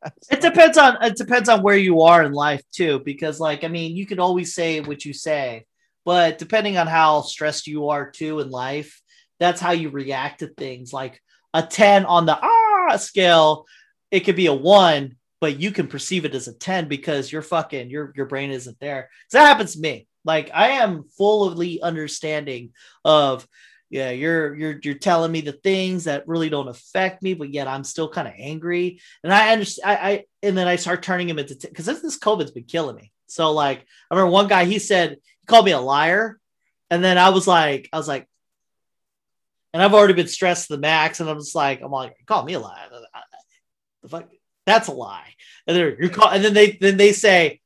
[0.33, 3.69] It depends on it depends on where you are in life too, because like I
[3.69, 5.65] mean, you can always say what you say,
[6.05, 9.01] but depending on how stressed you are too in life,
[9.39, 10.93] that's how you react to things.
[10.93, 11.23] Like
[11.55, 13.65] a 10 on the ah scale,
[14.11, 17.43] it could be a one, but you can perceive it as a 10 because you're
[17.43, 19.11] fucking your your brain isn't there.
[19.33, 20.07] That happens to me.
[20.25, 22.71] Like I am fully understanding
[23.05, 23.45] of
[23.91, 27.67] yeah, you're you're you're telling me the things that really don't affect me, but yet
[27.67, 29.01] I'm still kind of angry.
[29.25, 32.21] And I understand I, I and then I start turning him into because t- this
[32.21, 33.11] COVID's been killing me.
[33.27, 35.11] So like I remember one guy he said
[35.41, 36.39] he called me a liar,
[36.89, 38.29] and then I was like I was like,
[39.75, 42.45] and I've already been stressed to the max, and I'm just like I'm like call
[42.45, 42.89] me a liar.
[44.03, 44.29] The fuck
[44.67, 45.35] that's a lie.
[45.67, 47.61] And then you're call and then they then they say,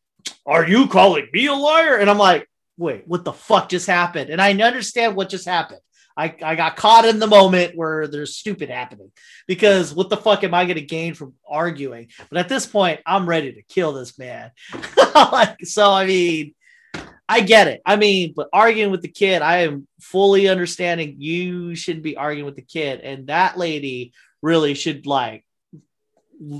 [0.44, 1.96] are you calling me a liar?
[1.96, 4.30] And I'm like, wait, what the fuck just happened?
[4.30, 5.80] And I understand what just happened.
[6.18, 9.12] I, I got caught in the moment where there's stupid happening
[9.46, 12.08] because what the fuck am I going to gain from arguing?
[12.30, 14.50] But at this point, I'm ready to kill this man.
[15.14, 16.54] like, so, I mean,
[17.28, 17.82] I get it.
[17.84, 22.46] I mean, but arguing with the kid, I am fully understanding you shouldn't be arguing
[22.46, 23.00] with the kid.
[23.00, 25.44] And that lady really should like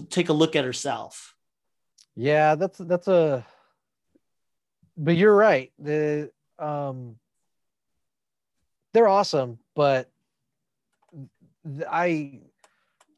[0.09, 1.35] take a look at herself.
[2.15, 3.47] Yeah, that's that's a
[4.97, 5.73] but you're right.
[5.79, 7.17] The um
[8.93, 10.11] they're awesome, but
[11.91, 12.41] I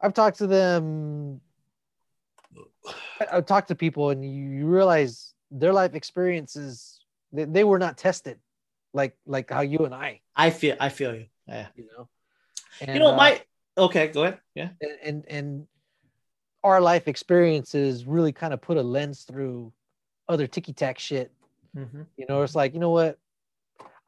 [0.00, 1.40] I've talked to them.
[3.30, 6.98] I've talked to people, and you realize their life experiences
[7.32, 8.38] they, they were not tested,
[8.92, 10.20] like like how you and I.
[10.34, 11.26] I feel I feel you.
[11.46, 11.66] Yeah.
[11.76, 12.08] You know.
[12.80, 13.42] And, you know uh, my
[13.76, 14.08] okay.
[14.08, 14.40] Go ahead.
[14.54, 14.70] Yeah.
[14.80, 15.66] And, and and
[16.64, 19.72] our life experiences really kind of put a lens through
[20.28, 21.32] other ticky tack shit.
[21.76, 22.02] Mm-hmm.
[22.16, 23.18] You know, it's like you know what,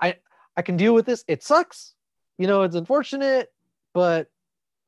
[0.00, 0.16] I
[0.56, 1.24] I can deal with this.
[1.28, 1.94] It sucks.
[2.38, 3.52] You know, it's unfortunate,
[3.92, 4.28] but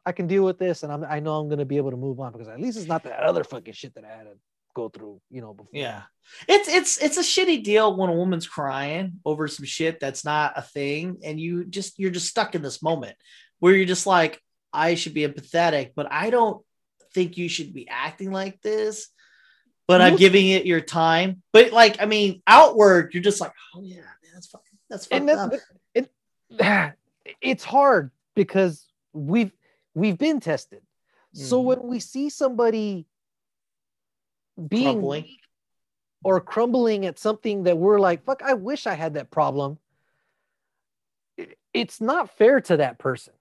[0.04, 1.96] I can deal with this and I'm, I know I'm going to be able to
[1.96, 4.36] move on because at least it's not that other fucking shit that I had to
[4.74, 5.70] go through, you know, before.
[5.72, 6.02] Yeah.
[6.48, 10.54] It's, it's, it's a shitty deal when a woman's crying over some shit that's not
[10.56, 11.18] a thing.
[11.22, 13.16] And you just, you're just stuck in this moment
[13.60, 14.40] where you're just like,
[14.72, 16.64] I should be empathetic, but I don't
[17.14, 19.08] think you should be acting like this.
[19.88, 21.42] But I'm giving it your time.
[21.52, 25.28] But like, I mean, outward, you're just like, oh yeah, man, that's fucking that's fucked
[25.30, 25.52] up.
[25.94, 26.10] It,
[27.40, 29.52] it's hard because we've
[29.94, 30.80] we've been tested.
[31.36, 31.44] Mm-hmm.
[31.44, 33.06] So when we see somebody
[34.68, 35.36] being crumbling.
[36.22, 39.78] or crumbling at something that we're like, fuck, I wish I had that problem.
[41.74, 43.34] It's not fair to that person.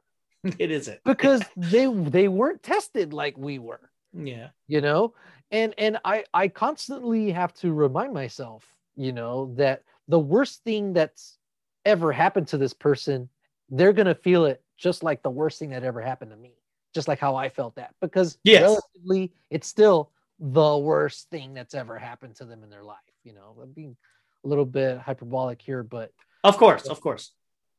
[0.59, 3.91] It isn't because they they weren't tested like we were.
[4.13, 5.13] Yeah, you know,
[5.51, 8.65] and and I I constantly have to remind myself,
[8.95, 11.38] you know, that the worst thing that's
[11.85, 13.30] ever happened to this person,
[13.69, 16.53] they're going to feel it just like the worst thing that ever happened to me,
[16.93, 17.93] just like how I felt that.
[18.01, 18.61] Because yes.
[18.61, 22.97] relatively, it's still the worst thing that's ever happened to them in their life.
[23.23, 23.95] You know, I'm being
[24.43, 26.11] a little bit hyperbolic here, but
[26.43, 27.31] of course, of course.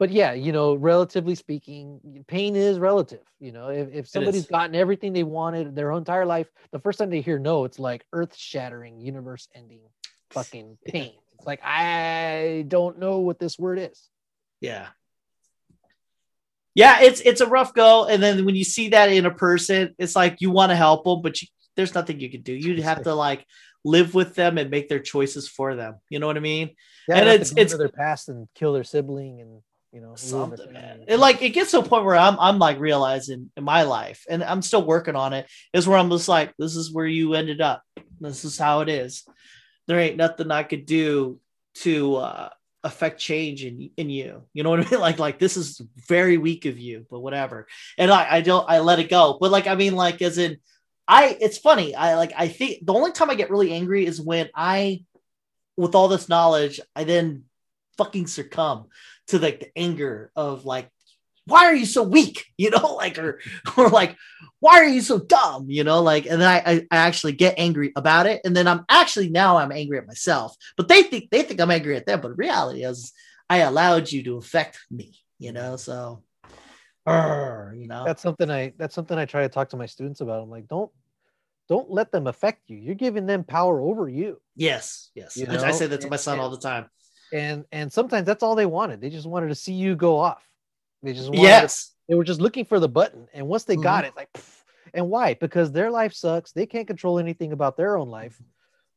[0.02, 3.22] But yeah, you know, relatively speaking, pain is relative.
[3.38, 7.08] You know, if, if somebody's gotten everything they wanted their entire life, the first time
[7.08, 9.78] they hear no, it's like earth shattering, universe ending
[10.30, 11.12] fucking pain.
[11.36, 14.10] It's like I don't know what this word is.
[14.60, 14.88] Yeah.
[16.74, 19.94] Yeah, it's it's a rough go, and then when you see that in a person,
[19.98, 21.46] it's like you want to help them, but you,
[21.76, 22.52] there's nothing you can do.
[22.52, 23.46] You have to like
[23.84, 26.00] live with them and make their choices for them.
[26.08, 26.70] You know what I mean?
[27.06, 29.62] Yeah, and it's it's their past and kill their sibling and
[29.93, 31.05] you know something man.
[31.06, 34.24] It like it gets to a point where I'm I'm like realizing in my life,
[34.28, 37.35] and I'm still working on it, is where I'm just like, this is where you
[37.35, 37.82] ended up.
[38.20, 39.24] This is how it is
[39.86, 41.40] there ain't nothing I could do
[41.74, 42.48] to uh,
[42.85, 44.43] affect change in in you.
[44.52, 45.01] You know what I mean?
[45.09, 47.66] Like like this is very weak of you, but whatever.
[47.98, 49.39] And I I don't I let it go.
[49.40, 50.59] But like I mean like as in
[51.09, 51.94] I it's funny.
[51.94, 55.05] I like I think the only time I get really angry is when I
[55.77, 57.44] with all this knowledge I then
[57.98, 58.86] fucking succumb
[59.28, 60.90] to like the anger of like
[61.44, 62.46] why are you so weak?
[62.56, 63.40] You know like or
[63.76, 64.16] or like
[64.60, 65.66] why are you so dumb?
[65.68, 68.68] You know like and then I, I, I actually get angry about it and then
[68.68, 72.06] i'm actually now i'm angry at myself but they think they think i'm angry at
[72.06, 73.12] them but the reality is
[73.50, 76.22] i allowed you to affect me you know so
[77.06, 78.04] uh, you know.
[78.04, 80.42] That's something i that's something i try to talk to my students about.
[80.42, 80.90] I'm like don't
[81.68, 82.76] don't let them affect you.
[82.76, 84.40] You're giving them power over you.
[84.56, 85.36] Yes yes.
[85.36, 85.60] You know?
[85.62, 86.88] i say that to my son all the time
[87.32, 90.46] and and sometimes that's all they wanted they just wanted to see you go off
[91.02, 91.86] they just wanted yes.
[91.86, 93.82] To, they were just looking for the button, and once they mm-hmm.
[93.82, 94.62] got it, like, pff,
[94.94, 95.34] and why?
[95.34, 96.52] Because their life sucks.
[96.52, 98.40] They can't control anything about their own life.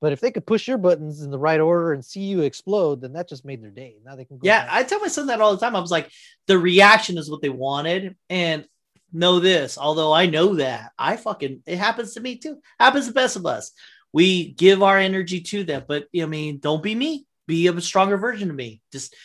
[0.02, 3.02] But if they could push your buttons in the right order and see you explode,
[3.02, 3.96] then that just made their day.
[4.04, 4.74] Now they can Yeah, back.
[4.74, 5.76] I tell my son that all the time.
[5.76, 6.12] I was like,
[6.48, 8.16] the reaction is what they wanted.
[8.30, 8.68] And
[9.14, 12.58] know this, although I know that, I fucking it happens to me too.
[12.78, 13.72] Happens to the best of us.
[14.12, 17.26] We give our energy to them, but I mean, don't be me.
[17.48, 18.82] Be a stronger version of me.
[18.92, 19.16] Just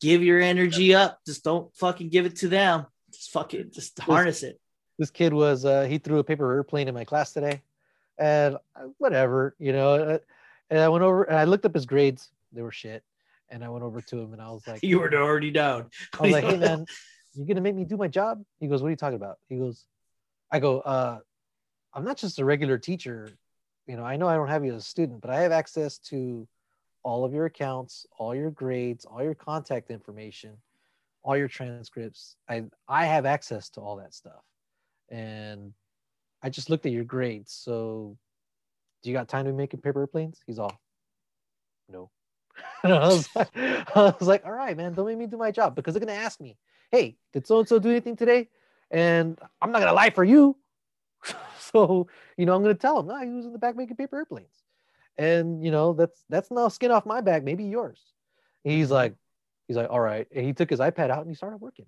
[0.00, 1.20] give your energy up.
[1.26, 2.86] Just don't fucking give it to them.
[3.12, 4.60] Just fucking just harness it.
[4.98, 7.62] This kid was uh, he threw a paper airplane in my class today,
[8.18, 9.94] and uh, whatever, you know.
[9.94, 10.18] uh,
[10.70, 12.30] And I went over and I looked up his grades.
[12.52, 13.02] They were shit.
[13.48, 15.90] And I went over to him and I was like, You were already down.
[16.18, 16.84] I was like, hey man,
[17.34, 18.42] you gonna make me do my job?
[18.58, 19.38] He goes, What are you talking about?
[19.48, 19.84] He goes,
[20.50, 21.18] I go, uh,
[21.94, 23.28] I'm not just a regular teacher.
[23.86, 25.98] You know, I know I don't have you as a student, but I have access
[26.10, 26.48] to
[27.06, 30.56] all of your accounts, all your grades, all your contact information,
[31.22, 32.34] all your transcripts.
[32.48, 34.42] I I have access to all that stuff.
[35.08, 35.72] And
[36.42, 37.52] I just looked at your grades.
[37.52, 38.18] So
[39.02, 40.40] do you got time to be making paper airplanes?
[40.48, 40.80] He's all,
[41.88, 42.10] no.
[42.82, 45.76] I was, like, I was like, all right, man, don't make me do my job
[45.76, 46.56] because they're gonna ask me,
[46.90, 48.48] hey, did so and so do anything today?
[48.90, 50.56] And I'm not gonna lie for you.
[51.60, 54.16] so, you know, I'm gonna tell him, no, he was in the back making paper
[54.16, 54.65] airplanes.
[55.18, 58.00] And you know, that's that's no skin off my back, maybe yours.
[58.64, 58.94] And he's mm-hmm.
[58.94, 59.14] like,
[59.66, 60.26] he's like, all right.
[60.34, 61.86] And he took his iPad out and he started working.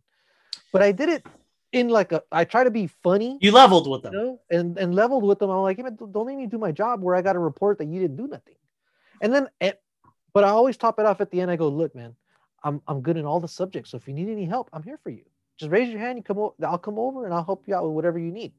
[0.73, 1.27] But I did it
[1.73, 4.13] in like a I try to be funny, You leveled with you them.
[4.13, 5.51] know, and and leveled with them.
[5.51, 7.79] I'm like, hey, man, don't make me do my job where I got a report
[7.79, 8.55] that you didn't do nothing.
[9.21, 9.81] And then, it,
[10.33, 11.51] but I always top it off at the end.
[11.51, 12.15] I go, look, man,
[12.63, 13.91] I'm I'm good in all the subjects.
[13.91, 15.25] So if you need any help, I'm here for you.
[15.59, 16.19] Just raise your hand.
[16.19, 16.39] You come.
[16.39, 18.53] O- I'll come over and I'll help you out with whatever you need.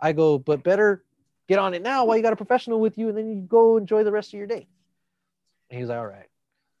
[0.00, 1.04] I go, but better
[1.48, 3.76] get on it now while you got a professional with you, and then you go
[3.76, 4.66] enjoy the rest of your day.
[5.70, 6.28] And he's like, all right.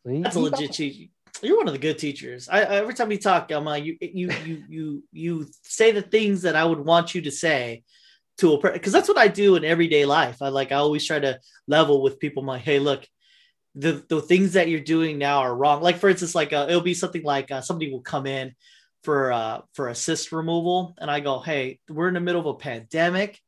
[0.04, 1.10] So he- That's a legit teacher.
[1.42, 2.48] You're one of the good teachers.
[2.48, 6.00] I, I every time we talk, I'm like, you you you you you say the
[6.00, 7.82] things that I would want you to say
[8.38, 10.40] to a because that's what I do in everyday life.
[10.40, 12.42] I like I always try to level with people.
[12.42, 13.06] I'm like, hey, look,
[13.74, 15.82] the the things that you're doing now are wrong.
[15.82, 18.54] Like for instance, like uh, it'll be something like uh, somebody will come in
[19.02, 22.46] for uh for a cyst removal, and I go, hey, we're in the middle of
[22.46, 23.38] a pandemic.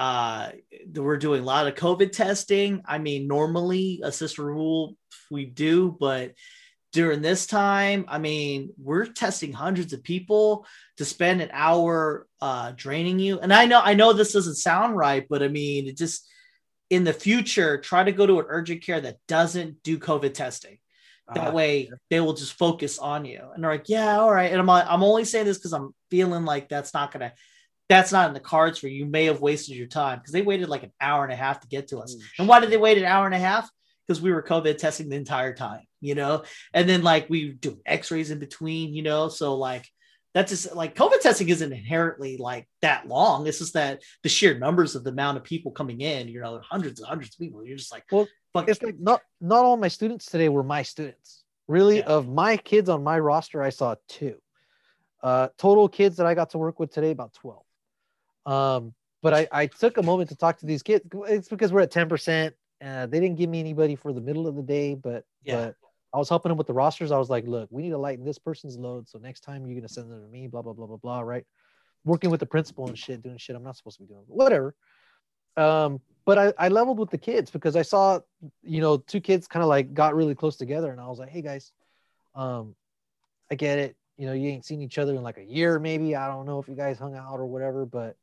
[0.00, 0.50] Uh,
[0.96, 2.82] we're doing a lot of COVID testing.
[2.86, 4.96] I mean, normally a cyst removal
[5.30, 6.32] we do, but
[6.92, 10.66] during this time, I mean, we're testing hundreds of people
[10.96, 13.38] to spend an hour uh, draining you.
[13.40, 16.26] And I know, I know this doesn't sound right, but I mean, it just
[16.88, 20.78] in the future, try to go to an urgent care that doesn't do COVID testing.
[21.34, 23.40] That Ah, way, they will just focus on you.
[23.54, 25.94] And they're like, "Yeah, all right." And I'm like, I'm only saying this because I'm
[26.10, 27.32] feeling like that's not gonna,
[27.90, 29.00] that's not in the cards for you.
[29.04, 31.60] You may have wasted your time because they waited like an hour and a half
[31.60, 32.16] to get to us.
[32.18, 33.68] oh, And why did they wait an hour and a half?
[34.06, 36.44] Because we were COVID testing the entire time, you know?
[36.72, 39.28] And then like we do x-rays in between, you know?
[39.28, 39.86] So like
[40.34, 43.48] that's just like COVID testing isn't inherently like that long.
[43.48, 46.60] It's just that the sheer numbers of the amount of people coming in, you know,
[46.62, 47.64] hundreds and hundreds of people.
[47.64, 50.82] You're just like, Well, fuck it's like not not all my students today were my
[50.84, 51.42] students.
[51.66, 52.04] Really, Yeah.
[52.16, 54.36] of my kids on my roster, I saw two.
[55.22, 57.64] Uh, total kids that I got to work with today, about twelve.
[58.46, 61.04] Um, but I, I took a moment to talk to these kids.
[61.28, 62.54] It's because we're at ten percent.
[62.84, 65.56] Uh, they didn't give me anybody for the middle of the day, but Yeah.
[65.56, 65.76] but
[66.14, 67.12] I was helping them with the rosters.
[67.12, 69.08] I was like, look, we need to lighten this person's load.
[69.08, 71.20] So next time you're gonna send them to me, blah blah blah blah blah.
[71.20, 71.44] Right?
[72.04, 74.24] Working with the principal and shit, doing shit I'm not supposed to be doing.
[74.26, 74.74] Whatever.
[75.56, 78.20] Um, but I, I leveled with the kids because I saw,
[78.62, 81.28] you know, two kids kind of like got really close together, and I was like,
[81.28, 81.72] hey guys,
[82.34, 82.74] um,
[83.50, 83.96] I get it.
[84.16, 86.14] You know, you ain't seen each other in like a year, maybe.
[86.16, 88.16] I don't know if you guys hung out or whatever, but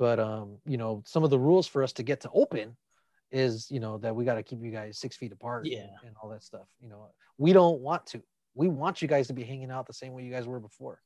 [0.00, 2.74] but um, you know, some of the rules for us to get to open
[3.30, 5.82] is, you know, that we got to keep you guys six feet apart Yeah.
[5.82, 6.66] and, and all that stuff.
[6.80, 8.22] You know, we don't want to.
[8.54, 11.02] We want you guys to be hanging out the same way you guys were before.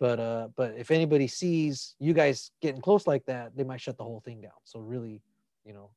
[0.00, 3.98] But uh, but if anybody sees you guys getting close like that, they might shut
[3.98, 4.58] the whole thing down.
[4.64, 5.20] So really,
[5.66, 5.90] you know,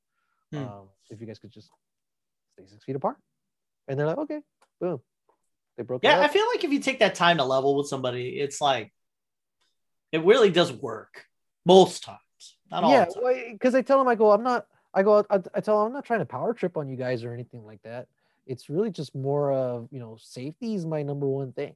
[0.52, 0.58] Hmm.
[0.58, 1.70] um, if you guys could just
[2.54, 3.18] stay six feet apart,
[3.88, 4.42] and they're like, okay,
[4.82, 5.00] boom,
[5.78, 6.04] they broke.
[6.04, 8.60] it yeah, I feel like if you take that time to level with somebody, it's
[8.60, 8.94] like,
[10.12, 11.26] it really does work
[11.66, 12.20] most times.
[12.72, 13.06] Not all yeah,
[13.52, 14.68] because I tell them, I go, I'm not.
[14.94, 17.24] I go, I, I tell them, I'm not trying to power trip on you guys
[17.24, 18.08] or anything like that.
[18.48, 21.76] It's really just more of, you know, safety is my number one thing.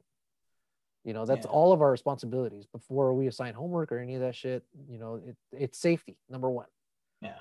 [1.03, 1.51] You know, that's Yeah.
[1.51, 4.63] all of our responsibilities before we assign homework or any of that shit.
[4.89, 6.67] You know, it, it's safety number one.
[7.21, 7.33] Yeah.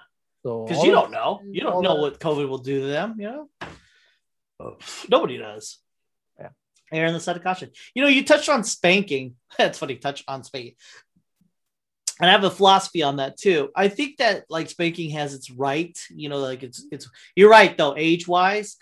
[0.42, 3.16] So because you don't know you don't know the- what covid will do to them
[3.18, 3.48] you know
[5.10, 5.78] nobody does
[6.38, 6.50] Yeah.
[6.92, 10.22] err on the side of caution you know you touched on spanking that's funny touch
[10.28, 10.74] on spanking
[12.20, 15.50] and i have a philosophy on that too i think that like spanking has its
[15.50, 18.76] right you know like it's it's you're right though age wise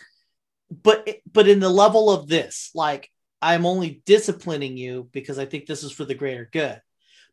[0.83, 3.11] but but in the level of this like
[3.43, 6.81] i'm only disciplining you because i think this is for the greater good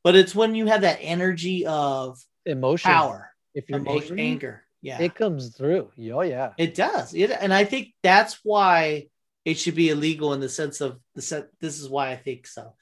[0.04, 4.64] but it's when you have that energy of emotion power If you're emotion angry, anger
[4.82, 5.90] yeah it comes through.
[6.12, 6.52] Oh yeah.
[6.58, 7.14] it does.
[7.14, 9.08] It, and I think that's why
[9.46, 11.48] it should be illegal in the sense of the set.
[11.60, 12.76] This is why I think so,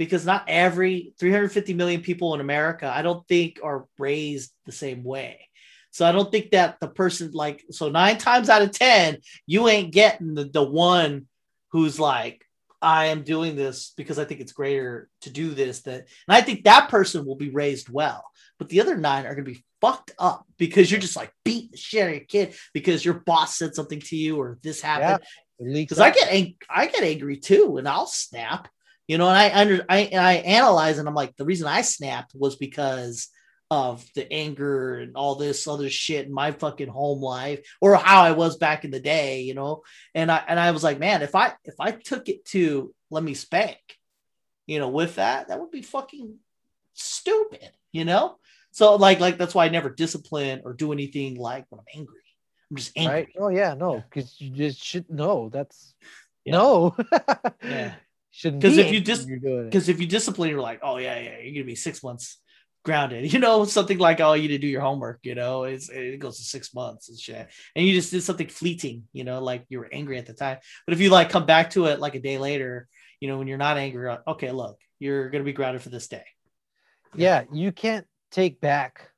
[0.00, 5.04] because not every 350 million people in America, I don't think, are raised the same
[5.04, 5.46] way.
[5.90, 9.68] So I don't think that the person like so nine times out of ten, you
[9.68, 11.26] ain't getting the, the one
[11.72, 12.46] who's like,
[12.80, 15.82] I am doing this because I think it's greater to do this.
[15.82, 18.24] That and I think that person will be raised well.
[18.58, 21.76] But the other nine are gonna be fucked up because you're just like beating the
[21.76, 25.26] shit out of your kid because your boss said something to you or this happened.
[25.58, 28.68] Because I get ang- I get angry too, and I'll snap.
[29.10, 32.32] You know, and I under I I analyze and I'm like, the reason I snapped
[32.32, 33.26] was because
[33.68, 38.22] of the anger and all this other shit in my fucking home life or how
[38.22, 39.82] I was back in the day, you know.
[40.14, 43.24] And I and I was like, man, if I if I took it to let
[43.24, 43.80] me spank,
[44.68, 46.36] you know, with that, that would be fucking
[46.94, 48.36] stupid, you know.
[48.70, 52.22] So like like that's why I never discipline or do anything like when I'm angry.
[52.70, 53.12] I'm just angry.
[53.12, 53.28] Right?
[53.40, 55.96] Oh yeah, no, because you just should know that's
[56.44, 56.52] yeah.
[56.52, 56.96] no.
[57.64, 57.94] yeah.
[58.32, 61.62] Shouldn't because if you just because if you discipline, you're like, oh yeah, yeah, you're
[61.62, 62.40] gonna be six months
[62.84, 63.32] grounded.
[63.32, 66.38] You know, something like, oh, you did do your homework, you know, it's, it goes
[66.38, 67.48] to six months and shit.
[67.76, 70.58] And you just did something fleeting, you know, like you were angry at the time.
[70.86, 72.88] But if you like come back to it like a day later,
[73.20, 76.24] you know, when you're not angry, okay, look, you're to be grounded for this day.
[77.14, 77.44] Yeah.
[77.52, 79.10] You can't take back,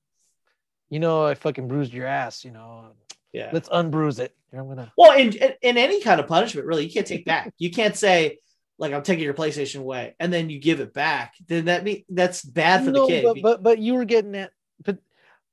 [0.91, 2.93] you know, I fucking bruised your ass, you know.
[3.33, 3.51] Yeah.
[3.53, 4.35] Let's unbruise it.
[4.53, 4.93] I'm gonna.
[4.99, 5.33] Well, in,
[5.63, 7.55] in any kind of punishment, really, you can't take back.
[7.57, 8.39] You can't say,
[8.83, 12.05] like I'm taking your PlayStation away, and then you give it back, then that mean
[12.09, 13.25] that's bad for no, the kid.
[13.25, 14.51] But, but but you were getting that,
[14.85, 14.99] but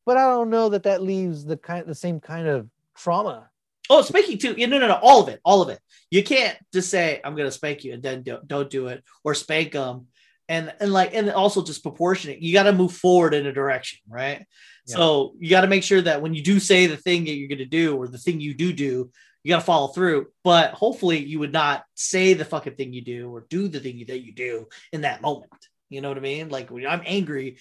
[0.03, 3.51] but I don't know that that leaves the kind the same kind of trauma.
[3.87, 4.55] Oh, spanking too.
[4.57, 5.79] Yeah, no, no, no, all of it, all of it.
[6.09, 9.35] You can't just say I'm gonna spank you and then don't, don't do it, or
[9.35, 10.07] spank them,
[10.47, 12.41] and and like and also just proportionate.
[12.41, 14.43] You got to move forward in a direction, right?
[14.87, 14.95] Yeah.
[14.95, 17.47] So you got to make sure that when you do say the thing that you're
[17.47, 19.11] gonna do, or the thing you do do,
[19.43, 20.27] you got to follow through.
[20.43, 24.03] But hopefully, you would not say the fucking thing you do or do the thing
[24.07, 25.51] that you do in that moment.
[25.89, 26.49] You know what I mean?
[26.49, 27.57] Like when I'm angry,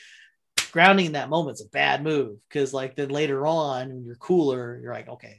[0.72, 4.78] grounding in that moment's a bad move because, like, then later on, when you're cooler,
[4.80, 5.38] you're like, okay,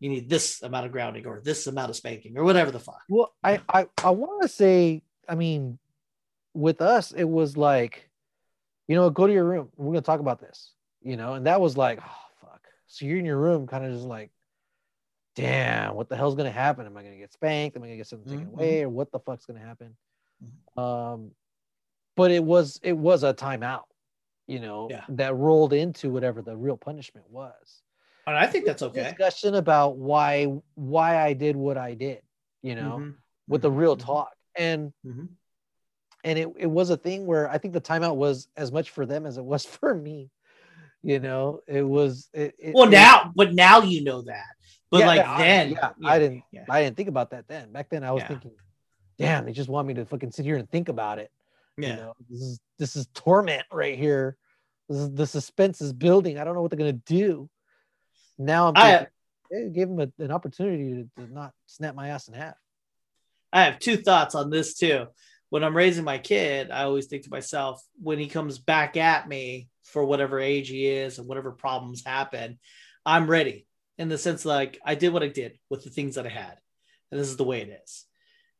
[0.00, 3.00] you need this amount of grounding or this amount of spanking or whatever the fuck.
[3.08, 5.78] Well, I I, I want to say, I mean,
[6.54, 8.08] with us, it was like,
[8.88, 9.70] you know, go to your room.
[9.76, 10.72] We're gonna talk about this,
[11.02, 12.60] you know, and that was like, oh fuck.
[12.86, 14.30] So you're in your room, kind of just like
[15.34, 16.86] damn, what the hell's gonna happen?
[16.86, 17.76] Am I gonna get spanked?
[17.76, 18.54] Am I gonna get something taken mm-hmm.
[18.54, 18.82] away?
[18.82, 19.96] Or what the fuck's gonna happen?
[20.42, 20.80] Mm-hmm.
[20.80, 21.30] Um,
[22.16, 23.84] but it was it was a timeout,
[24.46, 25.04] you know, yeah.
[25.10, 27.82] that rolled into whatever the real punishment was.
[28.26, 29.02] And I think that's okay.
[29.04, 32.22] Discussion about why why I did what I did,
[32.62, 33.10] you know, mm-hmm.
[33.48, 34.06] with the real mm-hmm.
[34.06, 34.32] talk.
[34.56, 35.26] And mm-hmm.
[36.22, 39.04] and it, it was a thing where I think the timeout was as much for
[39.04, 40.30] them as it was for me.
[41.02, 44.46] You know, it was it, it, well now, but now you know that
[44.90, 47.72] but yeah, like yeah, then, yeah, I didn't, I didn't think about that then.
[47.72, 48.52] Back then, I was thinking,
[49.18, 51.30] damn, they just want me to fucking sit here and think about it.
[51.76, 54.36] Yeah, you know, this is this is torment right here.
[54.88, 56.38] This is the suspense is building.
[56.38, 57.48] I don't know what they're gonna do.
[58.38, 59.06] Now I'm thinking,
[59.52, 62.54] I, give them a, an opportunity to, to not snap my ass in half.
[63.52, 65.06] I have two thoughts on this too.
[65.50, 69.28] When I'm raising my kid, I always think to myself, when he comes back at
[69.28, 72.58] me for whatever age he is and whatever problems happen,
[73.06, 73.66] I'm ready
[73.98, 76.56] in the sense like I did what I did with the things that I had,
[77.10, 78.04] and this is the way it is.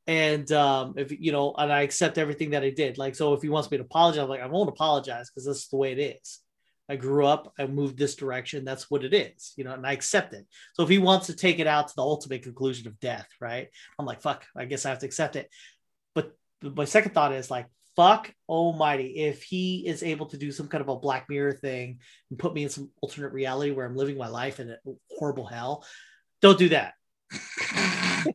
[0.06, 2.98] And um, if you know, and I accept everything that I did.
[2.98, 5.59] Like, so if he wants me to apologize, I'm like, I won't apologize because this
[5.59, 6.40] is the way it is.
[6.89, 8.65] I grew up, I moved this direction.
[8.65, 10.47] That's what it is, you know, and I accept it.
[10.74, 13.69] So if he wants to take it out to the ultimate conclusion of death, right?
[13.98, 15.48] I'm like, fuck, I guess I have to accept it.
[16.15, 16.32] But
[16.62, 20.82] my second thought is like, fuck almighty if he is able to do some kind
[20.82, 22.00] of a black mirror thing
[22.30, 24.76] and put me in some alternate reality where i'm living my life in a
[25.16, 25.84] horrible hell
[26.44, 26.92] don't do that.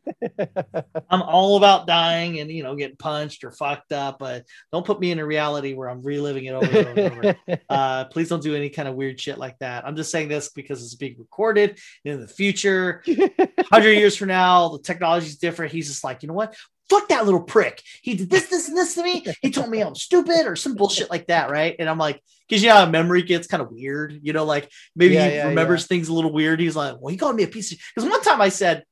[1.08, 4.98] I'm all about dying and you know getting punched or fucked up but don't put
[4.98, 7.60] me in a reality where i'm reliving it over and over, and over.
[7.70, 9.86] uh, please don't do any kind of weird shit like that.
[9.86, 13.04] I'm just saying this because it's being recorded in the future.
[13.06, 15.72] 100 years from now the technology is different.
[15.72, 16.56] He's just like you know what
[16.90, 17.82] fuck that little prick.
[18.02, 19.24] He did this, this, and this to me.
[19.40, 21.76] He told me I'm stupid or some bullshit like that, right?
[21.78, 25.14] And I'm like, because you know, memory gets kind of weird, you know, like maybe
[25.14, 25.86] yeah, he yeah, remembers yeah.
[25.86, 26.58] things a little weird.
[26.58, 28.84] He's like, well, he called me a piece of because one time I said,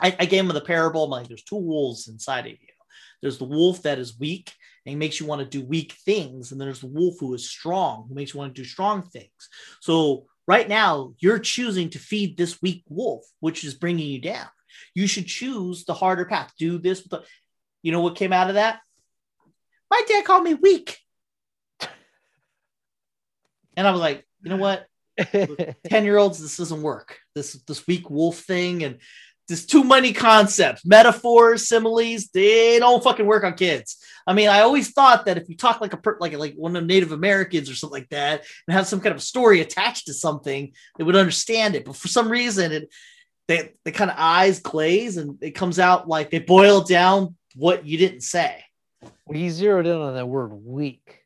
[0.00, 1.04] I, I, gave him the parable.
[1.04, 2.58] I'm like, there's two wolves inside of you.
[3.20, 4.52] There's the wolf that is weak
[4.84, 7.48] and makes you want to do weak things, and then there's the wolf who is
[7.48, 9.48] strong, who makes you want to do strong things.
[9.80, 14.48] So right now, you're choosing to feed this weak wolf, which is bringing you down.
[14.94, 16.52] You should choose the harder path.
[16.58, 17.02] Do this.
[17.02, 17.22] The,
[17.82, 18.80] you know what came out of that?
[19.90, 20.98] My dad called me weak.
[23.76, 24.86] And I was like, you know what?
[25.18, 27.18] 10 year olds, this doesn't work.
[27.34, 28.84] This this weak wolf thing.
[28.84, 28.98] And
[29.48, 32.28] there's too many concepts, metaphors, similes.
[32.28, 33.98] They don't fucking work on kids.
[34.26, 36.76] I mean, I always thought that if you talk like a per, like like one
[36.76, 40.14] of Native Americans or something like that, and have some kind of story attached to
[40.14, 41.84] something, they would understand it.
[41.84, 42.88] But for some reason, it
[43.48, 47.84] they they kind of eyes glaze, and it comes out like they boil down what
[47.86, 48.62] you didn't say.
[49.26, 51.20] We zeroed in on that word weak.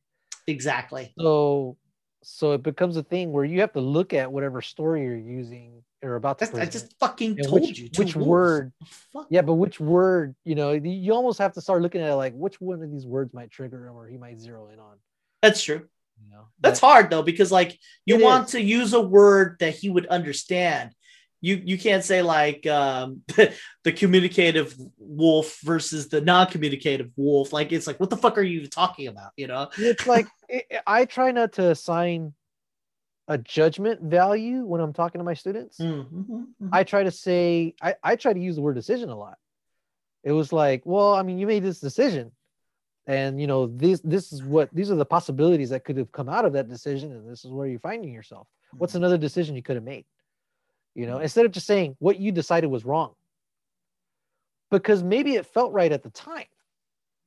[0.46, 1.12] Exactly.
[1.18, 1.76] So
[2.22, 5.82] so it becomes a thing where you have to look at whatever story you're using
[6.02, 7.88] or about to I just fucking and told which, you.
[7.96, 8.72] which word
[9.30, 12.34] yeah but which word you know you almost have to start looking at it like
[12.34, 14.96] which one of these words might trigger him or he might zero in on
[15.40, 15.86] That's true.
[16.22, 18.52] you know That's hard though, because like you want is.
[18.52, 20.92] to use a word that he would understand.
[21.46, 23.22] You you can't say like um,
[23.84, 27.52] the communicative wolf versus the non-communicative wolf.
[27.52, 29.30] Like it's like what the fuck are you talking about?
[29.36, 29.68] You know?
[29.78, 32.34] it's like i I try not to assign
[33.28, 36.46] a judgment value when i'm talking to my students Mhm.
[36.72, 39.36] I try to say I, I try to use the word decision a lot.
[40.22, 42.32] It was like, well, I mean, you made this decision,
[43.06, 46.28] and you know, this this is what these are the possibilities that could have come
[46.28, 48.46] out of that decision, and this is where you're finding yourself.
[48.78, 50.04] What's another decision you could have made?
[50.96, 53.12] You know, instead of just saying what you decided was wrong,
[54.70, 56.46] because maybe it felt right at the time.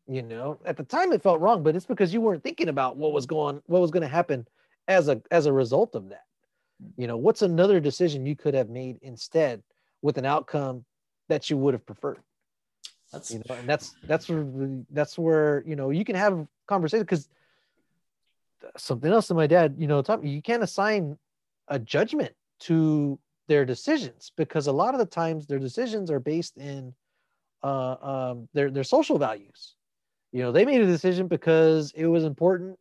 [0.08, 2.98] You know, at the time it felt wrong, but it's because you weren't thinking about
[2.98, 4.48] what was going, what was going to happen
[4.88, 6.24] as a as a result of that.
[6.98, 9.62] You know what's another decision you could have made instead
[10.02, 10.84] with an outcome
[11.28, 12.22] that you would have preferred?
[13.14, 14.48] That's you know and that's that's where
[14.90, 17.30] that's where you know you can have conversation because
[18.78, 21.20] something else that my dad you know taught me you can't assign
[21.68, 26.56] a judgment to their decisions because a lot of the times their decisions are based
[26.58, 26.94] in
[27.64, 29.76] uh, um, their their social values
[30.32, 32.78] you know they made a decision because it was important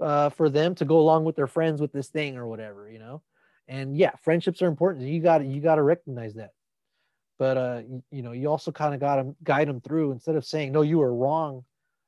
[0.00, 2.98] uh, for them to go along with their friends with this thing or whatever you
[2.98, 3.22] know
[3.68, 6.50] and yeah friendships are important you got you got to recognize that
[7.38, 10.34] but uh you, you know you also kind of got to guide them through instead
[10.34, 11.62] of saying no you were wrong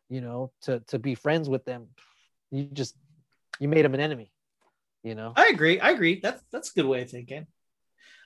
[0.09, 1.86] you know to to be friends with them
[2.51, 2.97] you just
[3.60, 4.32] you made them an enemy
[5.02, 5.78] you know I agree.
[5.78, 6.20] I agree.
[6.20, 7.47] That's that's a good way of thinking.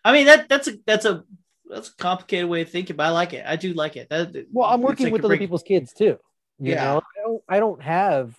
[0.05, 1.25] I mean that that's a that's a
[1.69, 3.45] that's a complicated way of thinking, but I like it.
[3.47, 4.09] I do like it.
[4.11, 6.19] That, well i'm working like with other break- people's kids too
[6.59, 6.85] you Yeah.
[6.85, 8.39] know i don't i don't have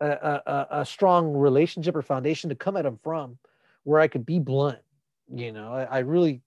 [0.00, 3.38] a, a, a- strong relationship or foundation to come at them from
[3.84, 4.78] where i could be blunt
[5.34, 6.42] you know i, I really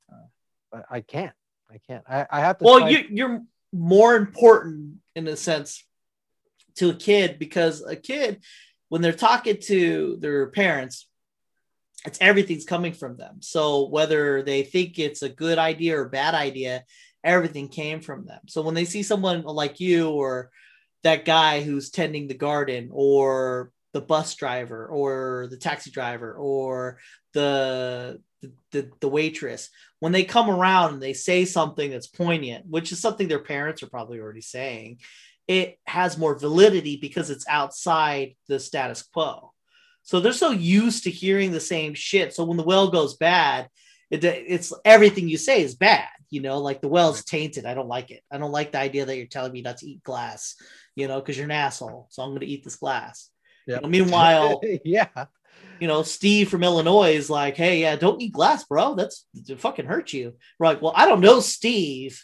[0.74, 1.34] I, I can't
[1.70, 3.42] i can't i, I have to well you, you're
[3.74, 5.84] more important in a sense
[6.76, 8.42] to a kid because a kid
[8.90, 11.08] when they're talking to their parents
[12.06, 16.36] it's everything's coming from them so whether they think it's a good idea or bad
[16.36, 16.84] idea
[17.24, 20.50] everything came from them so when they see someone like you or
[21.04, 27.00] that guy who's tending the garden or the bus driver or the taxi driver or
[27.34, 28.20] the
[28.72, 29.70] the, the, waitress
[30.04, 33.82] when they come around and they say something that's poignant, which is something their parents
[33.82, 35.00] are probably already saying,
[35.48, 39.53] it has more validity because it's outside the status quo.
[40.04, 42.34] So they're so used to hearing the same shit.
[42.34, 43.70] So when the well goes bad,
[44.12, 46.10] it, it's everything you say is bad.
[46.30, 47.66] You know, like the well's tainted.
[47.66, 48.22] I don't like it.
[48.32, 50.56] I don't like the idea that you're telling me not to eat glass.
[50.96, 52.08] You know, because you're an asshole.
[52.12, 53.30] So I'm going to eat this glass.
[53.66, 55.26] You know, meanwhile, yeah
[55.80, 58.96] you know, Steve from Illinois is like, hey, yeah, don't eat glass, bro.
[58.96, 60.34] That's it fucking hurt you.
[60.58, 62.24] We're like, well, I don't know Steve,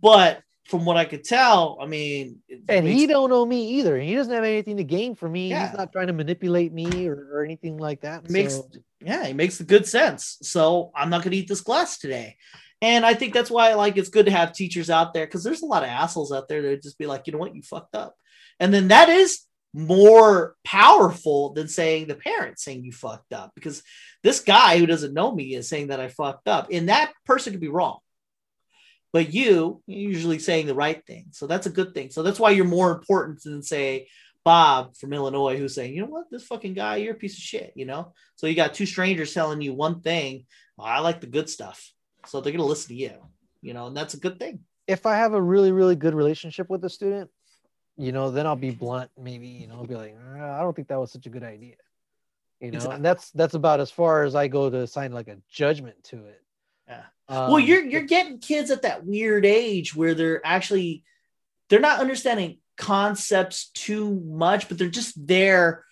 [0.00, 4.14] but from what I could tell, I mean, and he don't know me either he
[4.14, 5.68] doesn't have anything to gain from me Yeah.
[5.68, 8.68] he's not trying to manipulate me or, or anything like that makes so-
[9.00, 10.38] yeah, it makes the good sense.
[10.42, 12.36] So I'm not gonna eat this glass today.
[12.82, 15.62] And I think that's why like it's good to have teachers out there because there's
[15.62, 17.94] a lot of assholes out there that just be like, you know what, you fucked
[17.94, 18.14] up.
[18.58, 19.42] And then that is
[19.74, 23.82] more powerful than saying the parent saying you fucked up because
[24.22, 26.68] this guy who doesn't know me is saying that I fucked up.
[26.72, 27.98] And that person could be wrong.
[29.16, 31.28] But you you're usually saying the right thing.
[31.30, 32.10] So that's a good thing.
[32.10, 34.08] So that's why you're more important than say
[34.44, 37.42] Bob from Illinois who's saying, you know what, this fucking guy, you're a piece of
[37.42, 38.12] shit, you know?
[38.34, 40.44] So you got two strangers telling you one thing.
[40.76, 41.78] Well, I like the good stuff.
[42.26, 43.16] So they're gonna listen to you,
[43.62, 44.60] you know, and that's a good thing.
[44.86, 47.30] if I have a really, really good relationship with a student,
[47.96, 50.76] you know, then I'll be blunt, maybe, you know, I'll be like, "Uh, I don't
[50.76, 51.76] think that was such a good idea.
[52.60, 52.96] You know, Exactly.
[52.96, 56.18] and that's that's about as far as I go to assign like a judgment to
[56.26, 56.42] it.
[57.28, 61.02] Um, well, you're you're getting kids at that weird age where they're actually
[61.68, 65.84] they're not understanding concepts too much, but they're just there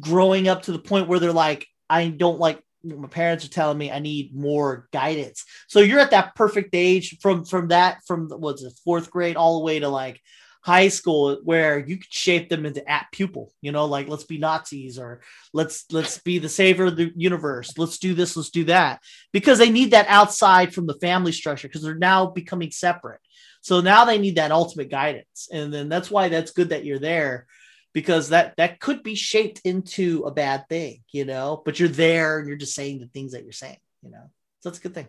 [0.00, 3.78] growing up to the point where they're like, I don't like my parents are telling
[3.78, 5.44] me I need more guidance.
[5.68, 9.58] So you're at that perfect age from from that from what's it fourth grade all
[9.58, 10.20] the way to like
[10.60, 14.38] high school where you could shape them into at pupil, you know, like let's be
[14.38, 15.20] Nazis or
[15.52, 17.76] let's let's be the savior of the universe.
[17.78, 19.00] Let's do this, let's do that.
[19.32, 23.20] Because they need that outside from the family structure because they're now becoming separate.
[23.60, 25.48] So now they need that ultimate guidance.
[25.52, 27.46] And then that's why that's good that you're there
[27.92, 32.38] because that that could be shaped into a bad thing, you know, but you're there
[32.38, 34.30] and you're just saying the things that you're saying, you know.
[34.60, 35.06] So that's a good thing.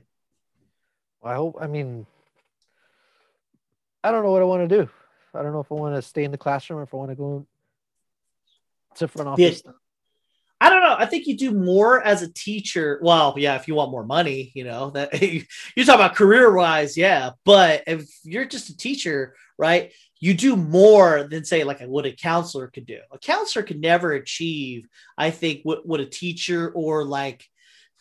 [1.23, 2.05] I hope I mean
[4.03, 4.89] I don't know what I want to do.
[5.33, 7.11] I don't know if I want to stay in the classroom or if I want
[7.11, 7.45] to go
[8.95, 9.63] to front office.
[10.61, 10.95] I don't know.
[10.97, 12.99] I think you do more as a teacher.
[13.01, 16.97] Well, yeah, if you want more money, you know, that you talk about career wise,
[16.97, 17.31] yeah.
[17.45, 22.11] But if you're just a teacher, right, you do more than say like what a
[22.11, 22.99] counselor could do.
[23.11, 24.87] A counselor could never achieve,
[25.17, 27.45] I think, what, what a teacher or like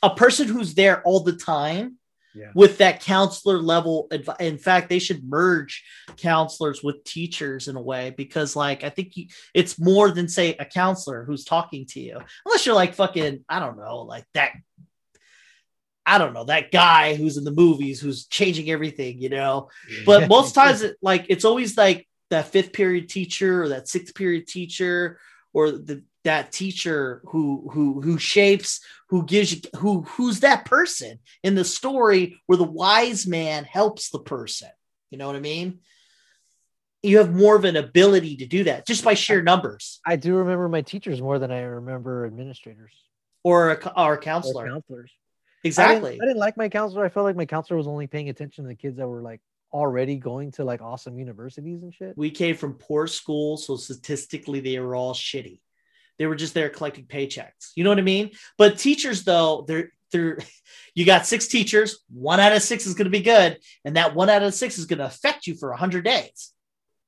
[0.02, 1.97] a person who's there all the time
[2.38, 2.50] yeah.
[2.54, 5.84] with that counselor level adv- in fact they should merge
[6.16, 10.54] counselors with teachers in a way because like i think you, it's more than say
[10.58, 12.18] a counselor who's talking to you.
[12.46, 14.52] Unless you're like fucking i don't know like that
[16.06, 19.68] i don't know that guy who's in the movies who's changing everything you know?
[20.06, 24.14] But most times it, like it's always like that fifth period teacher or that sixth
[24.14, 25.18] period teacher
[25.52, 31.18] or the that teacher who who who shapes who gives you who who's that person
[31.42, 34.68] in the story where the wise man helps the person?
[35.10, 35.80] You know what i mean?
[37.02, 40.00] You have more of an ability to do that just by sheer numbers.
[40.06, 42.92] I do remember my teachers more than i remember administrators.
[43.42, 44.66] Or a, or a counselor.
[44.66, 45.10] Or counselors.
[45.64, 45.96] Exactly.
[45.96, 47.04] I didn't, I didn't like my counselor.
[47.06, 49.40] I felt like my counselor was only paying attention to the kids that were like
[49.72, 52.18] already going to like awesome universities and shit.
[52.18, 55.60] We came from poor schools so statistically they were all shitty
[56.18, 57.72] they were just there collecting paychecks.
[57.74, 58.30] You know what I mean?
[58.56, 60.38] But teachers, though, they're they're
[60.94, 64.14] you got six teachers, one out of six is going to be good, and that
[64.14, 66.52] one out of six is going to affect you for hundred days.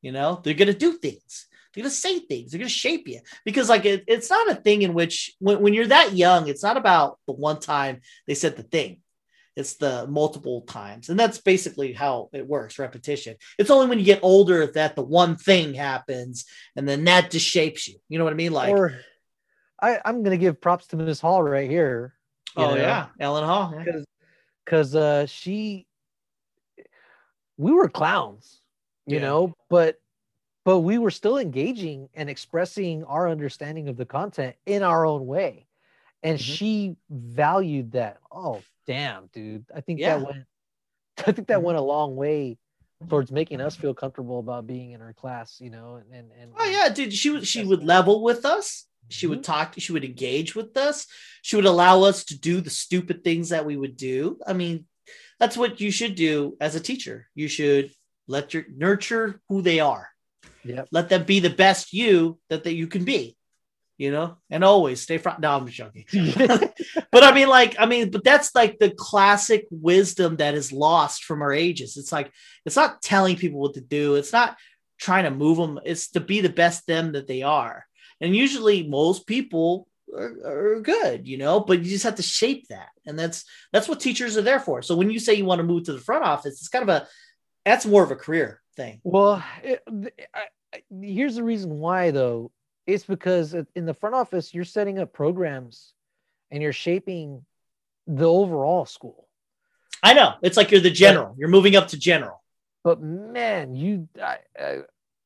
[0.02, 1.46] You know, they're going to do things.
[1.74, 2.50] They're going to say things.
[2.50, 5.60] They're going to shape you because, like, it, it's not a thing in which when,
[5.60, 9.00] when you're that young, it's not about the one time they said the thing
[9.60, 11.08] it's the multiple times.
[11.08, 13.36] And that's basically how it works repetition.
[13.58, 17.46] It's only when you get older that the one thing happens and then that just
[17.46, 17.96] shapes you.
[18.08, 18.52] You know what i mean?
[18.52, 18.98] Like or
[19.80, 22.14] I, i'm gonna give props to miss hall right here
[22.56, 22.76] oh know?
[22.76, 23.06] yeah.
[23.18, 24.04] Ellen hall because
[24.64, 25.86] because uh she
[27.56, 28.60] we were clowns
[29.10, 29.22] you yeah.
[29.22, 29.54] know?
[29.68, 29.96] But
[30.64, 35.26] but we were still engaging and expressing our understanding of the content in our own
[35.26, 35.66] way
[36.22, 36.52] and mm-hmm.
[36.52, 39.64] she valued that oh damn, dude.
[39.74, 40.18] I think yeah.
[40.18, 40.44] that went
[41.18, 41.66] I think that mm-hmm.
[41.66, 42.58] went a long way
[43.08, 46.52] towards making us feel comfortable about being in her class, you know, and and, and
[46.56, 48.86] oh yeah, dude, she would she would level with us.
[49.08, 49.52] She would mm-hmm.
[49.52, 51.06] talk, she would engage with us.
[51.42, 54.38] She would allow us to do the stupid things that we would do.
[54.46, 54.86] I mean,
[55.40, 57.26] that's what you should do as a teacher.
[57.34, 57.90] You should
[58.28, 60.08] let your nurture who they are.
[60.62, 60.84] Yeah.
[60.92, 63.36] Let them be the best you that, that you can be
[64.00, 65.40] you know, and always stay front.
[65.40, 66.06] No, I'm joking.
[67.12, 71.24] but I mean, like, I mean, but that's like the classic wisdom that is lost
[71.24, 71.98] from our ages.
[71.98, 72.32] It's like,
[72.64, 74.14] it's not telling people what to do.
[74.14, 74.56] It's not
[74.98, 75.80] trying to move them.
[75.84, 77.84] It's to be the best them that they are.
[78.22, 79.86] And usually most people
[80.16, 82.88] are, are good, you know, but you just have to shape that.
[83.04, 84.80] And that's, that's what teachers are there for.
[84.80, 86.88] So when you say you want to move to the front office, it's kind of
[86.88, 87.06] a,
[87.66, 89.02] that's more of a career thing.
[89.04, 89.82] Well, it,
[90.34, 92.50] I, here's the reason why though
[92.92, 95.94] it's because in the front office, you're setting up programs
[96.50, 97.44] and you're shaping
[98.06, 99.28] the overall school.
[100.02, 100.34] I know.
[100.42, 101.34] It's like you're the general.
[101.38, 102.42] You're moving up to general.
[102.82, 104.38] But man, you I,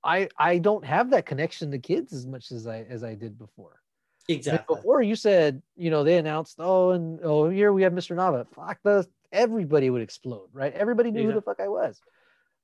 [0.03, 3.39] I I don't have that connection to kids as much as I as I did
[3.39, 3.81] before.
[4.29, 4.77] Exactly.
[4.77, 8.17] before you said, you know, they announced, oh, and oh, here we have Mr.
[8.17, 8.47] Nava.
[8.55, 10.73] Fuck the everybody would explode, right?
[10.73, 11.27] Everybody knew yeah.
[11.29, 12.01] who the fuck I was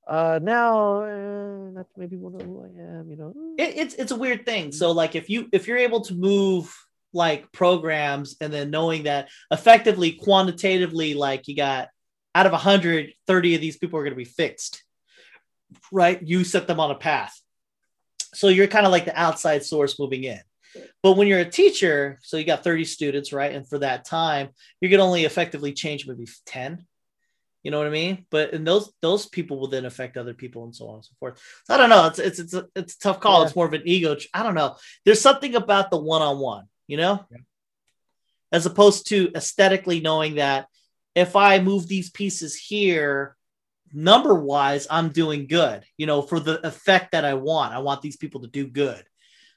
[0.07, 3.35] uh now uh, not many people know who i am you know.
[3.59, 4.73] It, it's it's a weird thing.
[4.73, 6.75] So like if you if you're able to move
[7.13, 11.89] like programs and then knowing that effectively quantitatively like you got
[12.35, 14.85] out of 130 of these people are going to be fixed
[15.93, 16.21] right?
[16.23, 17.39] You set them on a path.
[18.35, 20.41] So you're kind of like the outside source moving in.
[21.03, 23.55] But when you're a teacher so you got 30 students right?
[23.55, 24.51] And for that time
[24.81, 26.87] you can only effectively change maybe 10
[27.63, 28.27] you know what I mean?
[28.31, 31.13] But and those those people will then affect other people and so on and so
[31.19, 31.43] forth.
[31.67, 32.07] So I don't know.
[32.07, 33.41] It's it's it's a, it's a tough call.
[33.41, 33.47] Yeah.
[33.47, 34.17] It's more of an ego.
[34.33, 34.77] I don't know.
[35.05, 37.39] There's something about the one on one, you know, yeah.
[38.53, 40.69] as opposed to aesthetically knowing that
[41.15, 43.37] if I move these pieces here,
[43.93, 45.85] number wise, I'm doing good.
[45.99, 47.75] You know, for the effect that I want.
[47.75, 49.05] I want these people to do good.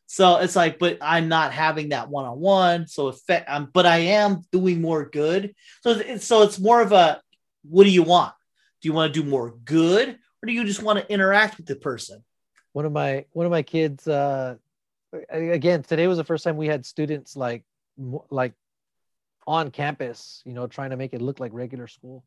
[0.08, 2.88] So it's like, but I'm not having that one on one.
[2.88, 5.56] So effect, um, but I am doing more good.
[5.82, 7.22] So it's so it's more of a
[7.64, 8.34] what do you want?
[8.82, 11.66] Do you want to do more good or do you just want to interact with
[11.66, 12.24] the person?
[12.74, 14.56] one of my one of my kids uh
[15.30, 17.64] again today was the first time we had students like
[18.30, 18.54] like
[19.48, 22.26] on campus you know trying to make it look like regular school.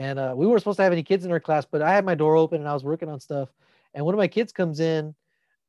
[0.00, 2.04] And uh, we weren't supposed to have any kids in our class but i had
[2.04, 3.48] my door open and i was working on stuff.
[3.94, 5.14] And one of my kids comes in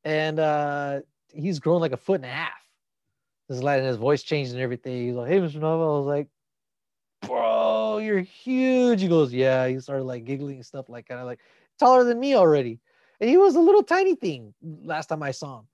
[0.03, 0.99] and uh
[1.31, 2.53] he's grown like a foot and a half.
[3.47, 5.05] This lad and his voice changed and everything.
[5.05, 5.83] He's like hey mr nova.
[5.83, 6.27] I was like
[8.09, 11.39] you're huge he goes yeah he started like giggling and stuff like kind of like
[11.79, 12.79] taller than me already
[13.19, 15.67] and he was a little tiny thing last time I saw him.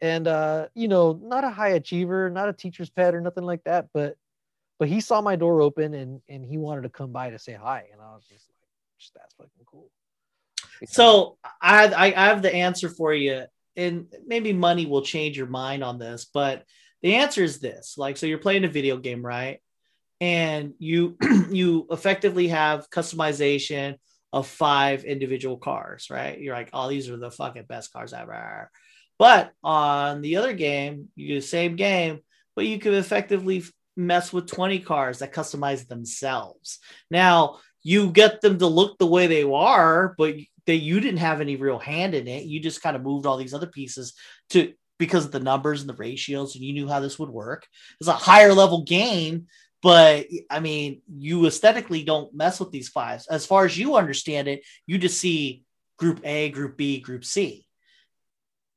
[0.00, 3.64] And uh, you know, not a high achiever, not a teacher's pet or nothing like
[3.64, 4.16] that, but
[4.78, 7.54] but he saw my door open and and he wanted to come by to say
[7.54, 9.90] hi, and I was just like, that's fucking cool.
[10.86, 13.44] So I, I I have the answer for you,
[13.76, 16.64] and maybe money will change your mind on this, but
[17.00, 19.60] the answer is this: like, so you're playing a video game, right?
[20.20, 21.16] And you
[21.50, 23.96] you effectively have customization
[24.32, 26.38] of five individual cars, right?
[26.38, 28.70] You're like, oh, these are the fucking best cars ever.
[29.18, 32.20] But on the other game, you do the same game,
[32.56, 33.62] but you could effectively
[33.96, 36.80] mess with 20 cars that customize themselves.
[37.10, 40.34] Now, you get them to look the way they are, but
[40.66, 42.44] they you didn't have any real hand in it.
[42.44, 44.14] You just kind of moved all these other pieces
[44.50, 47.66] to because of the numbers and the ratios, and you knew how this would work.
[48.00, 49.46] It's a higher level game
[49.84, 53.26] but I mean, you aesthetically don't mess with these fives.
[53.26, 55.62] As far as you understand it, you just see
[55.98, 57.66] group A, group B, group C.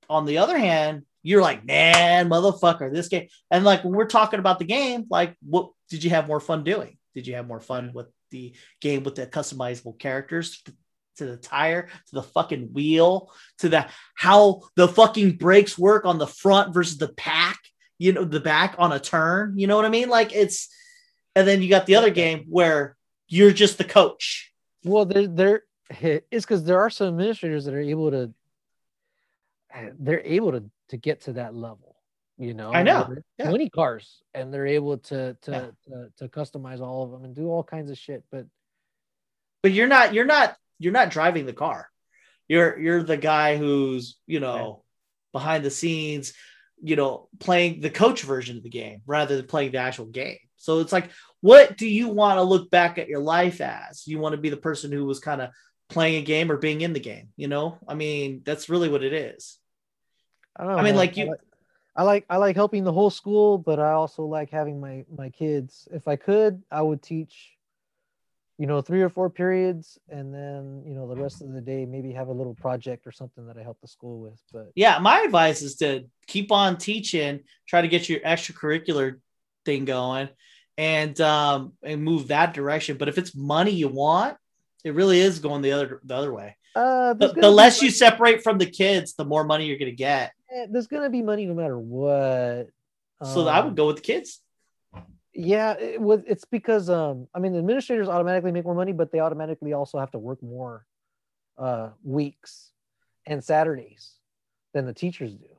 [0.10, 3.30] On the other hand, you're like, man, motherfucker, this game.
[3.50, 6.66] And like when we're talking about the game, like what did you have more fun
[6.66, 6.98] doing?
[7.16, 10.62] Did you have more fun with the game with the customizable characters
[11.16, 16.18] to the tire, to the fucking wheel, to the how the fucking brakes work on
[16.18, 17.60] the front versus the pack,
[17.98, 19.58] you know, the back on a turn.
[19.58, 20.10] You know what I mean?
[20.10, 20.68] Like it's
[21.38, 22.98] and then you got the other game where
[23.28, 24.52] you're just the coach.
[24.84, 25.64] Well, there, there
[26.02, 28.34] it's because there are some administrators that are able to,
[30.00, 31.96] they're able to to get to that level.
[32.40, 33.50] You know, I know yeah.
[33.50, 35.66] twenty cars, and they're able to to, yeah.
[35.88, 38.24] to to customize all of them and do all kinds of shit.
[38.32, 38.46] But
[39.62, 41.90] but you're not you're not you're not driving the car.
[42.48, 45.40] You're you're the guy who's you know yeah.
[45.40, 46.34] behind the scenes,
[46.82, 50.38] you know, playing the coach version of the game rather than playing the actual game.
[50.58, 51.12] So it's like,
[51.42, 54.08] what do you want to look back at your life as?
[54.08, 55.52] You want to be the person who was kind of
[55.90, 57.78] playing a game or being in the game, you know?
[57.88, 59.58] I mean, that's really what it is.
[60.56, 60.80] I don't know.
[60.80, 61.40] I mean, like you I like,
[61.96, 65.30] I like I like helping the whole school, but I also like having my my
[65.30, 65.88] kids.
[65.92, 67.58] If I could, I would teach
[68.58, 71.86] you know, three or four periods, and then you know the rest of the day
[71.86, 74.42] maybe have a little project or something that I help the school with.
[74.52, 79.20] But yeah, my advice is to keep on teaching, try to get your extracurricular
[79.68, 80.30] thing going,
[80.78, 82.98] and um, and move that direction.
[82.98, 84.38] But if it's money you want,
[84.84, 86.56] it really is going the other the other way.
[86.76, 89.96] Uh, the, the less you separate from the kids, the more money you're going to
[89.96, 90.32] get.
[90.70, 92.70] There's going to be money no matter what.
[93.24, 94.42] So um, I would go with the kids.
[95.34, 96.22] Yeah, it was.
[96.26, 100.00] It's because um, I mean, the administrators automatically make more money, but they automatically also
[100.00, 100.86] have to work more
[101.58, 102.72] uh, weeks
[103.26, 104.14] and Saturdays
[104.74, 105.50] than the teachers do.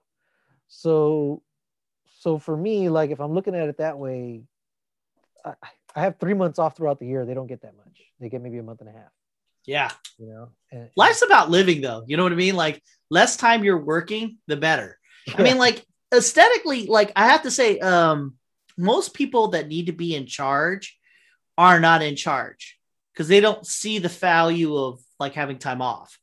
[0.68, 1.43] So,
[2.19, 4.43] so for me, like if I'm looking at it that way,
[5.45, 5.53] I,
[5.95, 7.24] I have three months off throughout the year.
[7.24, 8.03] They don't get that much.
[8.20, 9.12] They get maybe a month and a half.
[9.65, 9.90] Yeah.
[10.19, 12.03] You know, and, life's about living though.
[12.07, 12.57] You know what I mean?
[12.57, 14.99] Like less time you're working, the better.
[15.36, 18.35] I mean, like aesthetically, like I have to say, um,
[18.77, 20.99] most people that need to be in charge
[21.57, 22.78] are not in charge
[23.12, 26.19] because they don't see the value of like having time off.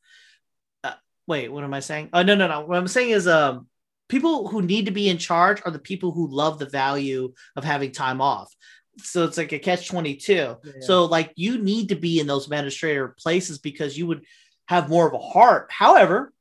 [0.82, 0.94] Uh,
[1.26, 2.10] wait, what am I saying?
[2.12, 2.62] Oh no, no, no.
[2.62, 3.68] What I'm saying is, um,
[4.08, 7.64] people who need to be in charge are the people who love the value of
[7.64, 8.54] having time off.
[8.98, 10.56] So it's like a catch 22 yeah.
[10.80, 14.24] so like you need to be in those administrator places because you would
[14.68, 15.70] have more of a heart.
[15.70, 16.32] However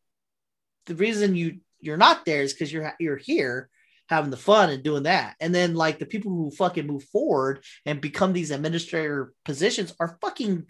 [0.85, 3.69] the reason you you're not there is because you're you're here
[4.07, 5.35] having the fun and doing that.
[5.39, 10.17] And then like the people who fucking move forward and become these administrator positions are
[10.21, 10.65] fucking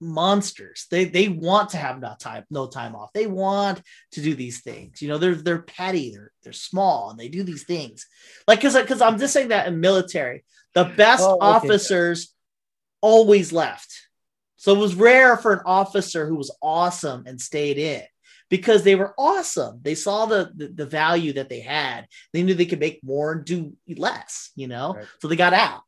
[0.00, 0.86] monsters.
[0.90, 3.12] They they want to have no time no time off.
[3.12, 5.00] They want to do these things.
[5.00, 8.06] You know, they're they're petty, they're they're small, and they do these things.
[8.46, 10.44] Like because because I'm just saying that in military,
[10.74, 11.46] the best oh, okay.
[11.46, 12.34] officers
[13.00, 13.92] always left.
[14.56, 18.02] So it was rare for an officer who was awesome and stayed in
[18.48, 19.80] because they were awesome.
[19.82, 22.06] They saw the, the, the value that they had.
[22.32, 24.94] They knew they could make more and do less, you know?
[24.94, 25.06] Right.
[25.20, 25.82] So they got out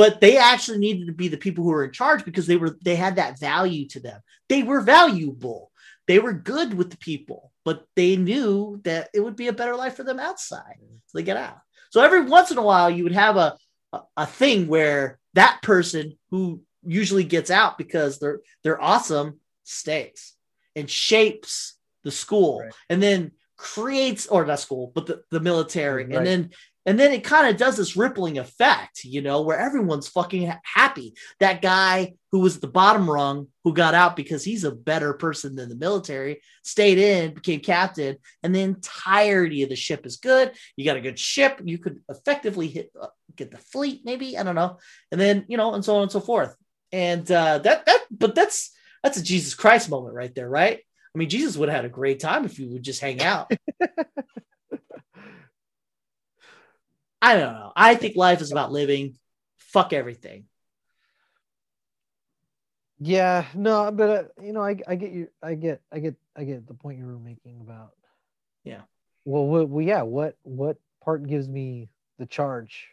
[0.00, 2.72] but they actually needed to be the people who were in charge because they were
[2.88, 4.20] they had that value to them.
[4.48, 5.60] They were valuable.
[6.08, 9.76] They were good with the people but they knew that it would be a better
[9.76, 10.76] life for them outside.
[11.06, 11.58] So they get out.
[11.90, 13.56] So every once in a while you would have a
[13.92, 20.34] a, a thing where that person who usually gets out because they're they're awesome stays
[20.76, 22.72] and shapes the school, Right.
[22.88, 26.16] and then creates or not school, but the, the military, Right.
[26.16, 26.50] and then
[26.90, 31.14] and then it kind of does this rippling effect, you know, where everyone's fucking happy.
[31.38, 35.54] That guy who was the bottom rung, who got out because he's a better person
[35.54, 40.50] than the military, stayed in, became captain, and the entirety of the ship is good.
[40.74, 41.60] You got a good ship.
[41.64, 43.06] You could effectively hit uh,
[43.36, 44.78] get the fleet, maybe I don't know,
[45.12, 46.56] and then you know, and so on and so forth.
[46.90, 48.72] And uh, that that, but that's
[49.04, 50.80] that's a Jesus Christ moment right there, right?
[51.14, 53.52] I mean, Jesus would have had a great time if you would just hang out.
[57.22, 57.72] I don't know.
[57.76, 59.18] I think life is about living.
[59.58, 60.46] Fuck everything.
[62.98, 65.28] Yeah, no, but uh, you know, I I get you.
[65.42, 67.92] I get I get I get the point you were making about.
[68.62, 68.82] Yeah.
[69.24, 70.02] Well, what, well, yeah.
[70.02, 71.88] What what part gives me
[72.18, 72.88] the charge?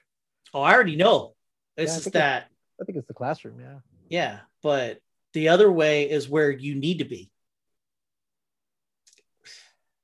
[0.54, 1.36] Oh, I already know.
[1.76, 2.48] It's Yeah, just that,
[2.82, 3.60] I think it's the classroom.
[3.60, 3.80] Yeah.
[4.10, 4.40] yeah.
[4.64, 5.02] But
[5.34, 7.30] the other way is where you need to be.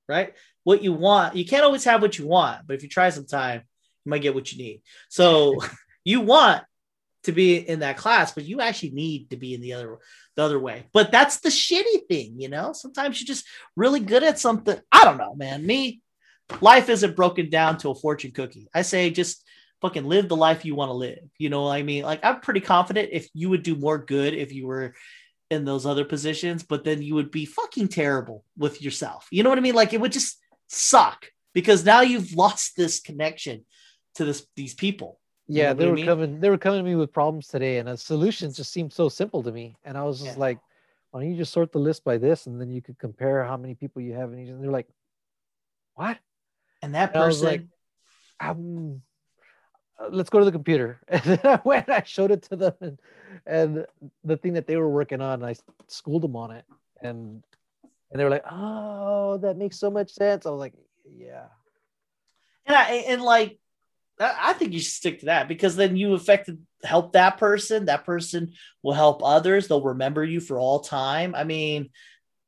[0.07, 0.33] Right?
[0.63, 3.25] What you want, you can't always have what you want, but if you try some
[3.25, 3.63] time,
[4.05, 4.81] you might get what you need.
[5.09, 5.59] So
[6.03, 6.63] you want
[7.23, 9.99] to be in that class, but you actually need to be in the other
[10.35, 10.85] the other way.
[10.93, 12.73] But that's the shitty thing, you know.
[12.73, 14.79] Sometimes you're just really good at something.
[14.91, 15.65] I don't know, man.
[15.65, 16.01] Me,
[16.61, 18.67] life isn't broken down to a fortune cookie.
[18.73, 19.43] I say just
[19.81, 21.19] fucking live the life you want to live.
[21.37, 22.03] You know what I mean?
[22.03, 24.93] Like I'm pretty confident if you would do more good if you were
[25.49, 29.27] in those other positions, but then you would be fucking terrible with yourself.
[29.31, 29.75] You know what I mean?
[29.75, 33.65] Like it would just suck because now you've lost this connection
[34.15, 35.19] to this these people.
[35.47, 36.05] You Yeah, know they what I were mean?
[36.05, 36.39] coming.
[36.39, 39.43] They were coming to me with problems today, and a solution just seemed so simple
[39.43, 39.75] to me.
[39.83, 40.41] And I was just Yeah.
[40.41, 40.59] like,
[41.11, 43.57] "Why don't you just sort the list by this, and then you could compare how
[43.57, 44.87] many people you have in each?" And they're like,
[45.95, 46.17] "What?
[46.81, 47.61] And that And I person, like,
[48.39, 49.01] um,
[49.99, 52.73] uh, let's go to the computer." And then I went, I showed it to them,
[52.79, 52.99] and,
[53.45, 53.85] and
[54.23, 55.55] the thing that they were working on, I
[55.87, 56.65] schooled them on it,
[57.01, 57.43] and
[58.11, 60.73] and they were like, "Oh, that makes so much sense." I was like,
[61.03, 61.47] "Yeah."
[62.65, 63.59] and I and like
[64.19, 67.85] I think you should stick to that because then you affected help that person.
[67.85, 69.67] That person will help others.
[69.67, 71.33] They'll remember you for all time.
[71.35, 71.89] I mean,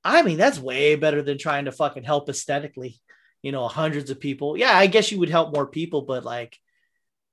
[0.04, 3.00] I mean that's way better than trying to fucking help aesthetically.
[3.42, 4.58] You know, hundreds of people.
[4.58, 6.60] Yeah, I guess you would help more people, but like,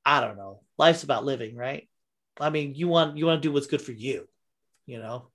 [0.04, 0.60] I don't know.
[0.78, 1.88] Life's about living, right?
[2.40, 4.28] I mean, you want you want to do what's good for you.
[4.86, 5.28] You know,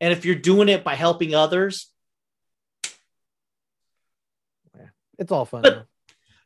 [0.00, 1.86] and if you're doing it by helping others,
[5.20, 5.62] It's all fun.
[5.62, 5.84] But- though.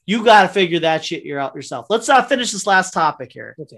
[0.07, 1.87] You got to figure that shit you're out yourself.
[1.89, 3.57] Let's uh, finish this last topic here.
[3.61, 3.69] Up?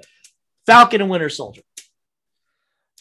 [0.67, 1.63] Falcon and Winter Soldier.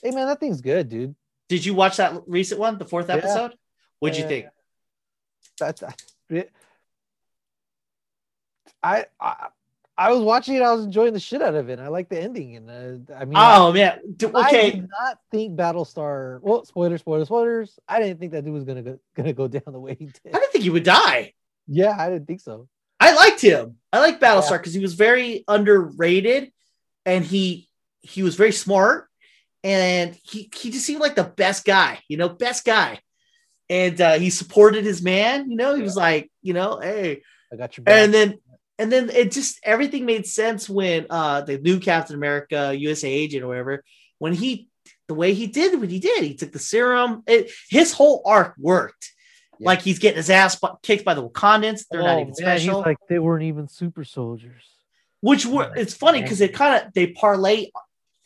[0.03, 1.15] Hey man, that thing's good, dude.
[1.49, 3.15] Did you watch that recent one, the fourth Yeah.
[3.15, 3.53] episode?
[3.99, 4.47] What'd you think?
[5.60, 5.84] That's
[6.30, 6.52] it-
[8.84, 9.47] I, I
[9.97, 10.61] I was watching it.
[10.61, 11.80] I was enjoying the shit out of it.
[11.80, 14.72] I like the ending, and uh, I mean, Oh man, D- I okay.
[14.72, 16.39] did not think Battlestar.
[16.41, 17.80] Well, spoilers, spoilers, spoilers.
[17.88, 20.19] I didn't think that dude was gonna go gonna go down the way he did.
[20.35, 21.34] I didn't think he would die.
[21.68, 22.68] Yeah, I didn't think so.
[23.06, 23.77] I liked him.
[23.94, 26.52] I like Battlestar because he was very underrated,
[27.06, 27.69] and he
[28.02, 29.07] he was very smart,
[29.64, 31.99] and he he just seemed like the best guy.
[32.07, 32.99] You know, best guy.
[33.69, 35.49] And uh, he supported his man.
[35.49, 37.22] You know, he was like, you know, hey,
[37.52, 37.95] I got your back.
[37.95, 38.40] and then
[38.77, 43.44] and then it just everything made sense when uh the new Captain America USA agent
[43.44, 43.84] or whatever
[44.18, 44.68] when he
[45.07, 48.56] the way he did what he did he took the serum it, his whole arc
[48.57, 49.14] worked
[49.60, 49.68] Yeah.
[49.68, 51.86] like he's getting his ass kicked by the Wakandans.
[51.90, 52.77] They're not Oh, even man, special.
[52.80, 54.64] He's like they weren't even super soldiers.
[55.22, 57.72] which were it's funny because it kind of they parlay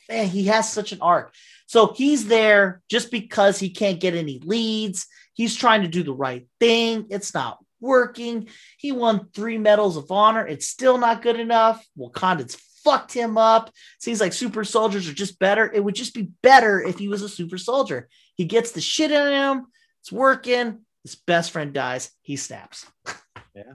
[0.10, 1.34] man he has such an arc.
[1.68, 5.08] So he's there just because he can't get any leads.
[5.34, 7.06] He's trying to do the right thing.
[7.10, 8.48] It's not working.
[8.78, 10.46] He won three medals of honor.
[10.46, 11.86] It's still not good enough.
[11.98, 13.72] Wakandans fucked him up.
[14.00, 15.72] Seems like super soldiers are just better.
[15.72, 18.10] It would just be better if he was a super soldier.
[18.36, 19.68] He gets the shit in him.
[20.02, 22.86] It's working his best friend dies he snaps
[23.56, 23.74] Yeah.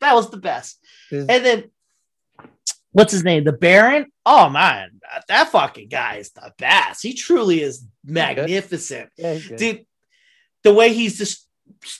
[0.00, 0.78] that was the best
[1.10, 1.70] His- and then
[2.92, 3.44] what's his name?
[3.44, 4.06] The Baron?
[4.26, 7.02] Oh man, that, that fucking guy is the best.
[7.02, 9.10] He truly is magnificent.
[9.16, 9.56] yeah, good.
[9.56, 9.86] Dude,
[10.64, 11.46] the way he's just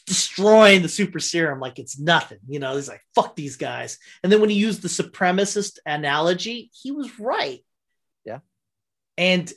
[0.07, 2.39] destroying the super serum like it's nothing.
[2.49, 3.99] You know, he's like, fuck these guys.
[4.23, 7.65] And then when he used the supremacist analogy, he was right.
[8.25, 8.41] Yeah.
[9.17, 9.53] And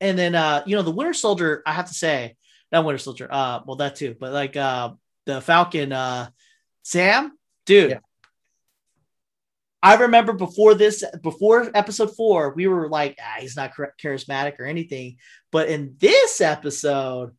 [0.00, 2.36] and then uh, you know, the Winter Soldier, I have to say,
[2.72, 4.92] not Winter Soldier, uh, well, that too, but like uh
[5.26, 6.28] the Falcon, uh
[6.82, 7.32] Sam,
[7.66, 7.90] dude.
[7.90, 7.98] Yeah.
[9.82, 13.72] I remember before this, before episode four, we were like, ah, he's not
[14.02, 15.16] charismatic or anything.
[15.50, 17.34] But in this episode,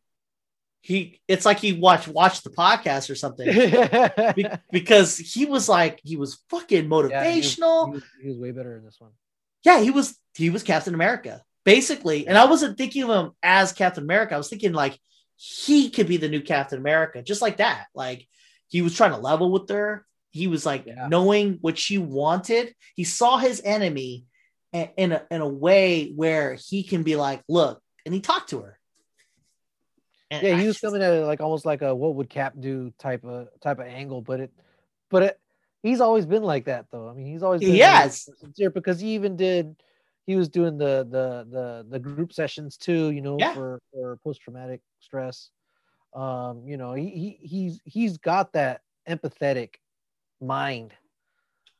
[0.80, 3.46] he it's like he watched watched the podcast or something
[4.34, 7.86] Be- because he was like he was fucking Yeah, he was- motivational.
[7.86, 9.12] he, was, he was way better in this one.
[9.64, 13.72] Yeah, he was he was Captain America basically, and I wasn't thinking of him as
[13.72, 14.34] Captain America.
[14.34, 14.98] I was thinking like
[15.44, 17.86] he could be the new Captain America, just like that.
[17.96, 18.28] Like
[18.68, 20.06] he was trying to level with her.
[20.30, 21.08] He was like Yeah.
[21.08, 22.74] knowing what she wanted.
[22.94, 24.24] He saw his enemy
[24.72, 28.60] in, a in a way where he can be like, look, and he talked to
[28.60, 28.78] her.
[30.30, 32.30] And yeah, I he was just- coming at it like almost like a what would
[32.30, 34.52] Cap do type of type of angle, but it,
[35.10, 35.40] but it,
[35.82, 37.08] he's always been like that though.
[37.08, 38.28] I mean, he's always been Yes.
[38.38, 39.74] sincere because he even did,
[40.26, 43.54] he was doing the the the the group sessions too, you know, Yeah.
[43.54, 45.50] for for post traumatic stress.
[46.14, 49.74] Um, you know, he, he he's he's got that empathetic
[50.40, 50.92] mind.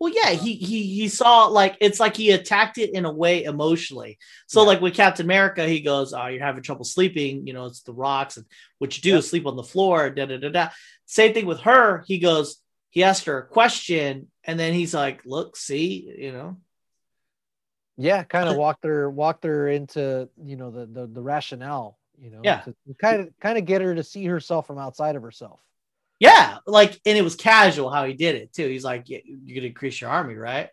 [0.00, 3.44] Well, yeah, he he he saw like it's like he attacked it in a way
[3.44, 4.18] emotionally.
[4.48, 4.66] So Yeah.
[4.68, 7.46] like with Captain America, he goes, "Oh, you're having trouble sleeping.
[7.46, 8.46] You know, it's the rocks, and
[8.78, 9.18] what you do Yep.
[9.20, 10.68] is sleep on the floor." Da da da da.
[11.06, 12.02] Same thing with her.
[12.08, 12.60] He goes,
[12.90, 16.56] he asked her a question, and then he's like, "Look, see, you know,
[17.96, 21.98] Yeah, kind of walked her walked her into you know the the, the rationale.
[22.18, 22.60] You know, Yeah.
[22.60, 25.60] to kind of kind of get her to see herself from outside of herself.
[26.20, 28.68] yeah." Like, and it was casual how he did it too.
[28.68, 30.70] He's like, yeah, "You're gonna increase your army, right?"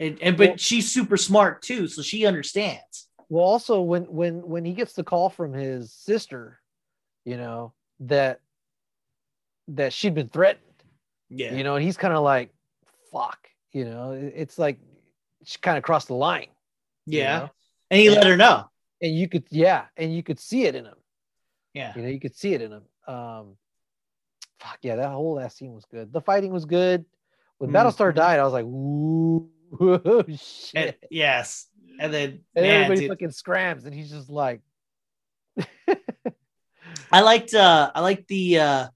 [0.00, 3.08] And and but Well- she's super smart too, so she understands.
[3.28, 6.60] Well, also when when when he gets the call from his sister,
[7.24, 8.40] you know that
[9.68, 10.62] that she'd been threatened,
[11.30, 12.52] Yeah, you know, and he's kind of like,
[13.10, 14.78] "Fuck," you know, it's like
[15.44, 16.48] she kind of crossed the line.
[17.06, 17.50] you yeah, know?
[17.90, 18.12] and he Yeah.
[18.12, 18.70] let her know.
[19.02, 20.94] and you could, yeah, and you could see it in him.
[21.74, 22.82] Yeah, You know, you could see it in him.
[23.06, 23.56] Um,
[24.60, 26.12] fuck yeah, that whole last scene was good.
[26.12, 27.04] The fighting was good.
[27.58, 28.16] When Battlestar Mhm.
[28.16, 31.66] died, I was like, "Ooh, shit!" and, yes,
[32.00, 34.60] and then and man, everybody dude, fucking scrams, and he's just like,
[37.12, 38.88] I liked uh I liked the uh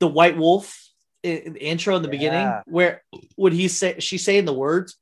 [0.00, 0.88] the White Wolf
[1.24, 3.02] i- in the intro in the beginning where
[3.36, 4.96] would he say she's saying the words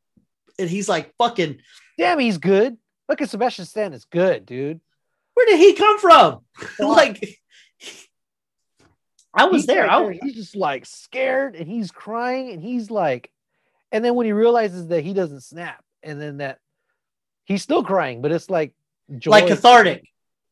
[0.58, 1.58] and he's like fucking
[1.98, 2.76] "Damn, he's good."
[3.08, 4.80] Look at Sebastian Stan is good, dude.
[5.34, 6.40] where did he come from?
[6.78, 7.38] Like
[9.34, 9.90] I was there.
[9.90, 13.30] I, He's just like scared and he's crying and he's like,
[13.90, 16.58] and then when he realizes that he doesn't snap, and then that
[17.44, 18.74] he's still crying, but it's like
[19.18, 19.30] joy.
[19.30, 20.08] like cathartic.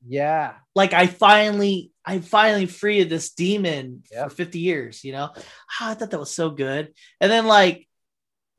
[0.06, 4.30] Yeah, Like I finally I finally freed this demon Yep.
[4.30, 5.28] for 50 years, you know?
[5.78, 6.94] Ah, I thought that was so good.
[7.20, 7.86] And then like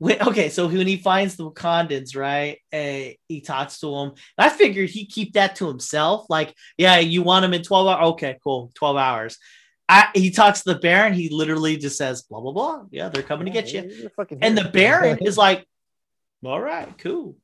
[0.02, 2.58] when, okay, so when he finds the Wakandans, right?
[2.72, 4.12] eh, he talks to them.
[4.36, 6.26] I figured he'd keep that to himself.
[6.28, 8.04] Like, yeah, you want him in 12 hours?
[8.14, 9.38] Okay, cool, 12 hours.
[9.88, 11.12] I, he talks to the Baron.
[11.12, 12.82] He literally just says, blah, blah, blah.
[12.90, 13.82] Yeah, they're coming to get you.
[13.82, 15.68] you're- you're fucking And the Baron is like,
[16.44, 17.36] all right, cool.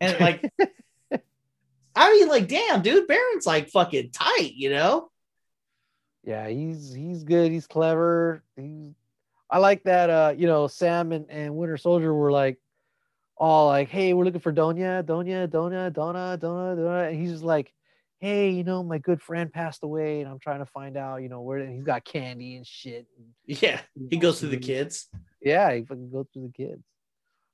[0.00, 0.52] And like,
[1.96, 5.10] I mean, like, damn, dude, Baron's like fucking tight, you know?
[6.24, 7.50] yeah, he's he's good.
[7.50, 8.44] He's clever.
[8.56, 8.94] He's
[9.52, 10.08] I like that.
[10.08, 12.58] Uh, you know, Sam and, and Winter Soldier were like
[13.36, 17.44] all like, "Hey, we're looking for Donya, Donya, Donya, Donna, Donna, Donna," and he's just
[17.44, 17.70] like,
[18.18, 21.28] "Hey, you know, my good friend passed away, and I'm trying to find out, you
[21.28, 23.06] know, where." And he's got candy and shit.
[23.44, 25.08] Yeah, he goes through the kids.
[25.42, 26.82] Yeah, he fucking goes through the kids.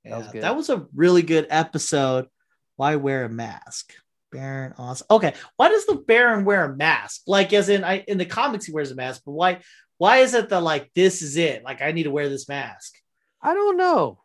[0.04, 0.42] That was Yeah, good.
[0.42, 2.28] that was a really good episode.
[2.76, 3.92] Why wear a mask?
[4.30, 5.06] Baron awesome.
[5.10, 7.22] Okay, why does the Baron wear a mask?
[7.26, 9.60] Like, as in, I in the comics he wears a mask, but why?
[9.98, 11.62] Why is it that like this is it?
[11.64, 12.94] Like, I need to wear this mask.
[13.42, 14.18] I don't know.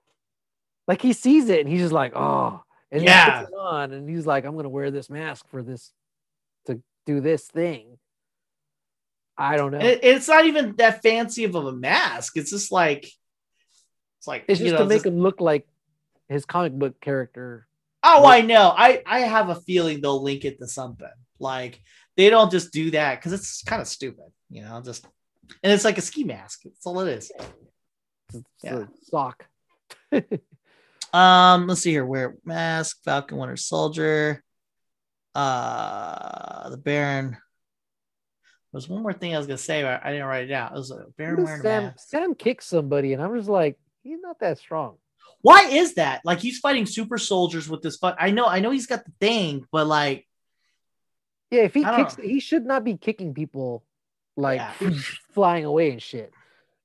[0.87, 4.09] Like he sees it and he's just like, "Oh," and he puts it on, and
[4.09, 5.91] he's like, "I'm gonna wear this mask for this
[6.67, 7.97] to do this thing."
[9.37, 9.79] I don't know.
[9.79, 12.37] It- it's not even that fancy of a mask.
[12.37, 13.05] It's just like,
[14.19, 15.67] it's like It's just know, to make just- him look like
[16.29, 17.67] his comic book character.
[18.03, 18.73] Oh, I know.
[18.75, 21.07] I I have a feeling they'll link it to something.
[21.39, 21.81] Like
[22.17, 24.81] they don't just do that because it's kind of stupid, you know.
[24.81, 25.07] Just
[25.61, 26.61] and it's like a ski mask.
[26.63, 27.31] That's all it is.
[28.33, 28.79] It's Yeah.
[28.79, 29.45] a sock.
[31.13, 32.03] Um, let's see here.
[32.07, 34.43] Wear mask, Falcon, Winter Soldier,
[35.35, 37.37] uh, the Baron.
[38.71, 40.71] There's one more thing I was gonna say, but I didn't write it down.
[40.73, 42.09] It was a Baron wearing if a Sam mask.
[42.09, 44.97] Sam kicks somebody, and I'm just like, he's not that strong.
[45.43, 46.21] Why is that?
[46.25, 47.97] Like he's fighting super soldiers with this.
[47.97, 50.25] But I know, I know he's got the thing, but like,
[51.51, 53.83] Yeah, if he kicks, he should not be kicking people
[54.35, 54.91] like Yeah.
[55.33, 56.31] flying away and shit.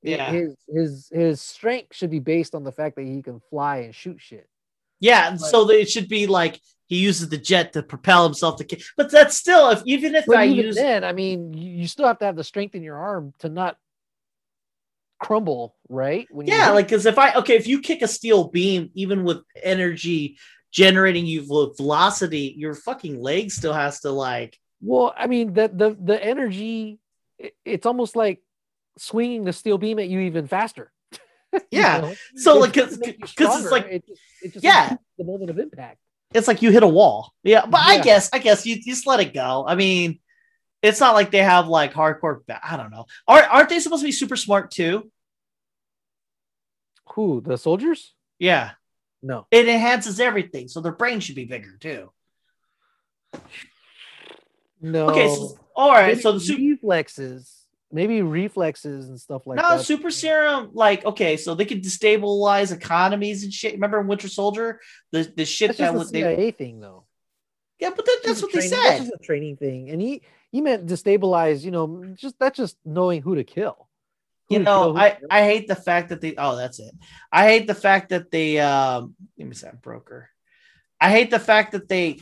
[0.03, 0.31] Yeah.
[0.31, 3.95] his his his strength should be based on the fact that he can fly and
[3.95, 4.49] shoot shit.
[5.01, 5.37] yeah.
[5.37, 8.83] So it should be like he uses the jet to propel himself to kick.
[8.97, 12.07] But that's still, if even if But I even use, then, I mean, you, still
[12.07, 13.77] have to have the strength in your arm to not
[15.21, 16.27] crumble, right?
[16.31, 19.39] When yeah, like because if I okay, if you kick a steel beam, even with
[19.63, 20.39] energy
[20.71, 21.45] generating you
[21.77, 26.99] velocity, your fucking leg still has to like well, I mean, the the the energy,
[27.65, 28.43] it's almost like
[28.99, 30.93] swinging the steel beam at you even faster.
[31.71, 32.01] Yeah.
[32.01, 32.15] know?
[32.37, 34.97] So like because it's like it just, it just Yeah.
[35.17, 35.99] the moment of impact.
[36.35, 37.33] it's like you hit a wall.
[37.43, 39.65] Yeah, but I guess I guess you, you just let it go.
[39.67, 40.21] I mean,
[40.83, 42.41] it's not like they have like hardcore.
[42.63, 43.07] I don't know.
[43.27, 45.11] Aren't aren't they supposed to be super smart too?
[47.15, 48.15] Who the soldiers?
[48.39, 48.73] Yeah,
[49.23, 52.13] No, it enhances everything, so their brain should be bigger too.
[54.81, 55.11] No.
[55.11, 56.09] Okay, so, all right.
[56.09, 59.77] Maybe So the super reflexes, maybe reflexes and stuff like no that.
[59.77, 63.75] No, super serum, like okay, so they could destabilize economies and shit.
[63.75, 64.81] Remember in Winter Soldier,
[65.13, 67.05] the the shit That's that was they CIA thing, though.
[67.79, 68.99] yeah, but that, that's what they training- That's said.
[69.09, 71.65] just a training thing, and he he meant destabilize.
[71.65, 73.89] You know, just that's just knowing who to kill.
[74.49, 76.95] Who you to know kill, i i hate the fact that they oh that's it
[77.31, 80.31] i hate the fact that they um let me say broker
[80.99, 82.19] i hate the fact that they,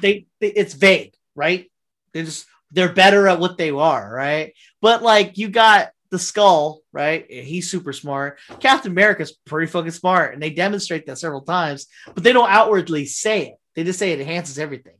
[0.00, 1.70] they they it's vague right?
[2.12, 4.54] They just they're better at what they are right?
[4.80, 7.30] But like you got the skull right?
[7.30, 8.38] He's super smart.
[8.60, 13.06] Captain america's pretty fucking smart and they demonstrate that several times but they don't outwardly
[13.06, 13.54] say it.
[13.74, 14.96] They just say it enhances everything.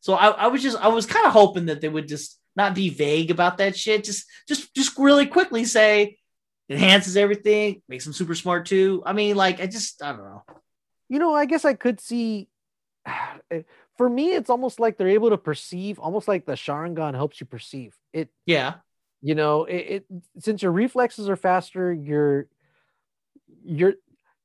[0.00, 2.74] So i, I was just i was kind of hoping that they would just not
[2.74, 4.04] be vague about that shit.
[4.04, 6.16] Just just just really quickly say
[6.68, 9.02] enhances everything makes them super smart too.
[9.04, 10.42] I mean like i just i don't know.
[11.08, 12.48] You know, I guess I could see.
[13.48, 13.62] Eh,
[13.96, 17.46] For me, it's almost like they're able to perceive, almost like the Sharingan helps you
[17.46, 18.28] perceive it.
[18.44, 18.74] yeah
[19.22, 20.06] You know, it, it
[20.38, 22.48] since your reflexes are faster, your
[23.64, 23.94] your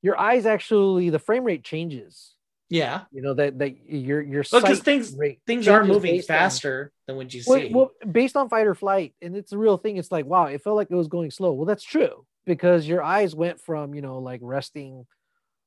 [0.02, 2.34] your eyes actually the frame rate changes.
[2.70, 6.32] yeah You know that that your your because sight things rate things are moving based
[6.32, 9.52] on- faster than what you Well, see well, based on fight or flight, and it's
[9.52, 9.98] a real thing.
[9.98, 11.52] It's like, wow, it felt like it was going slow.
[11.54, 15.06] Well, that's true because your eyes went from, you know, like resting,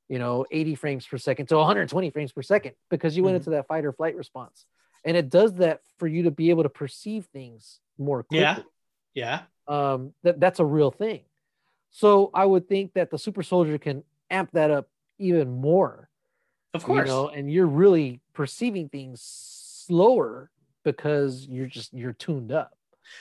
[0.09, 3.41] you know, 80 frames per second to 120 frames per second because you went Mhm.
[3.41, 4.67] into that fight or flight response.
[5.05, 8.65] And it does that for you to be able to perceive things more quickly.
[9.15, 9.43] Yeah.
[9.69, 11.25] yeah Um, that, that's a real thing.
[11.91, 16.09] So I would think that the super soldier can amp that up even more
[16.75, 20.51] of course you know, and you're really perceiving things slower
[20.83, 22.77] because you're just you're tuned up.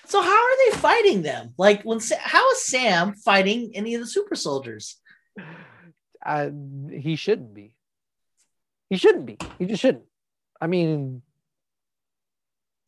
[0.06, 4.08] so how are they fighting them like when how is sam fighting any of the
[4.08, 5.00] super soldiers
[6.26, 6.52] I,
[6.92, 7.76] he shouldn't be.
[8.90, 9.38] He shouldn't be.
[9.60, 10.06] He just shouldn't.
[10.62, 11.22] I mean,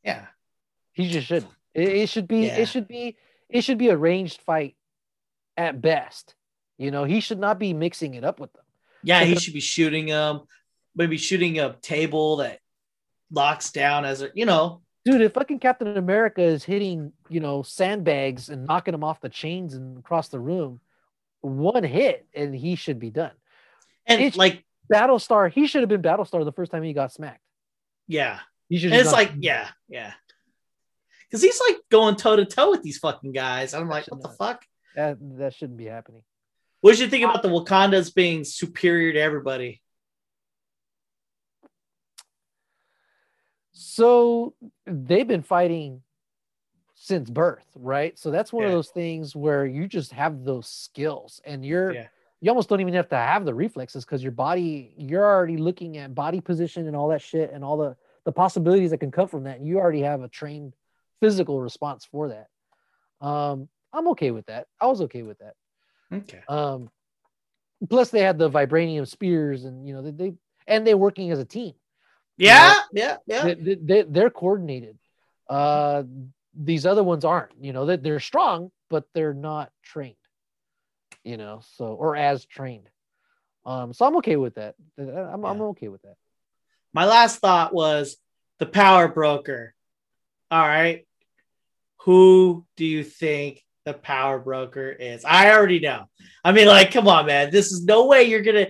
[0.04, 0.26] yeah
[0.94, 1.52] he just shouldn't.
[1.74, 2.46] It, it should be.
[2.46, 2.58] Yeah.
[2.58, 3.18] It should be.
[3.50, 4.76] It should be a ranged fight
[5.58, 6.36] at best.
[6.78, 8.64] You know, he should not be mixing it up with them.
[9.04, 10.42] yeah he should be shooting them
[10.96, 12.60] maybe shooting a table that
[13.32, 17.62] locks down as a you know Dude, if fucking Captain America is hitting, you know,
[17.62, 20.80] sandbags and knocking them off the chains and across the room,
[21.46, 23.32] one hit and he should be done.
[24.06, 27.42] and It's- like Battlestar, he should have been Battlestar the first time he got smacked.
[28.08, 28.40] yeah
[28.70, 30.14] He should it's like, yeah, yeah.
[31.28, 33.74] Because he's like going toe to toe with these fucking guys.
[33.74, 34.64] I'm like, Should what the fuck?
[34.96, 36.24] that, that shouldn't be happening.
[36.82, 39.82] What did you think about uh, the Wakandas being superior to everybody?
[43.72, 44.54] So
[44.86, 46.02] they've been fighting
[47.06, 48.18] since birth, right?
[48.18, 52.08] So that's one of those things where you just have those skills and you're Yeah.
[52.42, 55.98] you almost don't even have to have the reflexes because your body you're already looking
[55.98, 59.28] at body position and all that shit and all the the possibilities that can come
[59.28, 59.60] from that.
[59.60, 60.74] And you already have a trained
[61.20, 62.48] physical response for that.
[63.22, 64.66] Um, I'm okay with that.
[64.82, 65.54] I was okay with that.
[66.12, 66.42] Okay.
[66.50, 66.90] Um,
[67.88, 70.34] plus they had the vibranium spears and you know they, they
[70.66, 71.76] and they're working as a team.
[72.38, 73.44] Yeah, yeah, yeah.
[73.44, 74.98] They, they, they- they're coordinated.
[75.48, 76.04] Uh,
[76.56, 77.52] these other ones aren't.
[77.60, 80.16] You know, they, they're strong, but they're not trained.
[81.24, 82.90] You know, so or as trained.
[83.66, 84.76] Um, so I'm okay with that.
[84.98, 86.16] I'm, I'm okay with that.
[86.94, 88.18] My last thought was
[88.60, 89.74] the power broker.
[90.52, 91.06] All right.
[92.02, 95.26] Who do you think the power broker is?
[95.26, 96.06] I already know.
[96.44, 97.50] I mean, like, come on, man.
[97.50, 98.68] This is no way you're gonna.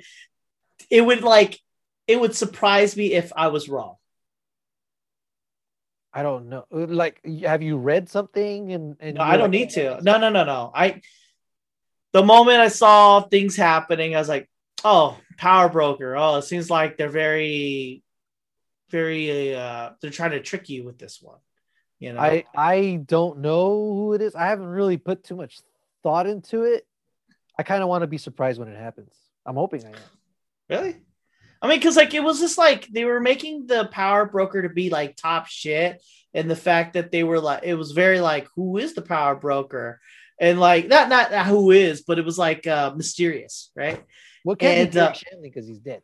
[0.90, 1.60] It would like,
[2.08, 3.96] it would surprise me if I was wrong.
[6.16, 6.66] I don't know.
[6.72, 8.72] Like, have you read something?
[8.72, 10.00] And, and No, I don't like, need "Oh, to.
[10.04, 10.72] No, no, no, no.
[10.74, 11.02] I
[12.14, 14.50] the moment I saw things happening, I was like,
[14.86, 16.16] oh, power broker.
[16.16, 18.02] Oh, it seems like they're very,
[18.90, 21.40] very uh they're trying to trick you with this one.
[22.00, 24.36] You know, I I don't know who it is.
[24.36, 25.60] I haven't really put too much
[26.02, 26.88] thought into it.
[27.60, 29.14] I kind of want to be surprised when it happens.
[29.46, 29.96] I'm hoping I am.
[30.70, 30.96] really?
[31.66, 34.70] I mean, because like it was just like they were making the power broker to
[34.70, 36.00] be like top shit,
[36.32, 39.36] and the fact that they were like it was very like who is the power
[39.36, 40.00] broker,
[40.40, 44.04] and like not not, not who is, but it was like uh mysterious, right?
[44.44, 46.04] What can't And, be uh, Shanley because he's dead.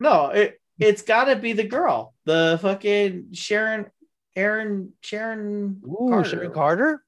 [0.00, 3.86] No, it it's got to be the girl, the fucking Sharon,
[4.34, 5.80] Aaron, Sharon.
[5.84, 6.28] Ooh, Carter.
[6.30, 7.04] Sharon Carter.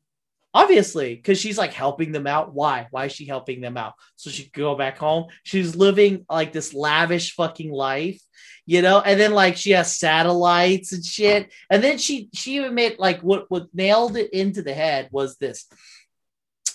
[0.55, 2.53] Obviously, because she's like helping them out.
[2.53, 2.87] Why?
[2.91, 3.95] Why is she helping them out?
[4.17, 5.27] So she could go back home.
[5.45, 8.21] She's living like this lavish fucking life,
[8.67, 9.01] you know.
[9.01, 11.51] And then like she has satellites and shit.
[11.71, 15.39] And then she she even made like what what nailed it into the head was
[15.39, 15.67] this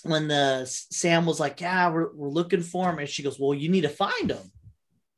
[0.03, 3.53] when the Sam was like, "Yeah, we're, we're looking for him," and she goes, "Well,
[3.53, 4.51] you need to find him."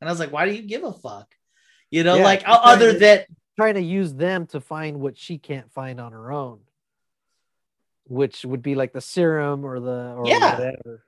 [0.02, 1.34] And I was like, "Why do you give a fuck?"
[1.92, 3.24] You know, Yeah, like other to- than
[3.56, 6.60] Trying to use them to find what she can't find on her own,
[8.10, 10.56] which would be like the serum or the or Yeah.
[10.58, 11.06] whatever.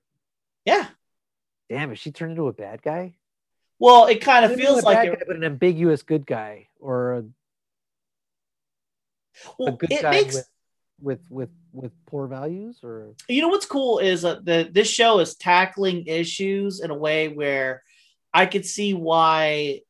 [0.66, 0.88] yeah.
[1.70, 3.16] Damn, is she turned into a bad guy?
[3.80, 7.24] Well, it kind of feels like it, guy, but an ambiguous good guy or a,
[9.66, 10.48] a good it guy makes with,
[11.02, 15.20] with with with poor values or you know what's cool is that the this show
[15.20, 17.82] is tackling issues in a way where
[18.34, 19.82] I could see why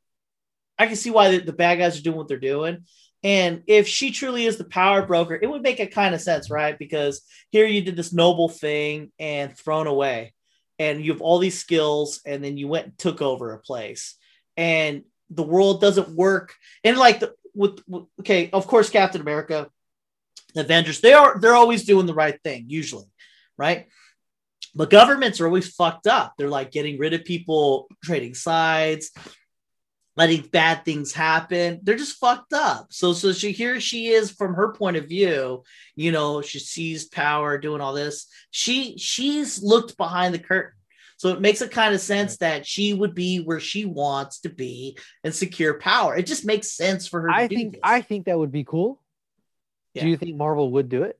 [0.80, 2.86] I can see why the, the bad guys are doing what they're doing.
[3.24, 6.50] And if she truly is the power broker, it would make a kind of sense,
[6.50, 6.78] right?
[6.78, 7.22] Because
[7.52, 10.34] here you did this noble thing and thrown away,
[10.80, 14.16] and you have all these skills, and then you went and took over a place,
[14.58, 16.56] and the world doesn't work.
[16.84, 19.70] And like the with, with okay, of course, Captain America,
[20.56, 23.06] Avengers, they are they're always doing the right thing, usually,
[23.58, 23.88] right?
[24.74, 26.34] But governments are always fucked up.
[26.38, 29.12] They're like getting rid of people, trading sides,
[30.18, 31.80] letting bad things happen.
[31.84, 32.88] They're just fucked up.
[32.92, 35.64] So so she here she is from her point of view,
[35.96, 38.28] you know, she sees power doing all this.
[38.52, 40.78] She she's looked behind the curtain.
[41.18, 44.50] So it makes a kind of sense that she would be where she wants to
[44.50, 46.16] be and secure power.
[46.16, 47.82] It just makes sense for her to I think this.
[47.84, 49.00] I think that would be cool.
[49.94, 50.04] Yeah.
[50.04, 51.20] Do you think Marvel would do it?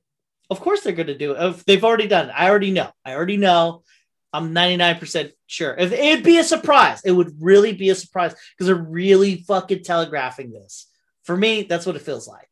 [0.50, 1.66] Of course they're going to do it.
[1.66, 2.34] They've already done it.
[2.36, 2.90] I already know.
[3.04, 3.84] I already know.
[4.32, 5.74] I'm 99% sure.
[5.78, 9.84] If it'd be a surprise, it would really be a surprise because they're really fucking
[9.84, 10.88] telegraphing this.
[11.24, 12.48] For me, that's what it feels like.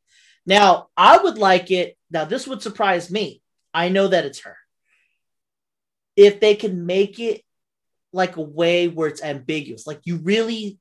[0.46, 1.96] Now, I would like it.
[2.10, 3.42] Now, this would surprise me.
[3.72, 4.56] I know that it's her.
[6.16, 7.42] If they can make it
[8.12, 10.78] like a way where it's ambiguous, like you really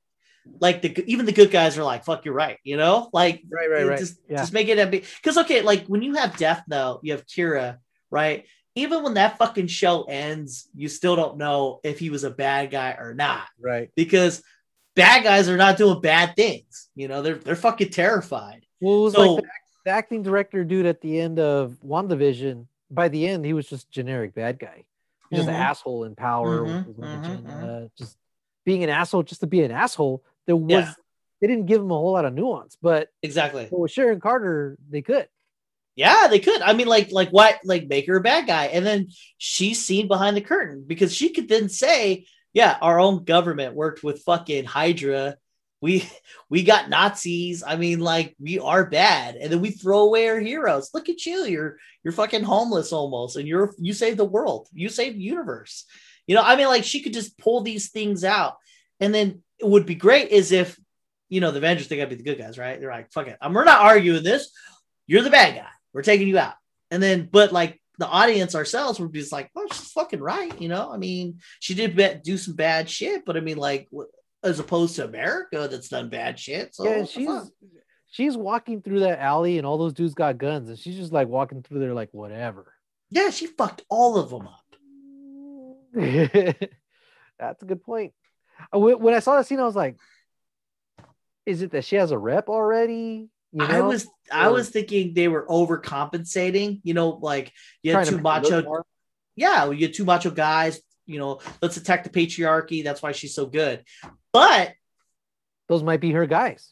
[0.59, 3.09] like the even the good guys are like, fuck, you're right, you know?
[3.13, 3.99] Like Right, right, right.
[3.99, 4.37] Just, Yeah.
[4.37, 5.13] just make it ambiguous.
[5.21, 7.77] Because okay, like when you have Death Note, you have Kira,
[8.09, 8.45] right?
[8.79, 12.71] Even when that fucking show ends, you still don't know if he was a bad
[12.71, 13.43] guy or not.
[13.59, 13.89] Right.
[13.95, 14.41] Because
[14.95, 16.89] bad guys are not doing bad things.
[16.95, 18.65] You know, they're they're fucking terrified.
[18.81, 19.49] Well, it was So like the,
[19.85, 22.65] the acting director dude at the end of WandaVision.
[22.91, 24.85] By the end, he was just generic bad guy.
[25.29, 26.65] Was just an asshole in power.
[26.65, 28.17] Mhm, his own mhm, agenda, Just
[28.65, 30.23] being an asshole, just to be an asshole.
[30.47, 30.93] There was Yeah.
[31.39, 33.67] they didn't give him a whole lot of nuance, but Exactly.
[33.69, 35.27] but with Sharon Carter, they could.
[35.99, 36.61] Yeah, they could.
[36.61, 37.59] I mean, like, like what?
[37.65, 41.33] Like, make her a bad guy, and then she's seen behind the curtain because she
[41.33, 45.35] could then say, "Yeah, our own government worked with fucking Hydra.
[45.81, 46.09] We
[46.49, 47.65] we got Nazis.
[47.67, 50.91] I mean, like, we are bad, and then we throw away our heroes.
[50.93, 51.43] Look at you.
[51.43, 54.69] You're you're fucking homeless almost, and you're you saved the world.
[54.71, 55.83] You saved the universe.
[56.27, 58.55] You know, I mean, like, she could just pull these things out,
[59.01, 60.79] and then it would be great is if
[61.27, 62.79] you know the Avengers think I'd be the good guys, right?
[62.79, 64.49] They're like, fuck it, um, we're not arguing this.
[65.07, 65.67] You're the bad guy.
[65.93, 66.53] We're taking you out.
[66.91, 70.59] And then, but like the audience ourselves would be just like, oh, she's fucking right.
[70.61, 73.89] You know, I mean, she did do some bad shit, but I mean, like,
[74.43, 76.73] as opposed to America that's done bad shit.
[76.73, 77.47] So yeah, what and the she's fuck?
[78.07, 81.27] she's walking through that alley, and all those dudes got guns, and she's just like
[81.27, 82.73] walking through there like whatever.
[83.09, 84.63] yeah, she fucked all of them up.
[87.39, 88.13] That's a good point.
[88.73, 89.97] Uh, when I saw that scene, I was like,
[91.45, 93.87] "Is it that she has a rep already?" You I know?
[93.87, 96.81] was, I Or- was thinking they were overcompensating.
[96.83, 97.51] You know, like
[97.83, 98.83] you had two make her look macho,
[99.35, 100.79] yeah, you had two macho guys.
[101.05, 102.83] You know, let's attack the patriarchy.
[102.83, 103.83] That's why she's so good.
[104.31, 104.73] But
[105.67, 106.71] Those might be her guys.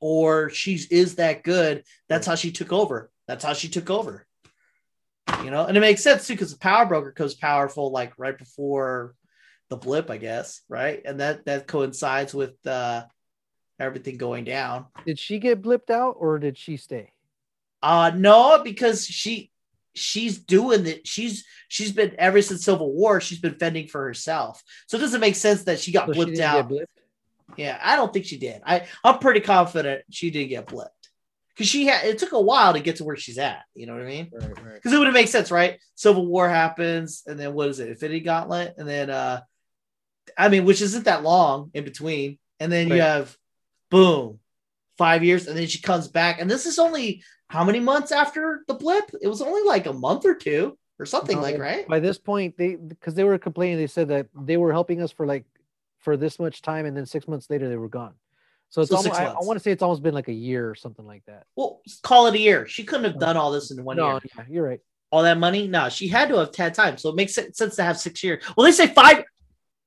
[0.00, 1.84] or she is that good.
[2.08, 3.10] That's how she took over.
[3.28, 4.26] That's how she took over.
[5.44, 8.36] You know, and it makes sense too because the power broker goes powerful like right
[8.36, 9.14] before
[9.70, 11.00] the blip, I guess, right?
[11.04, 13.04] And that that coincides with uh
[13.78, 14.86] everything going down.
[15.06, 17.12] Did she get blipped out or did she stay?
[17.82, 19.50] Uh no, because she
[19.94, 21.06] she's doing it.
[21.06, 24.62] She's she's been ever since Civil War, she's been fending for herself.
[24.86, 26.68] So it doesn't make sense that she got So blipped didn't out.
[26.68, 26.86] blipped?
[27.56, 28.62] Yeah, I don't think she did.
[28.64, 30.88] I I'm pretty confident she didn't get blipped
[31.54, 32.06] because she had.
[32.06, 33.62] It took a while to get to where she's at.
[33.74, 34.30] You know what I mean?
[34.32, 34.74] Right, right.
[34.74, 35.78] Because it would have made sense, right?
[35.94, 37.88] Civil War happens, and then what is it?
[37.88, 39.40] Infinity Gauntlet, and then uh,
[40.38, 43.36] I mean, which isn't that long in between, and then you have
[43.92, 44.40] boom,
[44.98, 48.64] five years, and then she comes back, and this is only how many months after
[48.66, 49.04] the blip?
[49.20, 51.86] It was only like a month or two or something No, like right.
[51.86, 55.12] By this point, they because they were complaining, they said that they were helping us
[55.12, 55.44] for like
[55.98, 58.14] for this much time, and then six months later they were gone.
[58.70, 60.68] So it's So almost, I, I want to say it's almost been like a year
[60.68, 61.44] or something like that.
[61.54, 62.66] Well, call it a year.
[62.66, 64.20] She couldn't have done all this in one no, year.
[64.34, 64.80] yeah, you're right.
[65.10, 65.68] all that money?
[65.68, 66.96] No, she had to have had time.
[66.96, 68.42] So it makes sense to have six years.
[68.56, 69.24] Well, they say five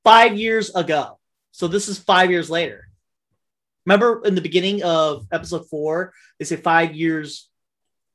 [0.03, 1.17] five years ago.
[1.51, 2.84] So this is five years later.
[3.85, 7.49] Remember in the beginning of episode four, they say five years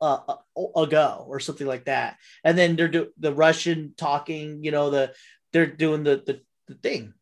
[0.00, 0.18] uh,
[0.56, 4.64] uh ago or something like that, and then they're do- the Russian talking.
[4.64, 5.14] You know the
[5.52, 7.14] they're doing the the, the thing.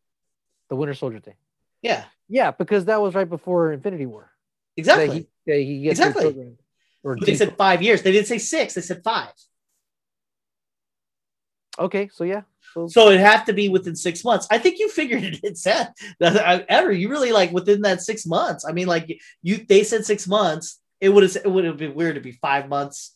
[0.69, 1.35] The Winter Soldier thing.
[1.81, 2.05] Yeah.
[2.27, 4.31] Yeah, because that was right before Infinity War.
[4.77, 5.07] Exactly.
[5.07, 6.55] That he, that he gets Exactly.
[7.03, 8.01] Or they said five years.
[8.01, 8.73] They didn't say six.
[8.73, 9.31] They said five.
[11.79, 12.41] Okay, so yeah.
[12.73, 14.47] So, So it have to be within six months.
[14.51, 15.39] I think you figured it.
[15.43, 16.91] It said that ever.
[16.91, 18.65] You really like within that six months.
[18.67, 20.79] I mean, like you, they said six months.
[21.01, 21.35] It would have.
[21.37, 23.15] It would have been weird to be five months,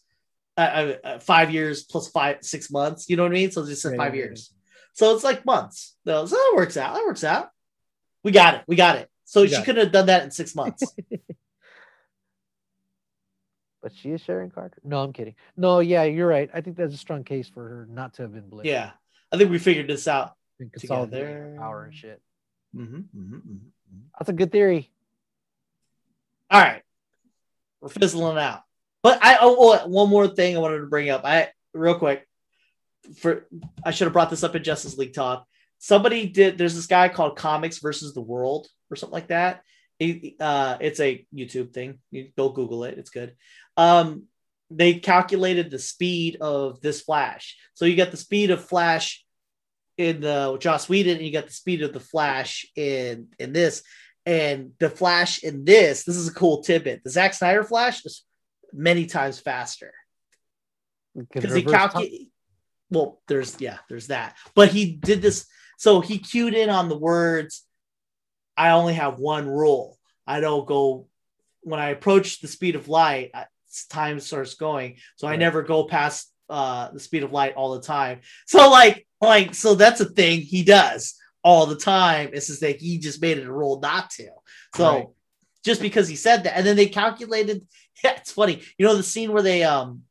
[0.57, 3.10] uh, uh, uh, five years plus five, six months.
[3.10, 3.52] You know what I mean?
[3.52, 4.53] So just said Right, five right, years.
[4.94, 5.95] So it's like months.
[6.06, 6.95] No, so that works out.
[6.95, 7.49] That works out.
[8.23, 8.64] We got it.
[8.68, 9.10] We got it.
[9.26, 10.84] So We she couldn't have done that in six months.
[13.84, 14.81] but she is Sharon Carter.
[14.84, 15.35] No, I'm kidding.
[15.57, 16.49] No, yeah, you're right.
[16.53, 18.64] I think that's a strong case for her not to have been blitzed.
[18.65, 18.91] yeah,
[19.31, 20.34] I think we figured this out.
[20.57, 21.55] consolidating Together.
[21.60, 22.22] power and shit.
[22.76, 23.99] Mm-hmm, mm-hmm, mm-hmm.
[24.18, 24.89] That's a good theory.
[26.49, 26.81] All right,
[27.81, 28.61] we're fizzling out.
[29.03, 31.26] But I oh, oh, one more thing I wanted to bring up.
[31.26, 32.26] I real quick
[33.18, 33.45] for
[33.85, 35.45] I should have brought this up in Justice League talk.
[35.80, 36.57] Somebody did.
[36.57, 39.64] There's this guy called Comics versus the World or something like that.
[40.03, 41.99] He- uh, it's a YouTube thing.
[42.11, 42.97] You go Google it.
[42.97, 43.35] It's good.
[43.77, 44.23] Um,
[44.69, 47.57] they calculated the speed of this Flash.
[47.73, 49.23] So you got the speed of Flash
[49.97, 53.84] in the Joss Whedon, and you got the speed of the Flash in in this.
[54.25, 57.03] And the Flash in this, this is a cool tidbit.
[57.03, 58.23] The Zack Snyder Flash is
[58.71, 59.93] many times faster
[61.34, 62.27] because he calculated.
[62.89, 64.35] Well, there's yeah, there's that.
[64.55, 65.45] But he did this,
[65.77, 67.63] so he cued in on the words.
[68.55, 69.93] I only have one rule.
[70.27, 71.07] I don't go
[71.61, 73.31] when I approach the speed of light.
[73.89, 77.81] Time starts going, so I never go past uh, the speed of light all the
[77.81, 78.19] time.
[78.45, 82.29] So like, like, so that's a thing he does all the time.
[82.33, 84.29] It's just that he just made it a rule not to.
[84.75, 85.07] So Right.
[85.65, 87.65] just because he said that, and then they calculated.
[88.03, 88.61] Yeah, it's funny.
[88.77, 90.01] You know the scene where they um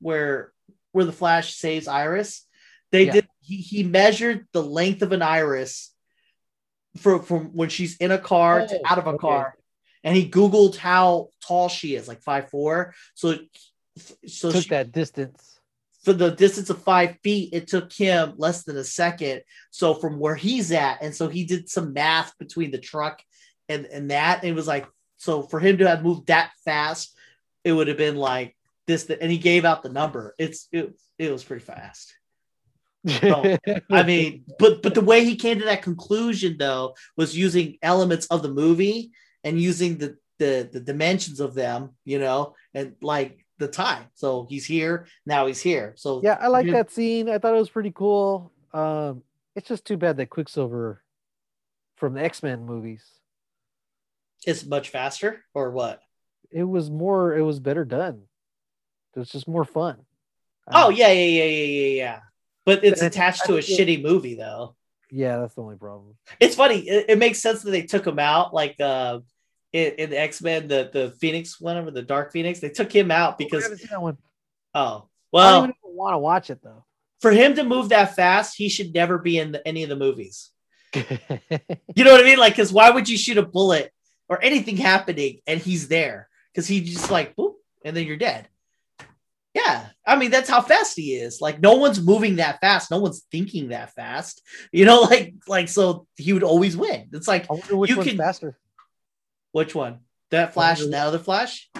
[0.00, 0.52] where
[0.92, 2.44] where the Flash saves Iris.
[2.92, 3.12] They Yeah.
[3.12, 3.28] did.
[3.40, 5.94] He he measured the length of an iris
[6.98, 9.18] for from when she's in a car to Oh, out of a okay.
[9.18, 9.54] car,
[10.04, 12.94] and he googled how tall she is, like five four.
[13.14, 13.38] So
[14.26, 15.58] so took she- that distance.
[16.04, 19.42] for the distance of five feet, it took him less than a second.
[19.70, 23.22] So from where he's at, and so he did some math between the truck
[23.68, 27.16] and and that, and it was like so for him to have moved that fast,
[27.64, 28.56] it would have been like
[28.86, 29.10] this.
[29.10, 30.34] And he gave out the number.
[30.38, 32.14] It's it it was pretty fast.
[33.90, 38.26] I mean, but but the way he came to that conclusion though was using elements
[38.26, 39.12] of the movie
[39.44, 44.04] and using the the the dimensions of them, you know, and like the time.
[44.14, 45.46] So he's here now.
[45.46, 45.94] He's here.
[45.96, 47.28] So yeah, I like that scene.
[47.28, 48.52] I thought it was pretty cool.
[48.72, 49.22] Um,
[49.56, 51.02] it's just too bad that Quicksilver
[51.96, 53.04] from the X Men movies.
[54.46, 56.00] is much faster or what?
[56.50, 57.36] It was more.
[57.36, 58.22] It was better done.
[59.14, 59.96] It was just more fun.
[60.70, 62.20] Oh Um, yeah, yeah, yeah, yeah, yeah, yeah.
[62.64, 64.76] But it's attached I to a shitty movie though.
[65.10, 66.16] Yeah, that's the only problem.
[66.40, 66.80] It's funny.
[66.88, 69.20] It, it makes sense that they took him out, like uh,
[69.72, 72.60] in, in the X Men, the the Phoenix, whatever the Dark Phoenix.
[72.60, 74.18] They took him out I because haven't seen that one.
[74.74, 76.84] oh I well, don't even want to watch it though.
[77.20, 79.96] for him to move that fast, he should never be in the, any of the
[79.96, 80.50] movies.
[81.94, 82.38] You know what I mean?
[82.38, 83.92] Like, because why would you shoot a bullet
[84.28, 86.28] or anything happening and he's there?
[86.52, 87.54] Because he just like boop,
[87.84, 88.48] and then you're dead.
[89.58, 91.40] Yeah, I mean that's how fast he is.
[91.40, 92.90] Like, no one's moving that fast.
[92.90, 94.42] No one's thinking that fast.
[94.72, 97.08] You know, like like so he would always win.
[97.12, 98.58] It's like which You one's can- faster.
[99.52, 100.00] which one?
[100.30, 101.70] That Flash, and that other Flash.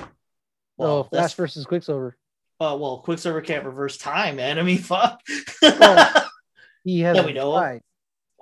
[0.78, 2.16] Well, Flash that's versus Quicksilver.
[2.60, 4.58] uh, well, Quicksilver can't reverse time, man.
[4.58, 5.20] I mean, fuck.
[5.62, 6.24] Well-
[6.84, 7.50] He has Yeah, we know.
[7.50, 7.80] fly.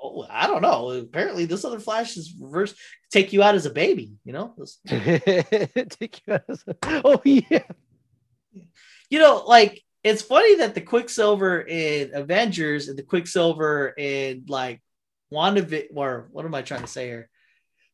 [0.00, 0.90] Oh, I don't know.
[0.90, 2.74] Apparently, this other Flash is reverse.
[3.10, 4.12] Take you out as a baby.
[4.24, 4.54] You know.
[4.86, 7.64] Take you out as a- oh yeah.
[9.10, 14.80] You know, like it's funny that the Quicksilver in Avengers and the Quicksilver in like
[15.32, 17.28] WandaVision, or what am I trying to say here?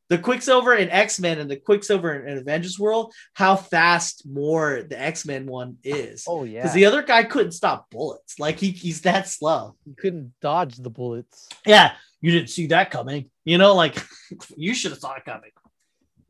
[0.09, 4.83] The Quicksilver in X Men and the Quicksilver in, in Avengers world, how fast more
[4.83, 6.25] the X Men one is.
[6.29, 6.61] Oh yeah.
[6.61, 8.39] Because the other guy couldn't stop bullets.
[8.39, 9.77] Like he, he's that slow.
[9.87, 11.49] He couldn't dodge the bullets.
[11.65, 13.31] Yeah, you didn't see that coming.
[13.47, 13.97] You know, like
[14.57, 15.53] you should have saw it coming.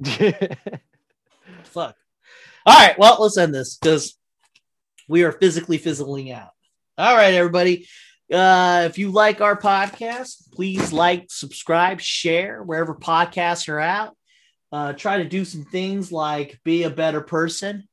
[1.64, 1.96] Fuck.
[2.64, 4.16] All right, well, let's end this because
[5.12, 6.52] we are physically fizzling out.
[6.96, 7.86] All right, everybody.
[8.32, 14.16] Uh, if you like our podcast, please like, subscribe, share wherever podcasts are out.
[14.72, 17.86] Uh, try to do some things like be a better person.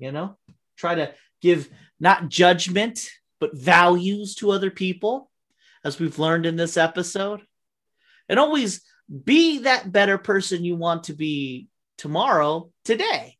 [0.00, 0.38] You know,
[0.76, 1.68] try to give
[2.00, 3.08] not judgment,
[3.38, 5.30] but values to other people,
[5.84, 7.42] as we've learned in this episode.
[8.28, 8.82] And always
[9.24, 13.36] be that better person you want to be tomorrow, today.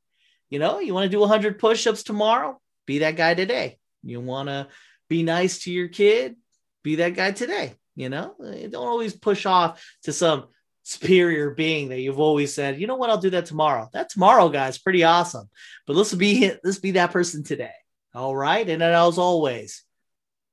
[0.48, 2.60] You know, you want to do 100 push ups tomorrow,
[2.90, 3.78] be that guy today.
[4.02, 4.66] You want to
[5.08, 6.34] be nice to your kid,
[6.82, 7.74] be that guy today.
[7.94, 10.46] You know, eh, don't always push off to some
[10.82, 13.88] superior being that you've always said, you know what, I'll do that tomorrow.
[13.92, 15.48] That tomorrow, guys, pretty awesome.
[15.86, 17.78] But let's be let's be that person today.
[18.12, 18.68] All right.
[18.68, 19.84] And then as always,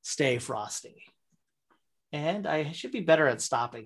[0.04, 1.06] stay frosty.
[2.12, 3.86] And I should be better at stopping.